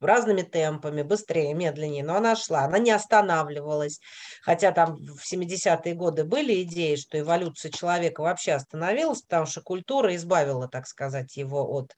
[0.00, 4.00] разными темпами, быстрее, медленнее, но она шла, она не останавливалась.
[4.42, 10.14] Хотя там в 70-е годы были идеи, что эволюция человека вообще остановилась, потому что культура
[10.14, 11.94] избавила, так сказать, его от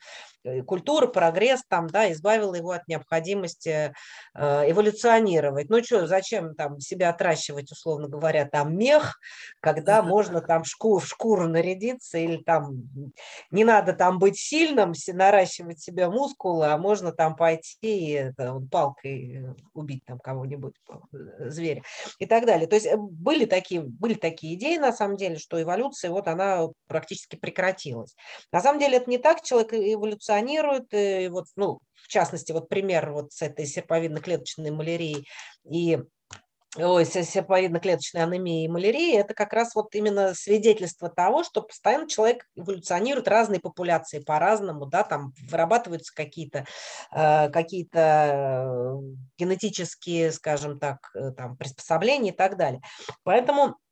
[0.48, 3.92] Э, культура, прогресс там, да, избавила его от необходимости
[4.34, 5.68] э, эволюционировать.
[5.68, 9.18] Ну что, зачем там себя отращивать, условно говоря, там мех,
[9.60, 12.88] когда можно там шкуру, в шкуру нарядиться или там
[13.50, 19.54] не надо там быть сильным, наращивать себе мускулы, а можно там пойти и это, палкой
[19.74, 20.74] убить там кого-нибудь,
[21.12, 21.82] э, зверя
[22.18, 22.66] и так далее.
[22.66, 27.36] То есть были такие, были такие идеи, на самом деле, что эволюция, вот она практически
[27.36, 28.14] прекратилась.
[28.52, 30.92] На самом деле это не так, человек эволюционирует.
[30.92, 35.26] И вот, ну, в частности, вот пример вот с этой серповидно-клеточной малярией
[35.68, 35.98] и
[36.76, 42.44] ой, сепаидно-клеточной анемии и малярии, это как раз вот именно свидетельство того, что постоянно человек
[42.56, 46.66] эволюционирует, разные популяции по-разному, да, там вырабатываются какие-то
[47.12, 47.88] э, какие
[49.38, 52.80] генетические, скажем так, э, там, приспособления и так далее.
[53.22, 53.87] Поэтому э,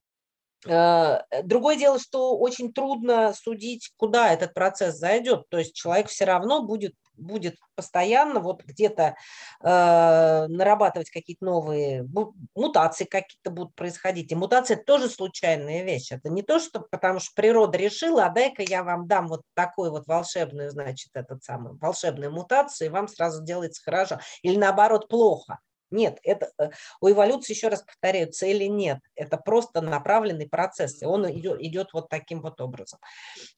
[1.44, 5.48] Другое дело, что очень трудно судить, куда этот процесс зайдет.
[5.48, 9.14] То есть человек все равно будет будет постоянно вот где-то
[9.62, 12.06] э, нарабатывать какие-то новые
[12.54, 14.32] мутации какие-то будут происходить.
[14.32, 16.12] И мутация тоже случайная вещь.
[16.12, 19.90] Это не то, что потому что природа решила, а дай-ка я вам дам вот такой
[19.90, 24.18] вот волшебную, значит, этот самый волшебную мутацию, и вам сразу делается хорошо.
[24.42, 25.58] Или наоборот плохо.
[25.90, 28.98] Нет, это, э, у эволюции, еще раз повторяю, цели нет.
[29.14, 32.98] Это просто направленный процесс, и он идет, идет вот таким вот образом.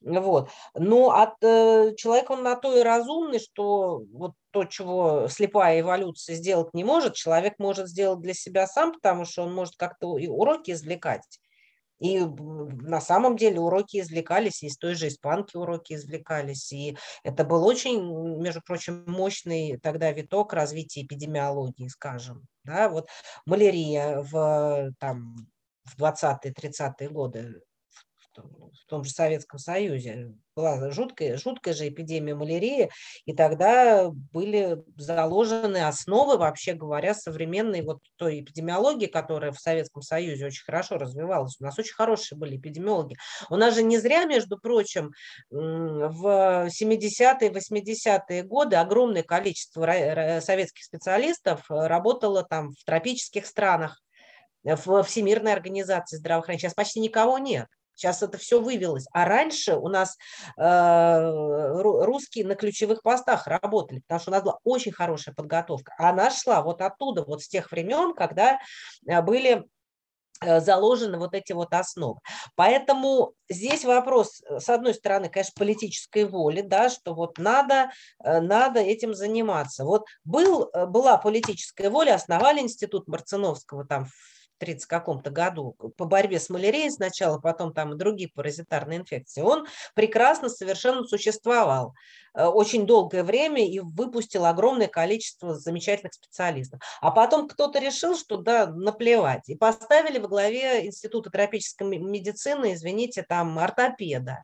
[0.01, 0.49] Вот.
[0.75, 6.35] Но от э, человека он на то и разумный, что вот то, чего слепая эволюция
[6.35, 10.27] сделать не может, человек может сделать для себя сам, потому что он может как-то и
[10.27, 11.39] уроки извлекать.
[11.99, 16.71] И на самом деле уроки извлекались, из той же испанки уроки извлекались.
[16.71, 18.01] И это был очень,
[18.39, 22.45] между прочим, мощный тогда виток развития эпидемиологии, скажем.
[22.63, 23.09] Да, вот
[23.45, 25.35] малярия в, там,
[25.83, 27.61] в 20-30-е годы
[28.41, 30.33] в том же Советском Союзе.
[30.55, 32.89] Была жуткая, жуткая же эпидемия малярии,
[33.25, 40.47] и тогда были заложены основы, вообще говоря, современной вот той эпидемиологии, которая в Советском Союзе
[40.47, 41.57] очень хорошо развивалась.
[41.59, 43.15] У нас очень хорошие были эпидемиологи.
[43.49, 45.11] У нас же не зря, между прочим,
[45.49, 49.85] в 70-е, 80-е годы огромное количество
[50.41, 54.01] советских специалистов работало там в тропических странах,
[54.63, 56.59] в Всемирной организации здравоохранения.
[56.59, 57.67] Сейчас почти никого нет.
[57.99, 59.07] Сейчас это все вывелось.
[59.11, 60.17] А раньше у нас
[60.57, 65.93] э, русские на ключевых постах работали, потому что у нас была очень хорошая подготовка.
[65.97, 68.57] А она шла вот оттуда, вот с тех времен, когда
[69.05, 69.65] э, были
[70.41, 72.21] э, заложены вот эти вот основы.
[72.55, 77.91] Поэтому здесь вопрос, э, с одной стороны, конечно, политической воли, да, что вот надо,
[78.23, 79.83] надо этим заниматься.
[79.83, 86.39] Вот был, была политическая воля, основали институт Марциновского там в 30 каком-то году по борьбе
[86.39, 89.65] с малярией сначала, потом там и другие паразитарные инфекции, он
[89.95, 91.95] прекрасно совершенно существовал
[92.35, 96.81] э, очень долгое время и выпустил огромное количество замечательных специалистов.
[97.01, 99.49] А потом кто-то решил, что да, наплевать.
[99.49, 104.43] И поставили во главе Института тропической медицины, извините, там ортопеда.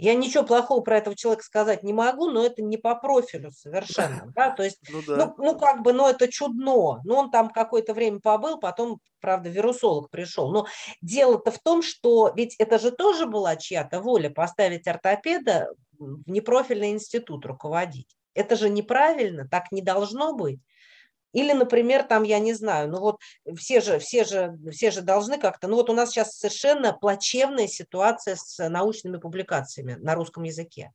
[0.00, 4.32] Я ничего плохого про этого человека сказать не могу, но это не по профилю совершенно.
[4.34, 4.50] Да?
[4.50, 5.16] То есть, ну, да.
[5.16, 7.00] ну, ну, как бы, ну, это чудно.
[7.04, 10.50] Ну, он там какое-то время побыл, потом, правда, вирусолог пришел.
[10.50, 10.66] Но
[11.02, 15.68] дело-то в том, что ведь это же тоже была чья-то воля поставить ортопеда
[15.98, 18.16] в непрофильный институт руководить.
[18.32, 20.60] Это же неправильно, так не должно быть.
[21.32, 23.20] Или, например, там, я не знаю, ну вот
[23.56, 27.68] все же, все же, все же должны как-то, ну вот у нас сейчас совершенно плачевная
[27.68, 30.92] ситуация с научными публикациями на русском языке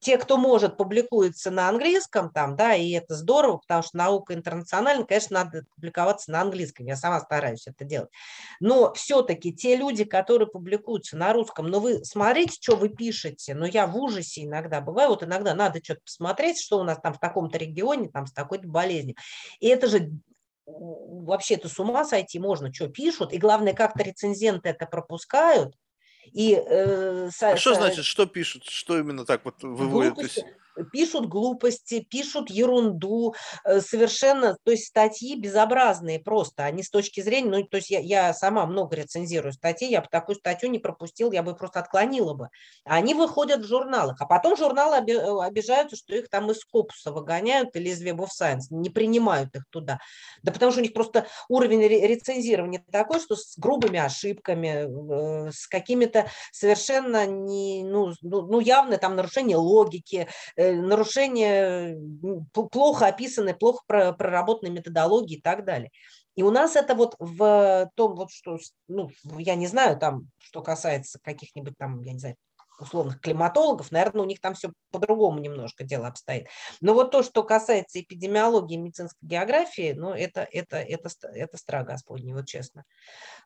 [0.00, 5.04] те, кто может, публикуются на английском там, да, и это здорово, потому что наука интернациональная,
[5.04, 8.10] конечно, надо публиковаться на английском, я сама стараюсь это делать.
[8.60, 13.66] Но все-таки те люди, которые публикуются на русском, ну вы смотрите, что вы пишете, но
[13.66, 17.18] я в ужасе иногда бываю, вот иногда надо что-то посмотреть, что у нас там в
[17.18, 19.16] таком-то регионе, там с такой-то болезнью.
[19.58, 20.12] И это же
[20.66, 25.74] вообще это с ума сойти можно, что пишут, и главное, как-то рецензенты это пропускают,
[26.32, 28.64] и, э, а что значит, что пишут?
[28.64, 30.14] Что именно так вот выводят?
[30.14, 30.46] Глупости,
[30.92, 33.34] пишут глупости, пишут ерунду,
[33.64, 38.00] э, совершенно, то есть статьи безобразные просто, они с точки зрения, ну, то есть я,
[38.00, 42.34] я сама много рецензирую статьи, я бы такую статью не пропустил, я бы просто отклонила
[42.34, 42.48] бы.
[42.84, 47.74] Они выходят в журналах, а потом журналы э, обижаются, что их там из Скопуса выгоняют
[47.76, 49.98] или из Web of Science, не принимают их туда.
[50.42, 55.66] Да потому что у них просто уровень рецензирования такой, что с грубыми ошибками, э, с
[55.66, 60.28] какими-то совершенно не, ну, ну, ну явно там нарушение логики,
[60.72, 61.96] нарушения,
[62.52, 65.90] плохо описаны, плохо проработанные методологии и так далее.
[66.34, 70.62] И у нас это вот в том, вот что, ну, я не знаю, там, что
[70.62, 72.36] касается каких-нибудь там, я не знаю,
[72.80, 76.46] условных климатологов, наверное, у них там все по-другому немножко дело обстоит.
[76.80, 82.32] Но вот то, что касается эпидемиологии, медицинской географии, ну, это, это, это, это страх Господний,
[82.32, 82.84] вот честно.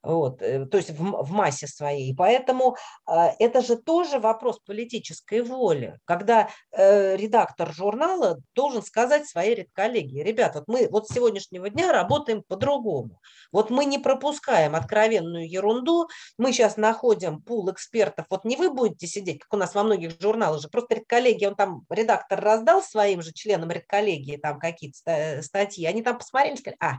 [0.02, 2.14] Вот, э, то есть в, в массе своей.
[2.14, 2.76] Поэтому
[3.08, 10.22] э, это же тоже вопрос политической воли, когда э, редактор журнала должен сказать своей редколлегии,
[10.22, 13.20] ребят, вот мы вот с сегодняшнего дня работаем по-другому.
[13.52, 19.06] Вот мы не пропускаем откровенную ерунду, мы сейчас находим пул экспертов, вот не вы будете
[19.06, 23.22] сидеть, как у нас во многих журналах же, просто редколлегия, он там, редактор раздал своим
[23.22, 26.98] же членам редколлегии там какие-то статьи, они там посмотрели, сказали, а,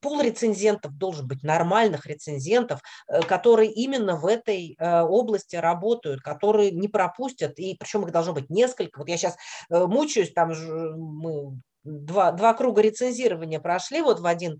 [0.00, 6.70] пул рецензентов должен быть нормальных рецензентов, э, которые именно в этой э, области работают, которые
[6.70, 8.98] не пропустят, и причем их должно быть несколько.
[8.98, 9.36] Вот я сейчас
[9.70, 10.52] э, мучаюсь, там
[10.96, 14.58] мы два, два круга рецензирования прошли вот в один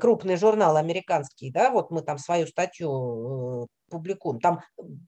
[0.00, 4.40] крупный журнал американский, да, вот мы там свою статью публикуем.
[4.40, 4.60] Там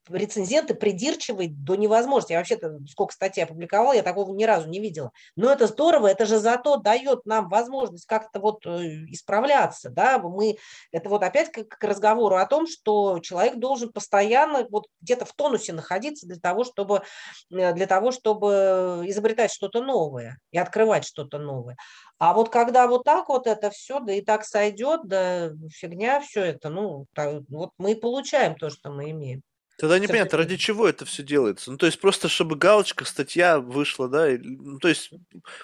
[0.09, 2.33] рецензенты придирчивые до невозможности.
[2.33, 5.11] Я вообще-то сколько статей опубликовала, я такого ни разу не видела.
[5.35, 9.91] Но это здорово, это же зато дает нам возможность как-то вот э, исправляться.
[9.91, 10.19] Да?
[10.19, 10.59] Мы,
[10.93, 15.33] это вот опять к, к разговору о том, что человек должен постоянно вот где-то в
[15.33, 17.03] тонусе находиться для того, чтобы,
[17.51, 21.77] э, для того, чтобы изобретать что-то новое и открывать что-то новое.
[22.19, 26.45] А вот когда вот так вот это все, да и так сойдет, да фигня все
[26.45, 29.43] это, ну, так, вот мы и получаем то, что мы имеем.
[29.79, 31.71] Тогда непонятно, ради чего это все делается.
[31.71, 34.29] Ну, то есть просто чтобы галочка, статья вышла, да?
[34.41, 35.11] Ну, то есть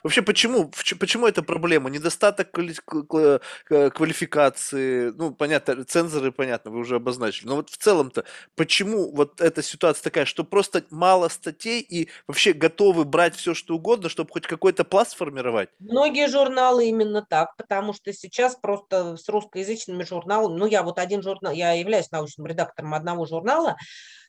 [0.03, 1.89] вообще почему, почему это проблема?
[1.89, 7.49] Недостаток квалификации, ну, понятно, цензоры, понятно, вы уже обозначили.
[7.49, 8.25] Но вот в целом-то
[8.55, 13.77] почему вот эта ситуация такая, что просто мало статей и вообще готовы брать все, что
[13.77, 15.71] угодно, чтобы хоть какой-то пласт формировать?
[15.79, 21.23] Многие журналы именно так, потому что сейчас просто с русскоязычными журналами, ну, я вот один
[21.23, 23.77] журнал, я являюсь научным редактором одного журнала,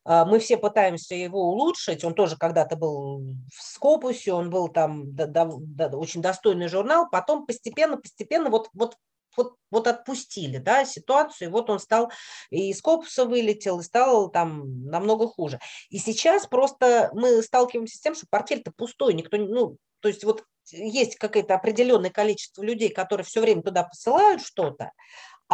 [0.05, 2.03] мы все пытаемся его улучшить.
[2.03, 3.19] Он тоже когда-то был
[3.53, 7.07] в Скопусе, он был там да, да, да, очень достойный журнал.
[7.09, 8.97] Потом постепенно, постепенно вот, вот
[9.35, 12.11] вот, вот отпустили да, ситуацию, и вот он стал
[12.49, 15.59] и из Копуса вылетел, и стал там намного хуже.
[15.89, 20.43] И сейчас просто мы сталкиваемся с тем, что портфель-то пустой, никто, ну, то есть вот
[20.71, 24.91] есть какое-то определенное количество людей, которые все время туда посылают что-то,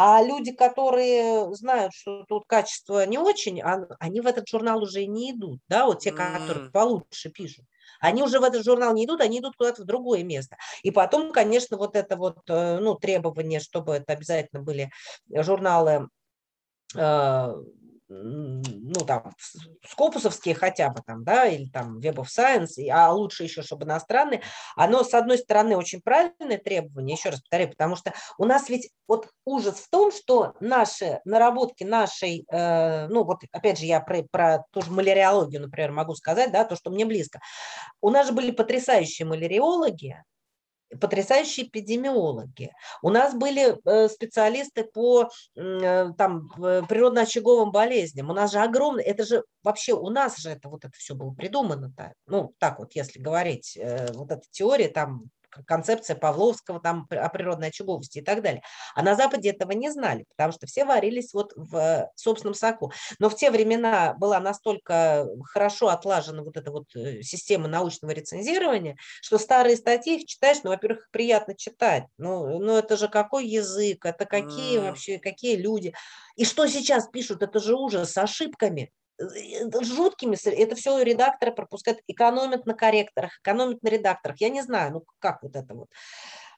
[0.02, 5.32] а люди, которые знают, что тут качество не очень, они в этот журнал уже не
[5.32, 6.70] идут, да, вот те, которые mm.
[6.70, 7.66] получше пишут.
[8.00, 10.56] Они уже в этот журнал не идут, они идут куда-то в другое место.
[10.82, 14.90] И потом, конечно, вот это вот, э, ну, требование, чтобы это обязательно были
[15.28, 16.08] журналы
[16.96, 17.54] э,
[18.10, 19.32] ну, там,
[19.88, 24.42] скопусовские хотя бы там, да, или там Web of Science, а лучше еще, чтобы иностранные,
[24.76, 28.90] оно, с одной стороны, очень правильное требование, еще раз повторяю, потому что у нас ведь
[29.06, 34.24] вот ужас в том, что наши наработки нашей, э, ну, вот опять же, я про,
[34.30, 37.40] про ту же маляриологию, например, могу сказать, да, то, что мне близко.
[38.00, 40.16] У нас же были потрясающие маляриологи,
[40.98, 42.72] потрясающие эпидемиологи.
[43.02, 48.30] У нас были э, специалисты по э, там, природно-очаговым болезням.
[48.30, 51.32] У нас же огромное, это же вообще у нас же это вот это все было
[51.32, 52.14] придумано-то.
[52.26, 55.30] Ну, так вот, если говорить, э, вот эта теория там
[55.66, 58.62] концепция Павловского там о природной очаговости и так далее.
[58.94, 62.92] А на Западе этого не знали, потому что все варились вот в собственном соку.
[63.18, 68.96] Но в те времена была настолько хорошо отлажена вот эта вот э, система научного рецензирования,
[69.20, 72.04] что старые статьи их читаешь, ну, во-первых, приятно читать.
[72.18, 74.82] Ну, ну это же какой язык, это какие mm.
[74.82, 75.94] вообще, какие люди.
[76.36, 78.92] И что сейчас пишут, это же ужас с ошибками
[79.82, 84.40] жуткими, это все редакторы пропускают, экономят на корректорах, экономят на редакторах.
[84.40, 85.88] Я не знаю, ну как вот это вот.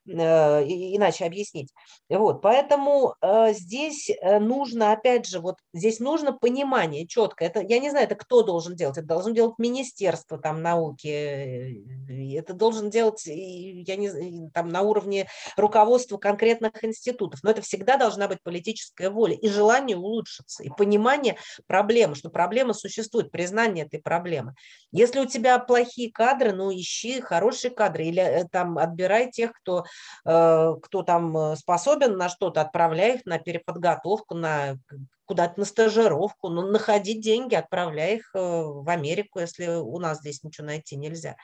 [0.04, 1.72] Э, иначе объяснить.
[2.08, 7.44] Вот, поэтому э, здесь э, нужно, опять же, вот здесь нужно понимание четко.
[7.44, 8.98] Это, я не знаю, это кто должен делать?
[8.98, 16.16] Это должен делать Министерство там, науки, это должен делать, я не там на уровне руководства
[16.18, 17.40] конкретных институтов.
[17.44, 21.36] Но это всегда должна быть политическая воля и желание улучшиться, и понимание
[21.68, 24.54] проблемы, что проблема существует, признание этой проблемы.
[24.90, 29.84] Если у тебя плохие кадры, ну ищи хорошие кадры или там отбирай тех, кто
[30.24, 34.78] кто там э, способен на что-то, отправляй их на переподготовку, на
[35.24, 40.42] куда-то на стажировку, ну, находить деньги, отправляй их э, в Америку, если у нас здесь
[40.42, 41.36] ничего найти нельзя.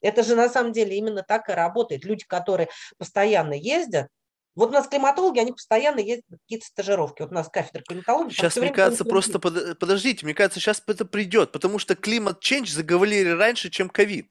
[0.00, 2.04] Это же на самом деле именно так и работает.
[2.04, 2.68] Люди, которые
[2.98, 4.08] постоянно ездят,
[4.56, 7.20] вот у нас климатологи, они постоянно ездят на какие-то стажировки.
[7.22, 8.32] Вот у нас кафедра климатологии.
[8.32, 12.68] Сейчас, мне кажется, просто под, подождите, мне кажется, сейчас это придет, потому что климат change
[12.68, 14.30] заговорили раньше, чем ковид.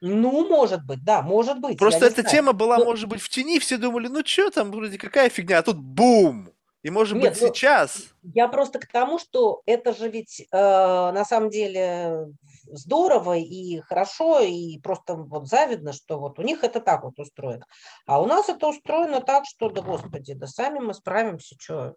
[0.00, 1.78] Ну, может быть, да, может быть.
[1.78, 2.30] Просто эта знаю.
[2.30, 2.84] тема была, Но...
[2.84, 6.50] может быть, в тени, все думали, ну что там, вроде какая фигня, а тут бум!
[6.84, 8.02] И может Нет, быть ну, сейчас.
[8.22, 12.26] Я просто к тому, что это же ведь э, на самом деле
[12.66, 17.64] здорово и хорошо, и просто вот завидно, что вот у них это так вот устроено.
[18.06, 21.94] А у нас это устроено так, что, да господи, да сами мы справимся, что...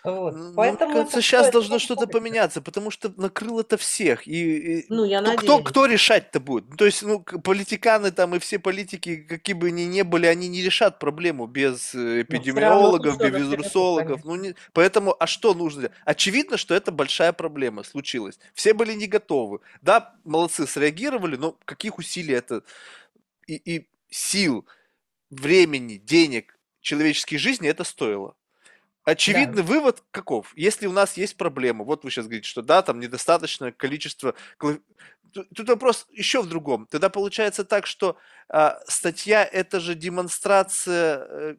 [0.21, 0.35] Вот.
[0.35, 4.27] Ну, Поэтому мне кажется, сейчас должно что-то поменяться, потому что накрыло это всех.
[4.27, 6.71] И, ну, я кто, кто, кто решать-то будет?
[6.71, 10.49] Ну, то есть, ну, политиканы там и все политики, какие бы они ни были, они
[10.49, 14.25] не решат проблему без э, эпидемиологов, без вирусологов.
[14.25, 14.55] Ну, не...
[14.73, 15.91] Поэтому, а что нужно?
[16.05, 18.39] Очевидно, что это большая проблема случилась.
[18.55, 19.61] Все были не готовы.
[19.83, 22.63] Да, молодцы, среагировали, но каких усилий это
[23.47, 24.67] и, и сил
[25.31, 28.35] времени, денег, человеческой жизни это стоило.
[29.05, 29.69] Очевидный да.
[29.69, 30.53] вывод каков?
[30.57, 34.35] Если у нас есть проблема, вот вы сейчас говорите, что да, там недостаточное количество...
[35.33, 36.87] Тут вопрос еще в другом.
[36.91, 38.17] Тогда получается так, что
[38.53, 41.55] э, статья это же демонстрация, э,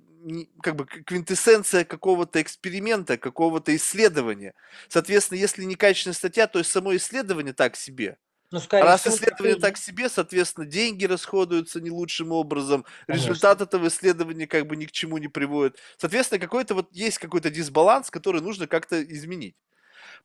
[0.61, 4.53] как бы квинтэссенция какого-то эксперимента, какого-то исследования.
[4.89, 8.18] Соответственно, если некачественная статья, то и само исследование так себе.
[8.52, 13.32] Ну, скорее Раз всего, исследование так себе, соответственно, деньги расходуются не лучшим образом, Конечно.
[13.32, 15.78] результат этого исследования как бы ни к чему не приводит.
[15.98, 19.56] Соответственно, какой-то вот есть какой-то дисбаланс, который нужно как-то изменить.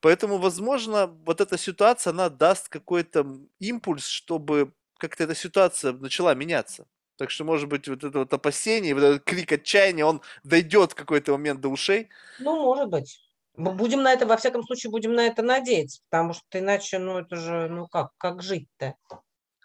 [0.00, 3.26] Поэтому, возможно, вот эта ситуация, она даст какой-то
[3.60, 6.86] импульс, чтобы как-то эта ситуация начала меняться.
[7.16, 10.94] Так что, может быть, вот это вот опасение, вот этот крик отчаяния, он дойдет в
[10.96, 12.08] какой-то момент до ушей.
[12.38, 13.25] Ну, может быть.
[13.56, 17.36] Будем на это, во всяком случае, будем на это надеяться, потому что иначе, ну, это
[17.36, 18.94] же, ну как, как жить-то?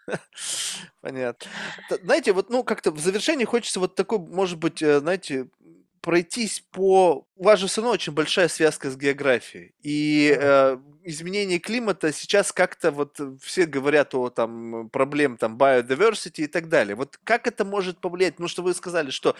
[1.00, 1.50] Понятно.
[2.02, 5.48] Знаете, вот, ну, как-то в завершении хочется вот такой, может быть, э, знаете,
[6.02, 7.26] пройтись по...
[7.36, 9.72] У вас же все равно очень большая связка с географией.
[9.82, 16.46] И э, изменение климата сейчас как-то вот все говорят о там проблем там biodiversity и
[16.46, 16.94] так далее.
[16.94, 18.38] Вот как это может повлиять?
[18.38, 19.36] Ну, что вы сказали, что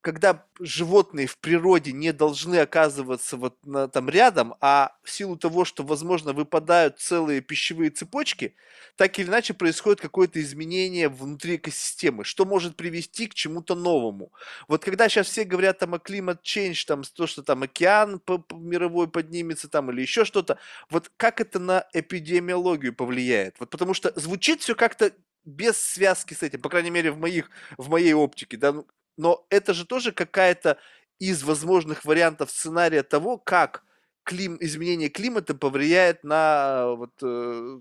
[0.00, 5.64] когда животные в природе не должны оказываться вот на, там рядом, а в силу того,
[5.64, 8.54] что, возможно, выпадают целые пищевые цепочки,
[8.96, 14.32] так или иначе происходит какое-то изменение внутри экосистемы, что может привести к чему-то новому.
[14.68, 18.20] Вот когда сейчас все говорят там о климат change, там то, что там океан
[18.52, 20.58] мировой поднимется там или еще что-то,
[20.90, 23.56] вот как это на эпидемиологию повлияет?
[23.58, 25.12] Вот потому что звучит все как-то
[25.44, 28.86] без связки с этим, по крайней мере в моих в моей оптике, да, ну,
[29.16, 30.78] но это же тоже какая-то
[31.18, 33.84] из возможных вариантов сценария того, как
[34.24, 37.78] клим, изменение климата повлияет на вот, э,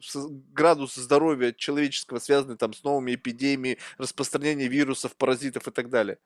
[0.53, 6.19] градус здоровья человеческого, связанный там с новыми эпидемиями, распространение вирусов, паразитов и так далее.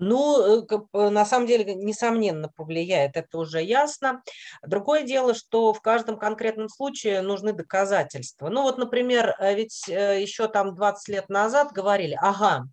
[0.00, 4.22] Ну, э, на самом деле, несомненно, повлияет, это уже ясно.
[4.66, 8.48] Другое дело, что в каждом конкретном случае нужны доказательства.
[8.48, 12.64] Ну вот, например, э, ведь еще там 20 лет назад говорили, ага,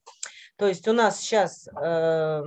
[0.57, 2.43] то есть у нас сейчас э,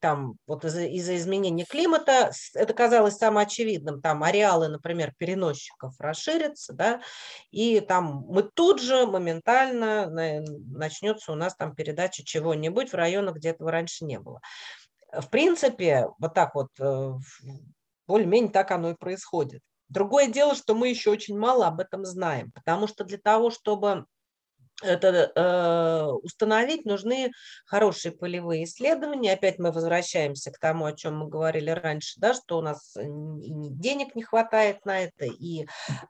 [0.00, 7.00] там вот из-за из изменения климата это казалось самоочевидным, там ареалы, например, переносчиков расширятся, да,
[7.50, 13.50] и там мы тут же моментально начнется у нас там передача чего-нибудь в районах, где
[13.50, 14.40] этого раньше не было.
[15.10, 17.12] В принципе, вот так вот, э,
[18.06, 19.62] более-менее так оно и происходит.
[19.88, 24.04] Другое дело, что мы еще очень мало об этом знаем, потому что для того, чтобы
[24.82, 27.30] это э, установить, нужны
[27.66, 29.32] хорошие полевые исследования.
[29.32, 34.14] Опять мы возвращаемся к тому, о чем мы говорили раньше, да, что у нас денег
[34.14, 35.66] не хватает на это, и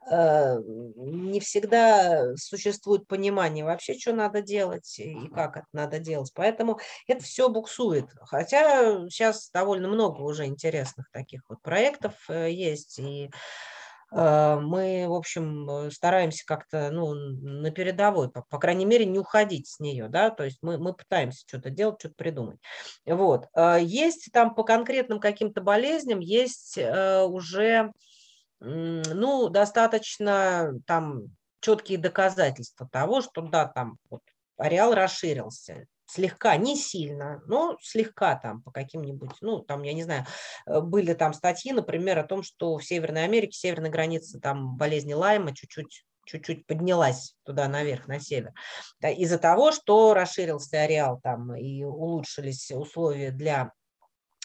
[0.09, 0.57] э,
[0.95, 6.31] не всегда существует понимание вообще, что надо делать и как это надо делать.
[6.33, 8.05] Поэтому это все буксует.
[8.21, 13.70] Хотя сейчас довольно много уже интересных таких вот проектов э, есть, и Э,
[14.11, 19.67] мы, в общем, э, стараемся как-то ну, на передовой, по, по крайней мере, не уходить
[19.67, 22.59] с нее, да, то есть мы, мы пытаемся что-то делать, что-то придумать.
[23.05, 23.47] Вот.
[23.55, 27.91] Э, есть там по конкретным каким-то болезням, есть уже,
[28.59, 31.23] ну, достаточно там
[31.61, 34.21] четкие доказательства того, что да, там вот
[34.57, 40.25] ареал расширился, слегка, не сильно, но слегка там по каким-нибудь, ну, там, я не знаю,
[40.65, 45.13] э, были там статьи, например, о том, что в Северной Америке, северной границе там болезни
[45.13, 48.53] Лайма чуть-чуть чуть-чуть поднялась туда наверх, на север,
[48.99, 53.71] да, из-за того, что расширился ареал там и улучшились условия для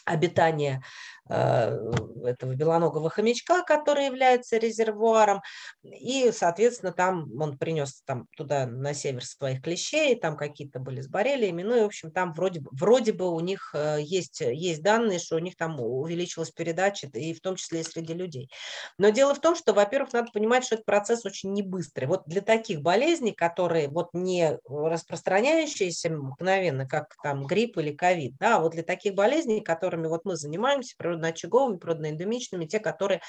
[0.07, 0.83] обитания
[1.29, 5.41] этого белоногого хомячка, который является резервуаром,
[5.83, 11.09] и, соответственно, там он принес там туда на север своих клещей, там какие-то были с
[11.09, 15.19] боррелиями, ну и, в общем, там вроде, вроде бы у них э, есть, есть данные,
[15.19, 18.51] что у них там увеличилась передача, и в том числе и среди людей.
[18.99, 22.07] Но дело в том, что, во-первых, надо понимать, что этот процесс очень небыстрый.
[22.07, 28.57] Вот для таких болезней, которые вот не распространяющиеся мгновенно, как там грипп или ковид, да,
[28.57, 33.21] а вот для таких болезней, которыми вот мы занимаемся, природно-очаговыми, природно-эндемичными, те, которые,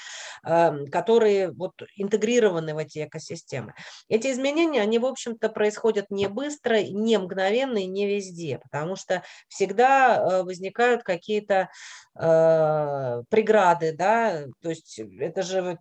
[0.44, 3.74] эм, которые вот интегрированы в эти экосистемы.
[4.08, 9.22] Эти изменения, они, в общем-то, происходят не быстро, не мгновенно и не везде, потому что
[9.48, 11.70] всегда э, возникают какие-то
[12.18, 15.78] э, преграды, да, то есть это же,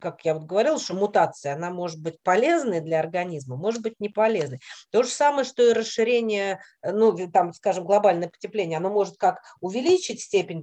[0.00, 4.08] как я вот говорила, что мутация, она может быть полезной для организма, может быть не
[4.08, 4.60] полезной.
[4.90, 9.40] То же самое, что и расширение, э, ну, там, скажем, глобальное потепление, оно может как
[9.60, 10.62] увеличить степень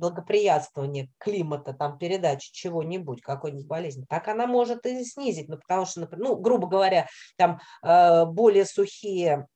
[0.74, 6.08] благоприятствования климата, там, передачи чего-нибудь, какой-нибудь болезни, так она может и снизить, ну, потому что,
[6.16, 9.48] ну, грубо говоря, там э, более сухие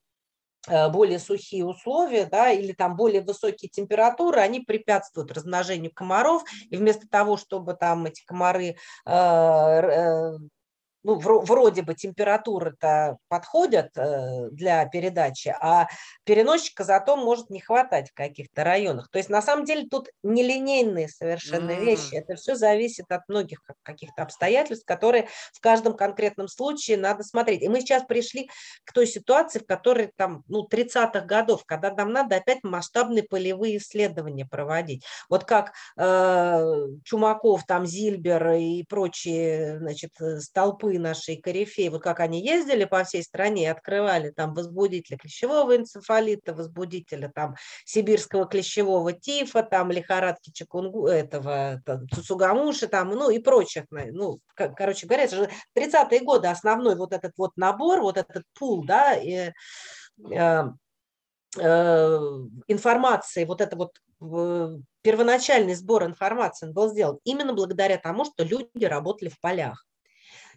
[0.68, 6.76] Э, более сухие условия, да, или там более высокие температуры, они препятствуют размножению комаров, и
[6.76, 8.76] вместо того, чтобы там эти комары э,
[9.06, 10.38] э,
[11.10, 15.88] ну, вроде бы температуры-то подходят э, для передачи, а
[16.24, 19.10] переносчика зато может не хватать в каких-то районах.
[19.10, 21.84] То есть на самом деле тут нелинейные совершенно mm.
[21.84, 22.16] вещи.
[22.16, 27.64] Это все зависит от многих каких-то обстоятельств, которые в каждом конкретном случае надо смотреть.
[27.64, 28.50] И мы сейчас пришли
[28.86, 33.78] к той ситуации, в которой там, ну, 30-х годов, когда нам надо опять масштабные полевые
[33.78, 35.04] исследования проводить.
[35.28, 40.40] Вот как э, Чумаков, там Зильбер и прочие, значит, э,
[41.00, 45.18] столпы толпы нашей корифеи, вот как они ездили по всей стране и открывали там возбудителя
[45.18, 47.56] клещевого энцефалита, возбудителя там
[47.86, 55.08] сибирского клещевого тифа, там лихорадки чекунгу, этого там, цуцугамуши, там, ну и прочих, ну, короче
[55.08, 59.52] говоря, это же 30-е годы основной вот этот вот набор, вот этот пул, да, и,
[60.32, 60.64] э,
[61.58, 62.20] э,
[62.68, 63.92] информации, вот это вот
[65.02, 69.86] первоначальный сбор информации был сделан именно благодаря тому, что люди работали в полях.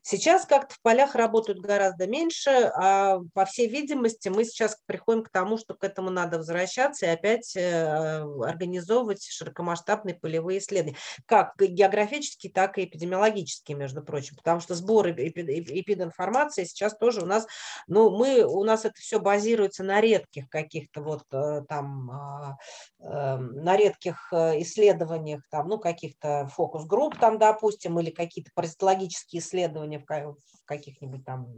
[0.04, 5.30] Сейчас как-то в полях работают гораздо меньше, а по всей видимости мы сейчас приходим к
[5.30, 12.52] тому, что к этому надо возвращаться и опять э, организовывать широкомасштабные полевые исследования, как географические,
[12.52, 17.46] так и эпидемиологические, между прочим, потому что сбор эпидинформации сейчас тоже у нас,
[17.86, 22.56] ну, мы, у нас это все базируется на редких каких-то вот э, там, а,
[23.00, 29.91] эм, на редких э, исследованиях, там, ну, каких-то фокус-групп там, допустим, или какие-то паразитологические исследования,
[29.98, 31.48] исследования в каких-нибудь там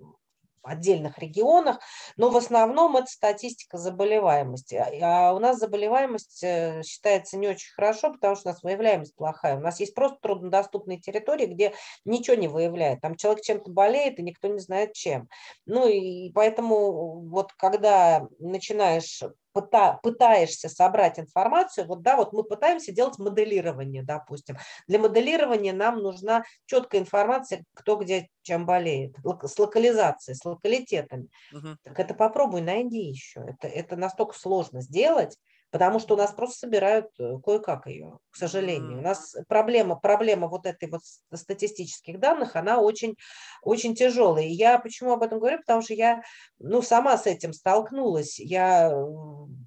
[0.63, 1.79] отдельных регионах,
[2.17, 4.77] но в основном это статистика заболеваемости.
[4.77, 9.15] А, а у нас заболеваемость э, считается не очень хорошо, потому что у нас выявляемость
[9.15, 9.59] плохая.
[9.59, 11.75] У нас есть просто труднодоступные территории, где
[12.07, 13.03] ничего не выявляет.
[13.03, 15.29] Там человек чем-то болеет, и никто не знает чем.
[15.67, 19.23] Ну и поэтому вот когда начинаешь
[19.55, 24.57] пытаешься собрать информацию, вот да, вот мы пытаемся делать моделирование, допустим.
[24.87, 31.29] Для моделирования нам нужна четкая информация, кто где чем болеет, с локализацией, с локалитетами.
[31.53, 31.77] Угу.
[31.83, 33.41] Так это попробуй найди еще.
[33.41, 35.39] Это, это настолько сложно сделать,
[35.75, 39.01] потому что у нас просто собирают э, кое-как ее, к сожалению.
[39.01, 41.01] У нас проблема, проблема вот этой вот
[41.35, 43.17] статистических данных, она очень,
[43.61, 44.45] очень тяжелая.
[44.45, 45.59] И я почему об этом говорю?
[45.59, 46.23] Потому что я
[46.61, 48.39] ну, сама с этим столкнулась.
[48.39, 48.89] Я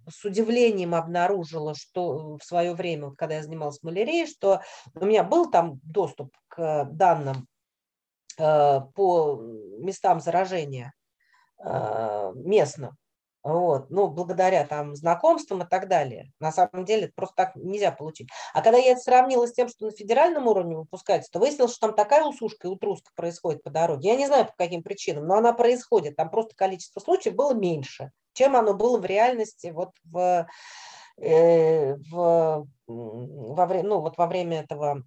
[0.09, 4.61] с удивлением обнаружила, что в свое время, когда я занималась малярией, что
[4.95, 7.49] у меня был там доступ к данным
[8.37, 9.41] э, по
[9.79, 10.93] местам заражения
[11.61, 12.95] э, местным.
[13.47, 16.33] Вот, ну, благодаря там знакомствам и так далее.
[16.41, 18.27] На самом деле это просто так нельзя получить.
[18.53, 21.87] А когда я это сравнила с тем, что на федеральном уровне выпускается, то выяснилось, что
[21.87, 24.09] там такая усушка и утруска происходит по дороге.
[24.09, 26.17] Я не знаю, по каким причинам, но она происходит.
[26.17, 30.45] Там просто количество случаев было меньше, чем оно было в реальности вот в,
[31.21, 35.03] э, в, во, время, ну, вот во время этого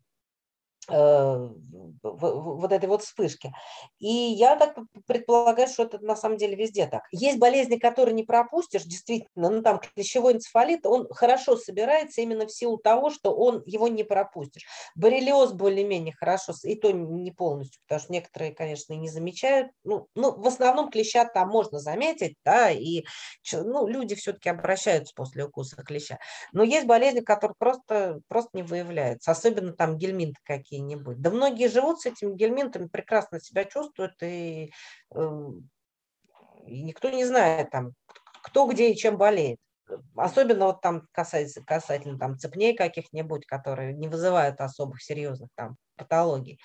[0.90, 3.52] вот этой вот вспышки.
[3.98, 4.76] И я так
[5.06, 7.02] предполагаю, что это на самом деле везде так.
[7.12, 12.52] Есть болезни, которые не пропустишь, действительно, ну там клещевой энцефалит, он хорошо собирается именно в
[12.52, 14.66] силу того, что он его не пропустишь.
[14.94, 19.70] Боррелиоз более-менее хорошо, и то не полностью, потому что некоторые, конечно, не замечают.
[19.84, 23.04] Ну, ну в основном клеща там можно заметить, да, и
[23.52, 26.18] ну, люди все-таки обращаются после укуса клеща.
[26.52, 31.20] Но есть болезни, которые просто, просто не выявляются, особенно там гельминты какие какие-нибудь.
[31.20, 34.72] Да многие живут с этими гельминтами, прекрасно себя чувствуют, и,
[35.14, 35.68] эм,
[36.66, 37.92] и никто не знает, там,
[38.42, 39.58] кто где и чем болеет.
[40.16, 46.60] Особенно вот там касается, касательно там цепней каких-нибудь, которые не вызывают особых серьезных там патологий.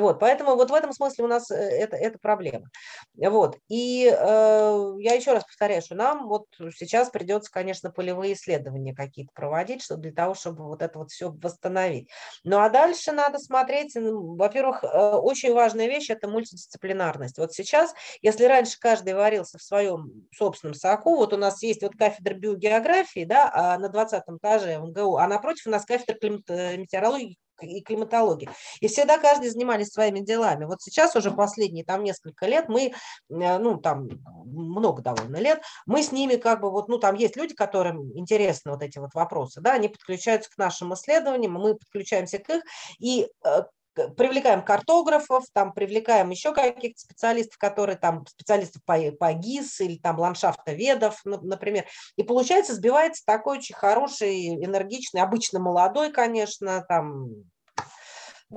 [0.00, 2.68] Вот, поэтому вот в этом смысле у нас э, это, это проблема.
[3.16, 6.46] Вот, и э, я еще раз повторяю, что нам вот
[6.76, 11.30] сейчас придется, конечно, полевые исследования какие-то проводить, чтобы для того, чтобы вот это вот все
[11.30, 12.08] восстановить.
[12.42, 17.38] Ну а дальше надо смотреть, ну, во-первых, э, очень важная вещь– это мультидисциплинарность.
[17.38, 21.96] Вот сейчас, если раньше каждый варился в своем собственном соку, вот у нас есть вот
[21.96, 26.16] кафедра биогеографии, да, а на 20 этаже МГУ, а напротив у нас кафедра
[26.48, 28.48] э, метеорологии и климатологии.
[28.80, 30.64] И всегда каждый занимались своими делами.
[30.64, 32.92] Вот сейчас уже последние там несколько лет мы, э,
[33.28, 34.08] ну там
[34.44, 38.72] много довольно лет, мы с ними как бы вот, ну там есть люди, которым интересны
[38.72, 42.62] вот эти вот вопросы, да, они подключаются к нашим исследованиям, мы подключаемся к их,
[42.98, 43.62] и э,
[43.94, 50.18] привлекаем картографов, там привлекаем еще каких-то специалистов, которые там специалистов по, по ГИС или там
[50.18, 51.86] ландшафтоведов, например.
[52.16, 57.44] И получается, сбивается такой очень хороший, энергичный, обычно молодой, конечно, там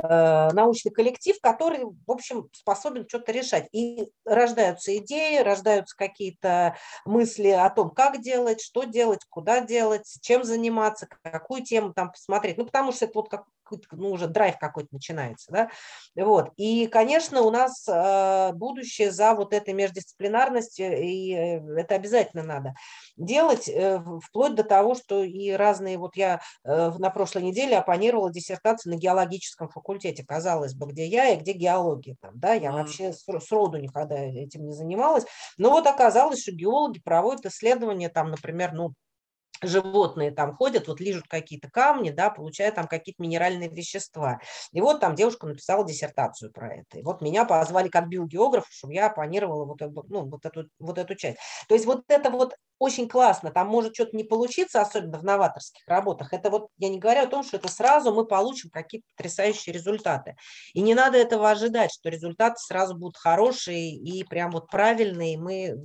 [0.04, 3.68] Э, научный коллектив, который, в общем, способен что-то решать.
[3.72, 10.44] И рождаются идеи, рождаются какие-то мысли о том, как делать, что делать, куда делать, чем
[10.44, 12.58] заниматься, какую тему там посмотреть.
[12.58, 13.46] Ну, потому что это вот как,
[13.92, 15.70] ну, уже драйв какой-то начинается, да,
[16.16, 22.44] вот, и, конечно, у нас э, будущее за вот этой междисциплинарностью, и э, это обязательно
[22.44, 22.74] надо
[23.16, 28.94] делать, э, вплоть до того, что и разные, вот я на прошлой неделе оппонировала диссертацию
[28.94, 33.78] на геологическом факультете, казалось бы, где я и где геология там, да, я вообще сроду
[33.78, 35.26] никогда этим не занималась,
[35.58, 38.94] но вот оказалось, что геологи проводят исследования там, например, ну,
[39.62, 44.40] животные там ходят, вот лижут какие-то камни, да, получают там какие-то минеральные вещества.
[44.72, 47.00] И вот там девушка написала диссертацию про это.
[47.00, 51.16] И вот меня позвали как биогеограф, чтобы я планировала вот, ну, вот, эту, вот эту
[51.16, 51.38] часть.
[51.68, 55.82] То есть вот это вот очень классно, там может что-то не получиться, особенно в новаторских
[55.88, 56.34] работах.
[56.34, 60.36] Это вот, я не говорю о том, что это сразу мы получим какие-то потрясающие результаты.
[60.74, 65.72] И не надо этого ожидать, что результаты сразу будут хорошие и прям вот правильные, мы
[65.72, 65.76] а,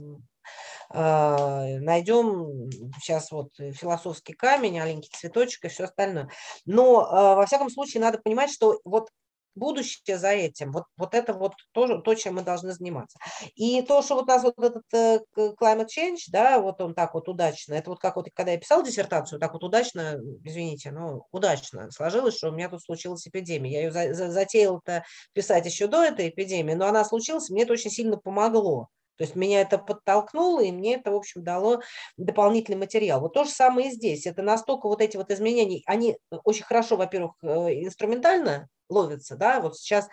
[0.93, 2.71] найдем
[3.01, 6.29] сейчас вот философский камень, аленький цветочек и все остальное.
[6.65, 9.09] Но а, во всяком случае надо понимать, что вот
[9.55, 10.73] будущее за этим.
[10.73, 13.19] Вот, вот это вот то, то, чем мы должны заниматься.
[13.55, 17.15] И то, что вот у нас вот этот э, climate change, да, вот он так
[17.15, 21.27] вот удачно, это вот как вот, когда я писал диссертацию, так вот удачно, извините, ну,
[21.33, 23.73] удачно сложилось, что у меня тут случилась эпидемия.
[23.73, 27.73] Я ее за, за, затеял-то писать еще до этой эпидемии, но она случилась, мне это
[27.73, 28.89] очень сильно помогло.
[29.23, 31.81] То есть меня это подтолкнуло, и мне это, в общем, дало
[32.17, 33.21] дополнительный материал.
[33.21, 34.27] Вот то же самое и здесь.
[34.27, 39.77] Это настолько вот эти вот изменения, они очень хорошо, во-первых, э, инструментально ловятся, да, вот
[39.77, 40.09] сейчас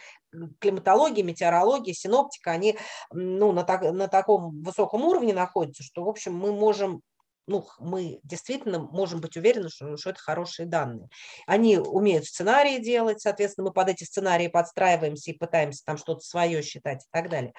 [0.59, 2.77] климатология, метеорология, синоптика, они
[3.11, 7.01] ну, на, так, на таком высоком уровне находятся, что, в общем, мы можем
[7.49, 11.09] ну, мы действительно можем быть уверены, что, что это хорошие данные.
[11.47, 16.61] Они умеют сценарии делать, соответственно, мы под эти сценарии подстраиваемся и пытаемся там что-то свое
[16.61, 17.53] считать и так далее.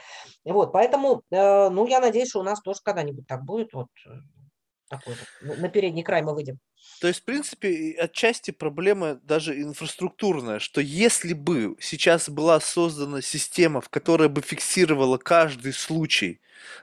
[0.45, 4.11] Вот, поэтому, э, ну, я надеюсь, что у нас тоже когда-нибудь так будет, вот, э,
[4.91, 6.59] такой вот, на передний край мы выйдем.
[7.01, 13.81] То есть, в принципе, отчасти проблема даже инфраструктурная, что если бы сейчас была создана система,
[13.81, 16.41] в которой бы фиксировала каждый случай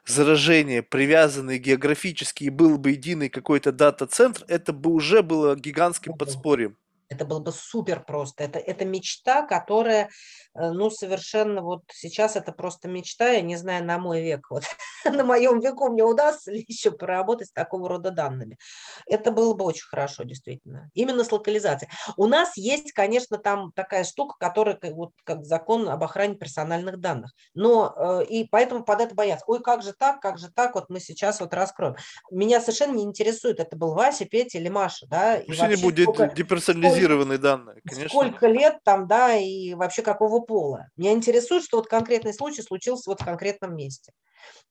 [0.07, 6.77] заражения, привязанный географически, и был бы единый какой-то дата-центр, это бы уже было гигантским подспорьем.
[7.09, 8.43] Это было бы супер просто.
[8.43, 10.09] Это, это мечта, которая,
[10.55, 14.47] э, ну, совершенно вот сейчас это просто мечта, я не знаю, на мой век.
[14.49, 14.63] Вот
[15.05, 18.57] на моем веку мне удастся ли еще поработать с такого рода данными.
[19.05, 20.89] Это было бы очень хорошо, действительно.
[20.93, 21.89] Именно с локализацией.
[22.17, 27.31] У нас есть, конечно, там такая штука, которая вот как закон об охране персональных данных.
[27.53, 29.45] Но э, и поэтому под это боятся.
[29.47, 31.95] Ой, как же так, как же так, вот мы сейчас вот раскроем.
[32.31, 35.39] Меня совершенно не интересует, это был Вася, Петя или Маша, да.
[35.47, 38.09] Пусть они будут деперсонализированы Анонимизированные данные, конечно.
[38.09, 40.87] Сколько лет там, да, и вообще какого пола.
[40.95, 44.11] Меня интересует, что вот конкретный случай случился вот в конкретном месте.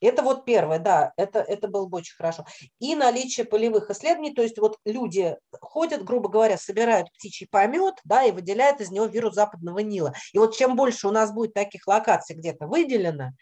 [0.01, 2.47] Это вот первое, да, это, это было бы очень хорошо.
[2.78, 8.24] И наличие полевых исследований, то есть вот люди ходят, грубо говоря, собирают птичий помет, да,
[8.24, 10.15] и выделяют из него вирус западного Нила.
[10.32, 13.32] И вот чем больше у нас будет таких локаций где-то выделено,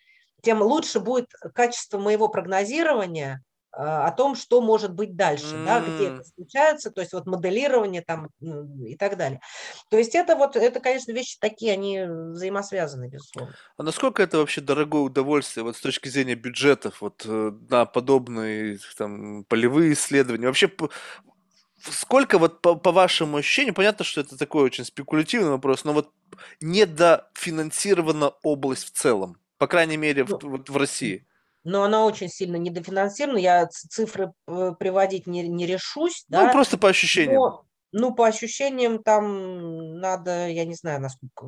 [0.43, 3.43] тем лучше будет качество моего прогнозирования
[3.76, 5.64] о том, что может быть дальше, mm.
[5.64, 9.40] да, где это случается, то есть вот моделирование там и так далее.
[9.90, 13.55] То есть это вот, это, конечно, вещи такие, они взаимосвязаны, безусловно.
[13.76, 18.78] А насколько это вообще дорогое удовольствие вот с точки зрения бюджетов вот э, на подобные
[18.96, 20.46] там полевые исследования?
[20.46, 20.70] Вообще
[21.80, 26.10] сколько вот по, по вашему ощущению, понятно, что это такой очень спекулятивный вопрос, но вот
[26.60, 31.26] недофинансирована область в целом, по крайней мере, ну, в, вот в России
[31.65, 33.39] но она очень сильно недофинансирована.
[33.39, 36.24] Я цифры э, приводить не, не решусь.
[36.28, 36.53] Ну, да?
[36.53, 37.41] просто по ощущениям.
[37.41, 41.47] Но, ну, по ощущениям там надо, я не знаю, насколько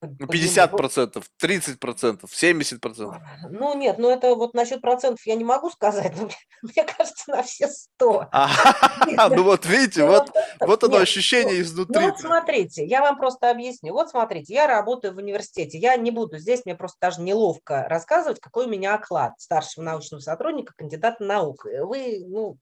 [0.00, 3.22] 50 ну, процентов, 30 процентов, 70 процентов.
[3.50, 6.28] Ну нет, ну это вот насчет процентов я не могу сказать, но
[6.62, 8.30] мне, кажется на все 100.
[9.30, 11.98] ну вот видите, вот, вот оно ощущение изнутри.
[11.98, 13.92] Ну вот смотрите, я вам просто объясню.
[13.94, 18.40] Вот смотрите, я работаю в университете, я не буду здесь, мне просто даже неловко рассказывать,
[18.40, 21.64] какой у меня оклад старшего научного сотрудника, кандидата наук.
[21.64, 22.58] Вы, ну,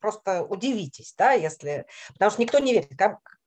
[0.00, 1.86] просто удивитесь, да, если...
[2.12, 2.90] Потому что никто не верит.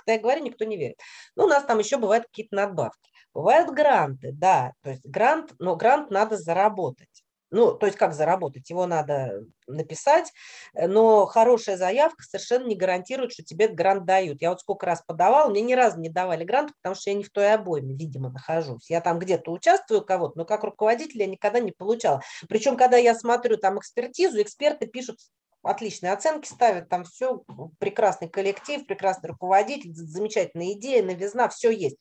[0.06, 1.00] Когда я говорю, никто не верит.
[1.36, 3.10] Ну, у нас там еще бывают какие-то надбавки.
[3.34, 7.26] Бывают гранты, да, то есть грант, но грант надо заработать.
[7.52, 8.70] Ну, то есть как заработать?
[8.70, 10.32] Его надо написать,
[10.74, 14.42] но хорошая заявка совершенно не гарантирует, что тебе грант дают.
[14.42, 17.24] Я вот сколько раз подавала, мне ни разу не давали грант, потому что я не
[17.24, 18.90] в той обойме, видимо, нахожусь.
[18.90, 22.22] Я там где-то участвую у кого-то, но как руководитель я никогда не получала.
[22.50, 25.20] Причем, когда я смотрю там экспертизу, эксперты пишут
[25.66, 27.44] отличные оценки ставят, там все,
[27.80, 31.98] прекрасный коллектив, прекрасный руководитель, замечательная идея, новизна, все есть.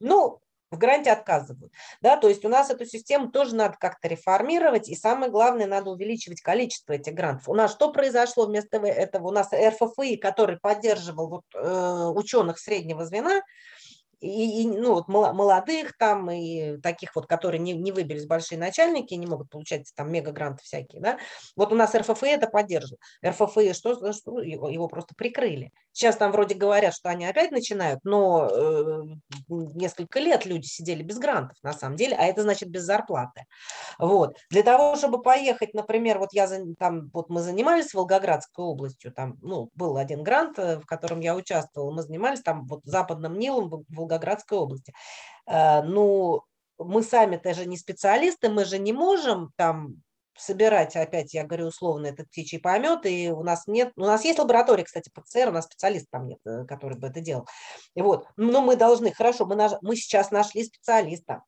[0.00, 0.40] Ну,
[0.74, 1.72] в гранте отказывают.
[2.00, 5.90] Да, то есть у нас эту систему тоже надо как-то реформировать, и самое главное, надо
[5.90, 7.48] увеличивать количество этих грантов.
[7.48, 9.28] У нас что произошло вместо этого?
[9.28, 13.40] У нас РФФИ, который поддерживал вот, э, ученых среднего звена,
[14.24, 19.14] и, и ну, вот молодых там, и таких вот, которые не, не выбились большие начальники,
[19.14, 21.18] не могут получать там мегагранты всякие, да,
[21.56, 23.00] вот у нас РФФИ это поддерживает.
[23.24, 25.72] РФФИ, что, что его, его просто прикрыли.
[25.92, 29.02] Сейчас там вроде говорят, что они опять начинают, но э,
[29.48, 33.44] несколько лет люди сидели без грантов, на самом деле, а это значит без зарплаты.
[33.98, 34.36] Вот.
[34.50, 36.48] Для того, чтобы поехать, например, вот я
[36.78, 41.36] там, вот мы занимались Волгоградской областью, там, ну, был один грант, э, в котором я
[41.36, 44.92] участвовала, мы занимались там вот Западным Нилом, Волгоградской Волгоградской области.
[45.46, 46.42] Э, ну,
[46.78, 50.02] мы сами-то же не специалисты, мы же не можем там
[50.36, 54.38] собирать, опять я говорю условно, этот птичий помет, и у нас нет, у нас есть
[54.38, 57.46] лаборатория, кстати, ПЦР, у нас специалист там нет, э, который бы это делал.
[57.94, 61.42] И вот, но мы должны, хорошо, мы, мы сейчас нашли специалиста,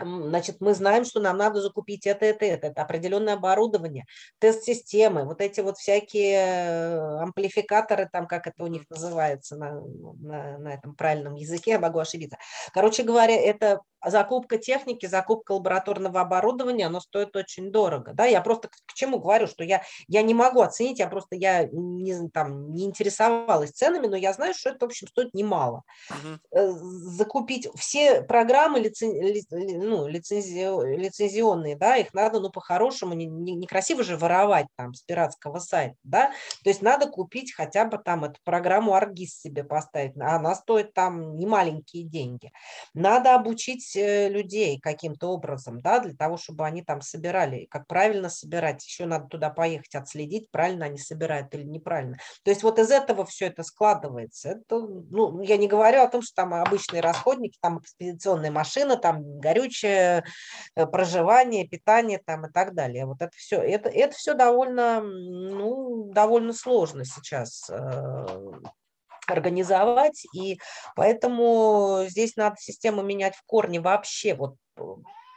[0.00, 4.06] значит, мы знаем, что нам надо закупить это, это, это, это определенное оборудование,
[4.38, 10.74] тест-системы, вот эти вот всякие амплификаторы, там, как это у них называется на, на, на
[10.74, 12.38] этом правильном языке, я могу ошибиться.
[12.72, 18.12] Короче говоря, это закупка техники, закупка лабораторного оборудования, оно стоит очень дорого.
[18.14, 18.24] Да?
[18.24, 22.28] Я просто к чему говорю, что я, я не могу оценить, я просто я не,
[22.30, 25.82] там, не интересовалась ценами, но я знаю, что это, в общем, стоит немало.
[26.10, 26.78] Угу.
[27.16, 29.10] Закупить все программы лицен,
[29.86, 35.02] ну, лицензи, лицензионные, да, их надо, ну, по-хорошему, не, не, некрасиво же воровать там с
[35.02, 36.32] пиратского сайта, да,
[36.62, 41.36] то есть надо купить хотя бы там эту программу Аргиз себе поставить, она стоит там
[41.36, 42.52] немаленькие деньги.
[42.94, 48.28] Надо обучить Э, людей каким-то образом, да, для того, чтобы они там собирали, как правильно
[48.28, 52.18] собирать, еще надо туда поехать, отследить, правильно они собирают или неправильно.
[52.44, 54.50] То есть вот из этого все это складывается.
[54.50, 59.38] Это, ну, я не говорю о том, что там обычные расходники, там экспедиционная машина, там
[59.38, 60.22] горючее, э,
[60.74, 63.06] проживание, питание там и так далее.
[63.06, 68.26] Вот это все, это, это все довольно, ну, довольно сложно сейчас э,
[69.26, 70.58] организовать, и
[70.94, 74.56] поэтому здесь надо систему менять в корне вообще, вот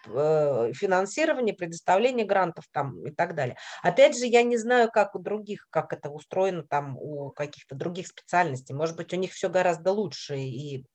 [0.07, 3.57] э, финансирование, предоставление грантов там и так далее.
[3.83, 8.07] Опять же, я не знаю, как у других, как это устроено там у каких-то других
[8.07, 8.75] специальностей.
[8.75, 10.85] Может быть, у них все гораздо лучше и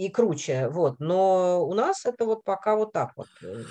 [0.00, 0.98] и круче, вот.
[0.98, 3.28] Но у нас это вот пока вот так вот.
[3.42, 3.64] Э,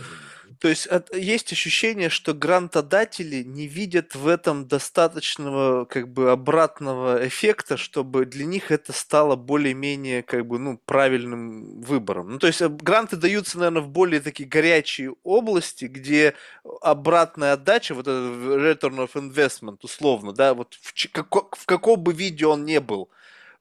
[0.59, 7.77] То есть есть ощущение, что грантодатели не видят в этом достаточного как бы обратного эффекта,
[7.77, 12.29] чтобы для них это стало более-менее как бы ну правильным выбором.
[12.33, 16.35] Ну то есть э, гранты даются, наверное, в более такие горячие области, где
[16.81, 22.51] обратная отдача, вот этот return of investment условно, да, вот в, в каком бы видео
[22.51, 23.09] он не был,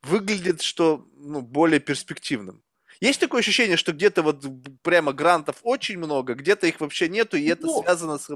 [0.03, 2.63] выглядит, что ну, более перспективным.
[3.01, 4.45] Есть такое ощущение, что где-то вот
[4.83, 8.29] прямо грантов очень много, где-то их вообще нету, и это ну, связано с,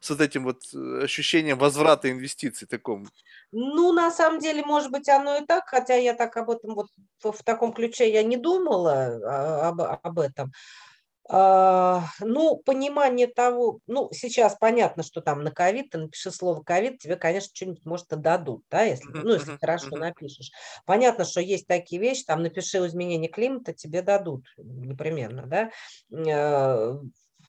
[0.00, 3.08] с вот этим вот э, ощущением возврата инвестиций таком?
[3.52, 6.86] Ну, на самом деле, может быть, оно и так, хотя я так об этом вот
[7.22, 10.50] в, таком ключе я не думала а, об, об этом.
[11.28, 16.98] А, ну, понимание того, ну, сейчас понятно, что там на ковид, ты напиши слово ковид,
[16.98, 20.50] тебе, конечно, что-нибудь, может, и дадут, да, если, ну, если хорошо напишешь.
[20.84, 25.70] Понятно, что есть такие вещи, там, напиши изменение климата, тебе дадут непременно, да.
[26.32, 27.00] А,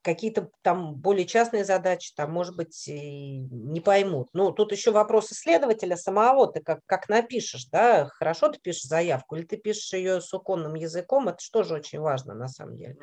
[0.02, 4.30] какие-то там более частные задачи, там, может быть, не поймут.
[4.34, 9.36] Ну, тут еще вопрос исследователя самого, ты как, как напишешь, да, хорошо ты пишешь заявку,
[9.36, 12.98] или ты пишешь ее суконным языком, это что же очень важно на самом деле.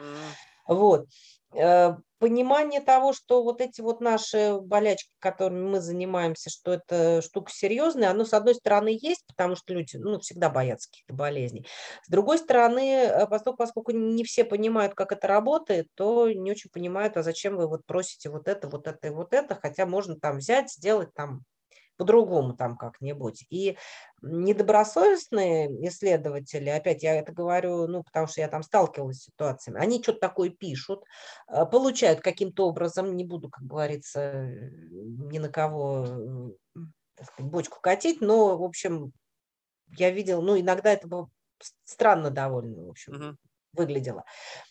[0.66, 1.06] Вот.
[1.54, 7.52] Э, понимание того, что вот эти вот наши болячки, которыми мы занимаемся, что это штука
[7.52, 11.66] серьезная, оно, с одной стороны, есть, потому что люди ну, всегда боятся каких-то болезней.
[12.04, 16.70] С другой стороны, э, поскольку, поскольку не все понимают, как это работает, то не очень
[16.70, 20.16] понимают, а зачем вы вот просите вот это, вот это и вот это, хотя можно
[20.16, 21.42] там взять, сделать там
[21.96, 23.44] по-другому там как-нибудь.
[23.50, 23.76] И
[24.22, 30.02] недобросовестные исследователи, опять я это говорю, ну, потому что я там сталкивалась с ситуациями, они
[30.02, 31.04] что-то такое пишут,
[31.48, 34.50] э, получают каким-то образом, не буду, как говорится,
[34.90, 36.54] ни на кого
[37.16, 39.12] так сказать, бочку катить, но, в общем,
[39.96, 41.30] я видел, ну, иногда это было
[41.84, 43.14] странно довольно, в общем.
[43.14, 43.36] Uh-huh
[43.74, 44.24] выглядело.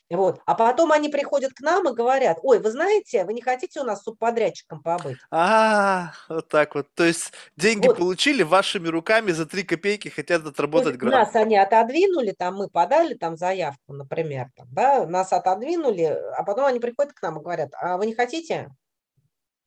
[0.09, 0.41] Вот.
[0.45, 3.84] А потом они приходят к нам и говорят, ой, вы знаете, вы не хотите у
[3.84, 5.17] нас субподрядчиком побыть?
[5.31, 6.88] А, вот так вот.
[6.93, 7.97] То есть деньги вот.
[7.97, 11.15] получили вашими руками за три копейки, хотят отработать грант.
[11.15, 16.65] Нас они отодвинули, там мы подали там заявку, например, там, да, нас отодвинули, а потом
[16.65, 18.69] они приходят к нам и говорят, а вы не хотите?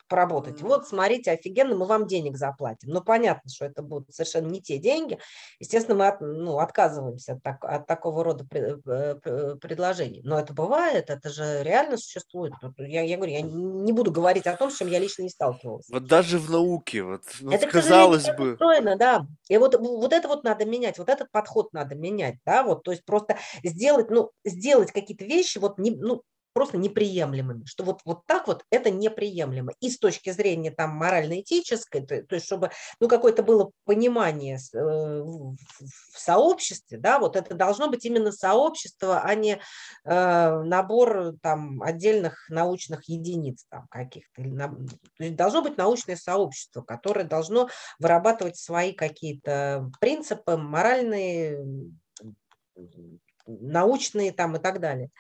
[0.09, 0.63] Поработать.
[0.63, 2.91] Вот, смотрите, офигенно, мы вам денег заплатим.
[2.91, 5.19] Ну, понятно, что это будут совершенно не те деньги.
[5.61, 10.23] Естественно, мы от, ну, отказываемся от, так, от такого рода предложений.
[10.25, 12.53] Но это бывает, это же реально существует.
[12.79, 15.89] Я, я говорю, я не буду говорить о том, с чем я лично не сталкивалась.
[15.91, 18.53] Вот даже в науке, вот, вот это, казалось бы.
[18.53, 19.27] Устроено, да.
[19.49, 22.91] И вот, вот это вот надо менять, вот этот подход надо менять, да, вот, то
[22.91, 26.23] есть просто сделать, ну, сделать какие-то вещи, вот, не, ну,
[26.57, 29.75] просто неприемлемыми, что вот, вот так вот это неприемлемо.
[29.81, 34.79] И с точки зрения там морально-этической, то, то есть чтобы ну, какое-то было понимание э,
[34.79, 39.61] в, сообществе, да, вот это должно быть именно сообщество, а не
[40.07, 44.43] э, набор там отдельных научных единиц там каких-то.
[44.43, 47.69] То есть должно быть научное сообщество, которое должно
[47.99, 51.63] вырабатывать свои какие-то принципы моральные,
[53.47, 55.11] научные там и так далее.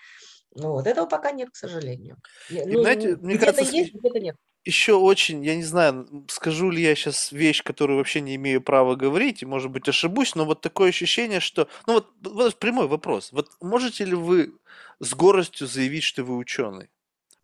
[0.56, 2.16] Ну, вот этого пока нет, к сожалению.
[2.50, 4.36] И, ну, знаете, мне кажется, есть, где-то нет.
[4.64, 8.96] Еще очень, я не знаю, скажу ли я сейчас вещь, которую вообще не имею права
[8.96, 11.68] говорить, и, может быть, ошибусь, но вот такое ощущение, что...
[11.86, 13.30] Ну вот, вот прямой вопрос.
[13.30, 14.54] Вот можете ли вы
[14.98, 16.88] с гордостью заявить, что вы ученый?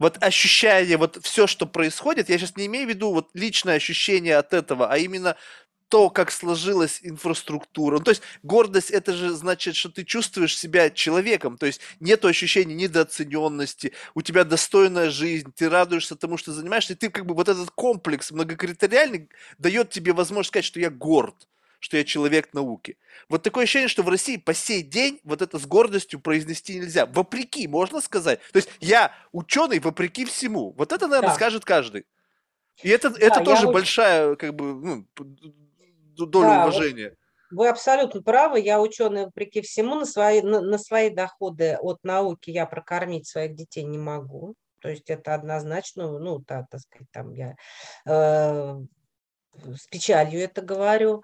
[0.00, 4.36] Вот ощущая вот все, что происходит, я сейчас не имею в виду вот личное ощущение
[4.36, 5.36] от этого, а именно
[5.92, 7.98] то, как сложилась инфраструктура.
[7.98, 12.24] Ну, то есть гордость это же значит, что ты чувствуешь себя человеком, то есть нет
[12.24, 17.34] ощущения недооцененности, у тебя достойная жизнь, ты радуешься тому, что занимаешься, и ты как бы
[17.34, 19.28] вот этот комплекс многокритериальный
[19.58, 21.46] дает тебе возможность сказать, что я горд
[21.78, 22.96] что я человек науки.
[23.28, 27.06] Вот такое ощущение, что в России по сей день вот это с гордостью произнести нельзя.
[27.06, 28.38] Вопреки, можно сказать.
[28.52, 30.72] То есть я ученый вопреки всему.
[30.78, 31.34] Вот это, наверное, да.
[31.34, 32.06] скажет каждый.
[32.82, 33.72] И это, да, это тоже очень...
[33.72, 35.06] большая, как бы, ну,
[36.16, 37.16] долю да, уважения.
[37.50, 38.60] Вы абсолютно правы.
[38.60, 43.54] Я ученый, вопреки всему, на свои, на, на свои доходы от науки я прокормить своих
[43.54, 44.54] детей не могу.
[44.80, 47.54] То есть это однозначно, ну, так, так сказать, там я
[48.06, 48.76] э,
[49.54, 51.22] с печалью это говорю.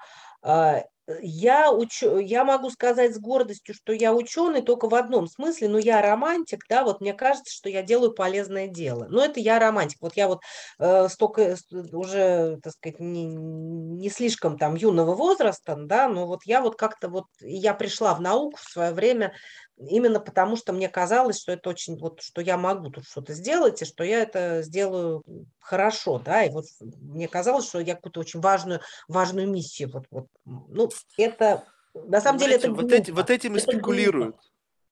[1.22, 5.78] Я, учу, я могу сказать с гордостью, что я ученый только в одном смысле, но
[5.78, 9.06] я романтик, да, вот мне кажется, что я делаю полезное дело.
[9.08, 9.98] Но это я романтик.
[10.02, 10.40] Вот я вот
[10.78, 11.56] э, столько
[11.92, 17.08] уже, так сказать, не, не слишком там юного возраста, да, но вот я вот как-то
[17.08, 19.32] вот, я пришла в науку в свое время
[19.78, 23.80] именно потому, что мне казалось, что это очень, вот, что я могу тут что-то сделать,
[23.82, 25.22] и что я это сделаю
[25.60, 30.26] хорошо, да, и вот мне казалось, что я какую-то очень важную, важную миссию, вот, вот,
[30.44, 31.64] ну, это,
[31.94, 34.34] на самом Знаете, деле, это вот, эти, вот этим и спекулируют.
[34.34, 34.42] Глупо.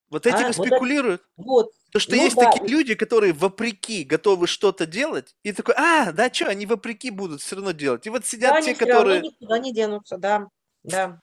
[0.09, 1.23] Вот этим а, и спекулируют.
[1.37, 2.53] Вот, Потому что ну, есть да.
[2.53, 7.41] такие люди, которые вопреки готовы что-то делать, и такой, а, да, что, они вопреки будут
[7.41, 8.07] все равно делать.
[8.07, 9.19] И вот сидят да, те, они которые...
[9.19, 10.47] Они никуда не денутся, да,
[10.85, 11.21] да.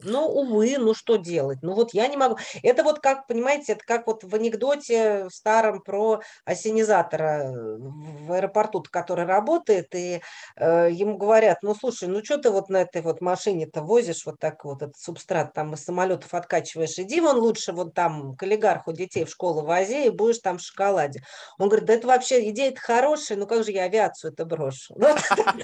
[0.00, 1.60] Ну, увы, ну что делать?
[1.62, 2.36] Ну вот я не могу.
[2.62, 8.84] Это вот как, понимаете, это как вот в анекдоте старом про осенизатора э, в аэропорту,
[8.90, 10.20] который работает, и
[10.56, 14.38] э, ему говорят, ну слушай, ну что ты вот на этой вот машине-то возишь вот
[14.38, 18.92] так вот этот субстрат там из самолетов откачиваешь, иди вон лучше вот там к олигарху
[18.92, 21.22] детей в школу вози и будешь там в шоколаде.
[21.58, 24.94] Он говорит, да это вообще идея-то хорошая, ну как же я авиацию это брошу?
[24.98, 25.08] Ну,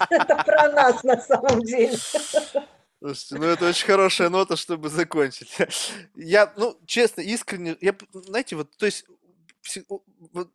[0.09, 1.97] это про нас на самом деле.
[3.03, 5.57] Слушайте, ну это очень хорошая нота, чтобы закончить.
[6.15, 9.05] Я, ну, честно, искренне, я, знаете, вот, то есть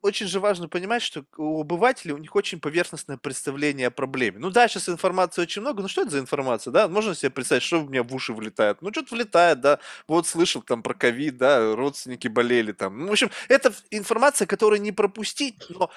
[0.03, 4.39] очень же важно понимать, что у обывателей у них очень поверхностное представление о проблеме.
[4.39, 6.89] Ну да, сейчас информации очень много, но что это за информация, да?
[6.89, 8.81] Можно себе представить, что у меня в уши влетает?
[8.81, 12.99] Ну что-то влетает, да, вот слышал там про ковид, да, родственники болели там.
[12.99, 15.91] Ну, в общем, это информация, которую не пропустить, но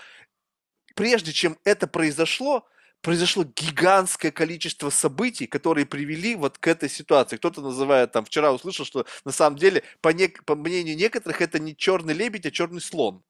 [0.95, 2.65] прежде чем это произошло,
[3.01, 7.37] произошло гигантское количество событий, которые привели вот к этой ситуации.
[7.37, 11.59] Кто-то называет, там, вчера услышал, что на самом деле, по, не, по мнению некоторых, это
[11.59, 13.23] не черный лебедь, а черный слон.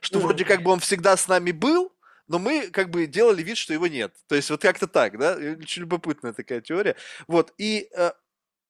[0.00, 1.92] Что вроде как бы он всегда с нами был,
[2.28, 4.14] но мы как бы делали вид, что его нет.
[4.28, 5.34] То есть вот как-то так, да?
[5.34, 6.96] Очень любопытная такая теория.
[7.26, 8.12] Вот, и э,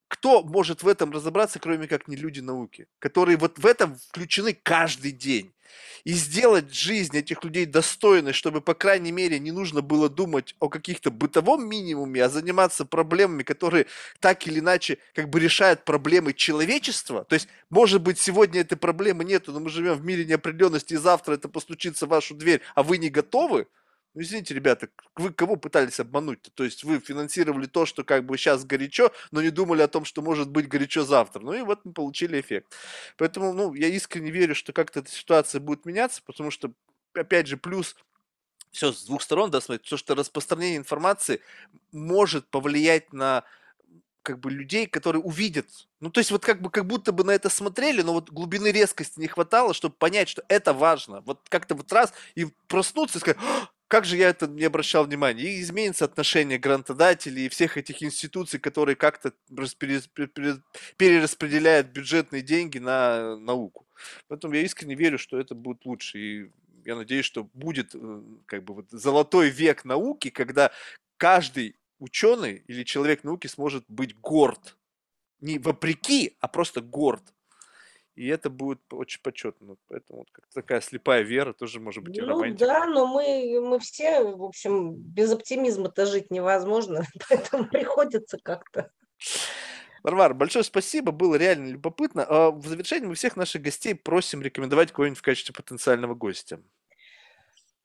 [0.08, 4.54] кто может в этом разобраться, кроме как не люди науки, которые вот в этом включены
[4.54, 5.52] каждый день
[6.04, 10.68] и сделать жизнь этих людей достойной, чтобы, по крайней мере, не нужно было думать о
[10.68, 13.86] каких-то бытовом минимуме, а заниматься проблемами, которые
[14.20, 17.24] так или иначе как бы решают проблемы человечества.
[17.24, 20.98] То есть, может быть, сегодня этой проблемы нету, но мы живем в мире неопределенности, и
[20.98, 23.66] завтра это постучится в вашу дверь, а вы не готовы,
[24.14, 26.38] ну, извините, ребята, вы кого пытались обмануть?
[26.56, 26.64] -то?
[26.64, 30.22] есть вы финансировали то, что как бы сейчас горячо, но не думали о том, что
[30.22, 31.40] может быть горячо завтра.
[31.40, 32.72] Ну и вот мы получили эффект.
[33.16, 36.72] Поэтому, ну, я искренне верю, что как-то эта ситуация будет меняться, потому что,
[37.12, 37.96] опять же, плюс
[38.70, 41.40] все с двух сторон, да, смотрите, то, что распространение информации
[41.92, 43.44] может повлиять на
[44.24, 45.66] как бы людей, которые увидят.
[46.00, 48.68] Ну, то есть вот как бы как будто бы на это смотрели, но вот глубины
[48.68, 51.20] резкости не хватало, чтобы понять, что это важно.
[51.20, 53.38] Вот как-то вот раз и проснуться и сказать,
[53.94, 55.44] как же я это не обращал внимания?
[55.44, 59.32] И изменится отношение грантодателей и всех этих институций, которые как-то
[60.96, 63.86] перераспределяют бюджетные деньги на науку.
[64.26, 66.18] Поэтому я искренне верю, что это будет лучше.
[66.18, 66.50] И
[66.84, 70.72] я надеюсь, что будет э, как бы вот золотой век науки, когда
[71.16, 74.76] каждый ученый или человек науки сможет быть горд.
[75.40, 77.22] Не вопреки, а просто горд.
[78.14, 79.76] И это будет очень почетно.
[79.88, 82.66] Поэтому вот как такая слепая вера тоже может быть и Ну романтика.
[82.66, 88.90] да, но мы, мы все, в общем, без оптимизма-то жить невозможно, поэтому приходится как-то.
[90.04, 92.24] Варвара, большое спасибо, было реально любопытно.
[92.28, 96.60] А в завершении мы всех наших гостей просим рекомендовать кого-нибудь в качестве потенциального гостя.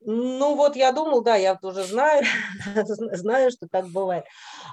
[0.01, 2.23] Ну вот я думал, да, я уже знаю,
[2.75, 4.25] знаю, что так бывает.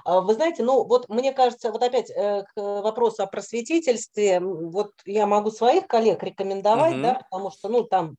[0.05, 4.91] А вы знаете, ну вот мне кажется, вот опять э, к вопросу о просветительстве, вот
[5.05, 7.01] я могу своих коллег рекомендовать, угу.
[7.01, 8.15] да, потому что, ну там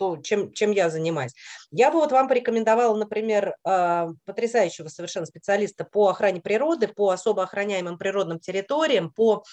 [0.00, 1.34] то, чем, чем я занимаюсь.
[1.70, 7.42] Я бы вот вам порекомендовала, например, а, потрясающего совершенно специалиста по охране природы, по особо
[7.42, 9.44] охраняемым природным территориям, по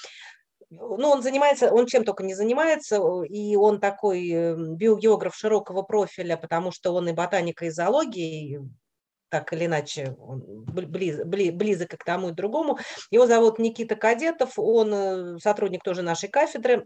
[0.70, 6.36] ну, он занимается, он чем только не занимается, и он такой эм, биогеограф широкого профиля,
[6.38, 8.62] потому что он и ботаника, и зоология,
[9.30, 12.80] так или иначе близ, близ, близок к тому и другому.
[13.12, 16.86] Его зовут Никита Кадетов, он э, сотрудник тоже нашей кафедры,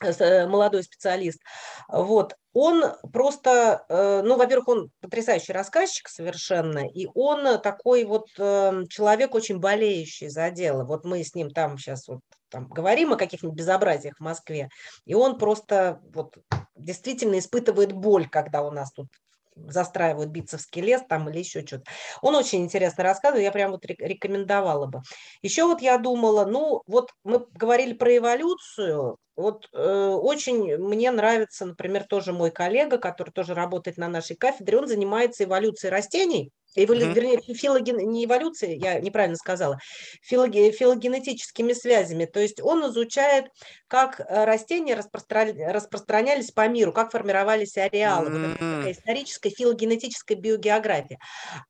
[0.00, 1.40] молодой специалист,
[1.88, 8.86] вот, он просто, э, ну, во-первых, он потрясающий рассказчик совершенно, и он такой вот эм,
[8.86, 10.84] человек очень болеющий за дело.
[10.84, 14.68] Вот мы с ним там сейчас вот там говорим о каких-нибудь безобразиях в Москве,
[15.04, 16.36] и он просто вот
[16.76, 19.08] действительно испытывает боль, когда у нас тут
[19.56, 21.84] застраивают Битцевский лес там или еще что-то.
[22.22, 25.02] Он очень интересно рассказывает, я прям вот рекомендовала бы.
[25.42, 31.66] Еще вот я думала, ну вот мы говорили про эволюцию, вот э, очень мне нравится,
[31.66, 37.06] например, тоже мой коллега, который тоже работает на нашей кафедре, он занимается эволюцией растений, Эволю...
[37.06, 37.14] Mm-hmm.
[37.14, 37.96] Вернее, филоген...
[38.10, 39.78] не эволюция, я неправильно сказала,
[40.22, 40.72] филоге...
[40.72, 42.24] филогенетическими связями.
[42.24, 43.46] То есть он изучает,
[43.88, 45.46] как э, растения распростра...
[45.68, 48.30] распространялись по миру, как формировались ареалы.
[48.30, 48.48] Mm-hmm.
[48.48, 51.18] Вот такая историческая филогенетическая биогеография.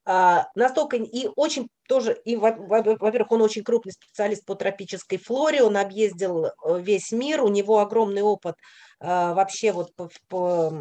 [0.04, 5.76] А, настолько и очень тоже, и, во-первых, он очень крупный специалист по тропической флоре, он
[5.76, 6.50] объездил э,
[6.80, 8.56] весь мир, у него огромный опыт
[9.00, 10.72] а, вообще вот по, по,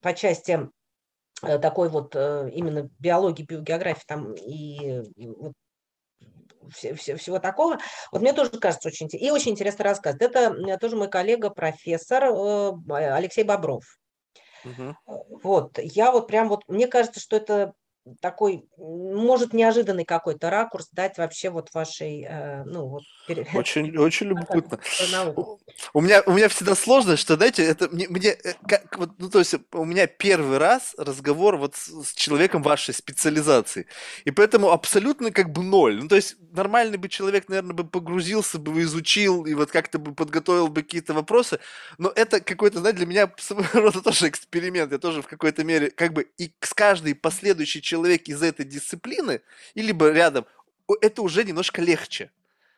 [0.00, 0.68] по части
[1.42, 5.52] Э, такой вот э, именно биологии, биогеографии там и вот
[6.70, 7.78] все, все, всего такого.
[8.10, 9.26] Вот мне тоже кажется очень интересно.
[9.26, 10.16] И очень интересный рассказ.
[10.18, 12.72] Это тоже мой коллега, профессор э,
[13.14, 13.84] Алексей Бобров.
[14.64, 14.96] Угу.
[15.42, 17.74] Вот, я вот прям вот, мне кажется, что это
[18.20, 23.02] такой, может, неожиданный какой-то ракурс дать вообще вот вашей, э, ну, вот...
[23.54, 24.78] Очень, очень любопытно.
[25.92, 29.28] У меня, у меня всегда сложно, что, знаете, это мне, мне э, как, вот, ну,
[29.28, 33.86] то есть у меня первый раз разговор вот с, с человеком вашей специализации,
[34.24, 36.00] и поэтому абсолютно как бы ноль.
[36.00, 40.14] Ну, то есть нормальный бы человек, наверное, бы погрузился бы, изучил, и вот как-то бы
[40.14, 41.58] подготовил бы какие-то вопросы,
[41.98, 45.90] но это какой-то, знаете, для меня своего рода тоже эксперимент, я тоже в какой-то мере,
[45.90, 49.40] как бы, и с каждой последующей человек человек из этой дисциплины,
[49.74, 50.46] и либо рядом,
[51.00, 52.30] это уже немножко легче.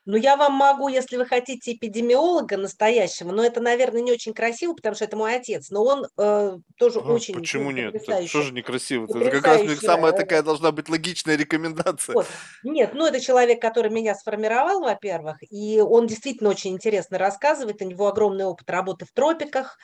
[0.06, 4.72] Ну, я вам могу, если вы хотите эпидемиолога настоящего, но это, наверное, не очень красиво,
[4.72, 7.34] потому что это мой отец, но он э, тоже а, очень...
[7.34, 7.94] Почему нет?
[7.94, 9.04] Это что же некрасиво?
[9.04, 12.14] Это как раз самая такая должна быть логичная рекомендация.
[12.14, 12.26] Вот.
[12.62, 17.84] Нет, ну это человек, который меня сформировал, во-первых, и он действительно очень интересно рассказывает, у
[17.84, 19.76] него огромный опыт работы в тропиках,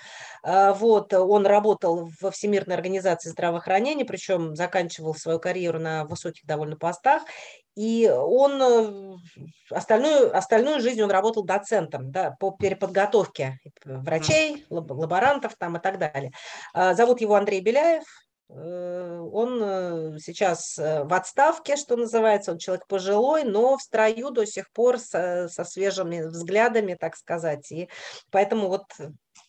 [0.43, 6.77] э, вот, он работал во Всемирной организации здравоохранения, причем заканчивал свою карьеру на высоких довольно
[6.77, 7.23] постах,
[7.77, 9.17] и он э,
[10.07, 16.33] остальную, остальную жизнь он работал доцентом да, по переподготовке врачей, лаборантов там и так далее.
[16.73, 18.05] А, зовут его Андрей Беляев.
[18.49, 24.47] Э, он э, сейчас в отставке, что называется, он человек пожилой, но в строю до
[24.47, 27.71] сих пор со, со свежими взглядами, так сказать.
[27.73, 27.89] И
[28.31, 28.85] поэтому вот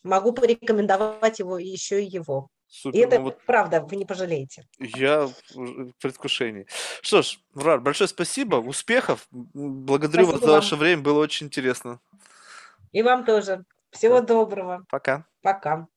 [0.02, 2.48] могу порекомендовать его еще и его.
[2.68, 2.98] Супер.
[2.98, 4.66] И это ну, вот правда, вы не пожалеете.
[4.78, 6.66] Я в предвкушении.
[7.00, 9.26] Что ж, Врар, большое спасибо, успехов.
[9.30, 12.00] Благодарю спасибо вас за ваше время, было очень интересно.
[12.92, 13.64] И вам тоже.
[13.90, 14.84] Всего доброго.
[14.90, 15.24] Пока.
[15.42, 15.88] Пока.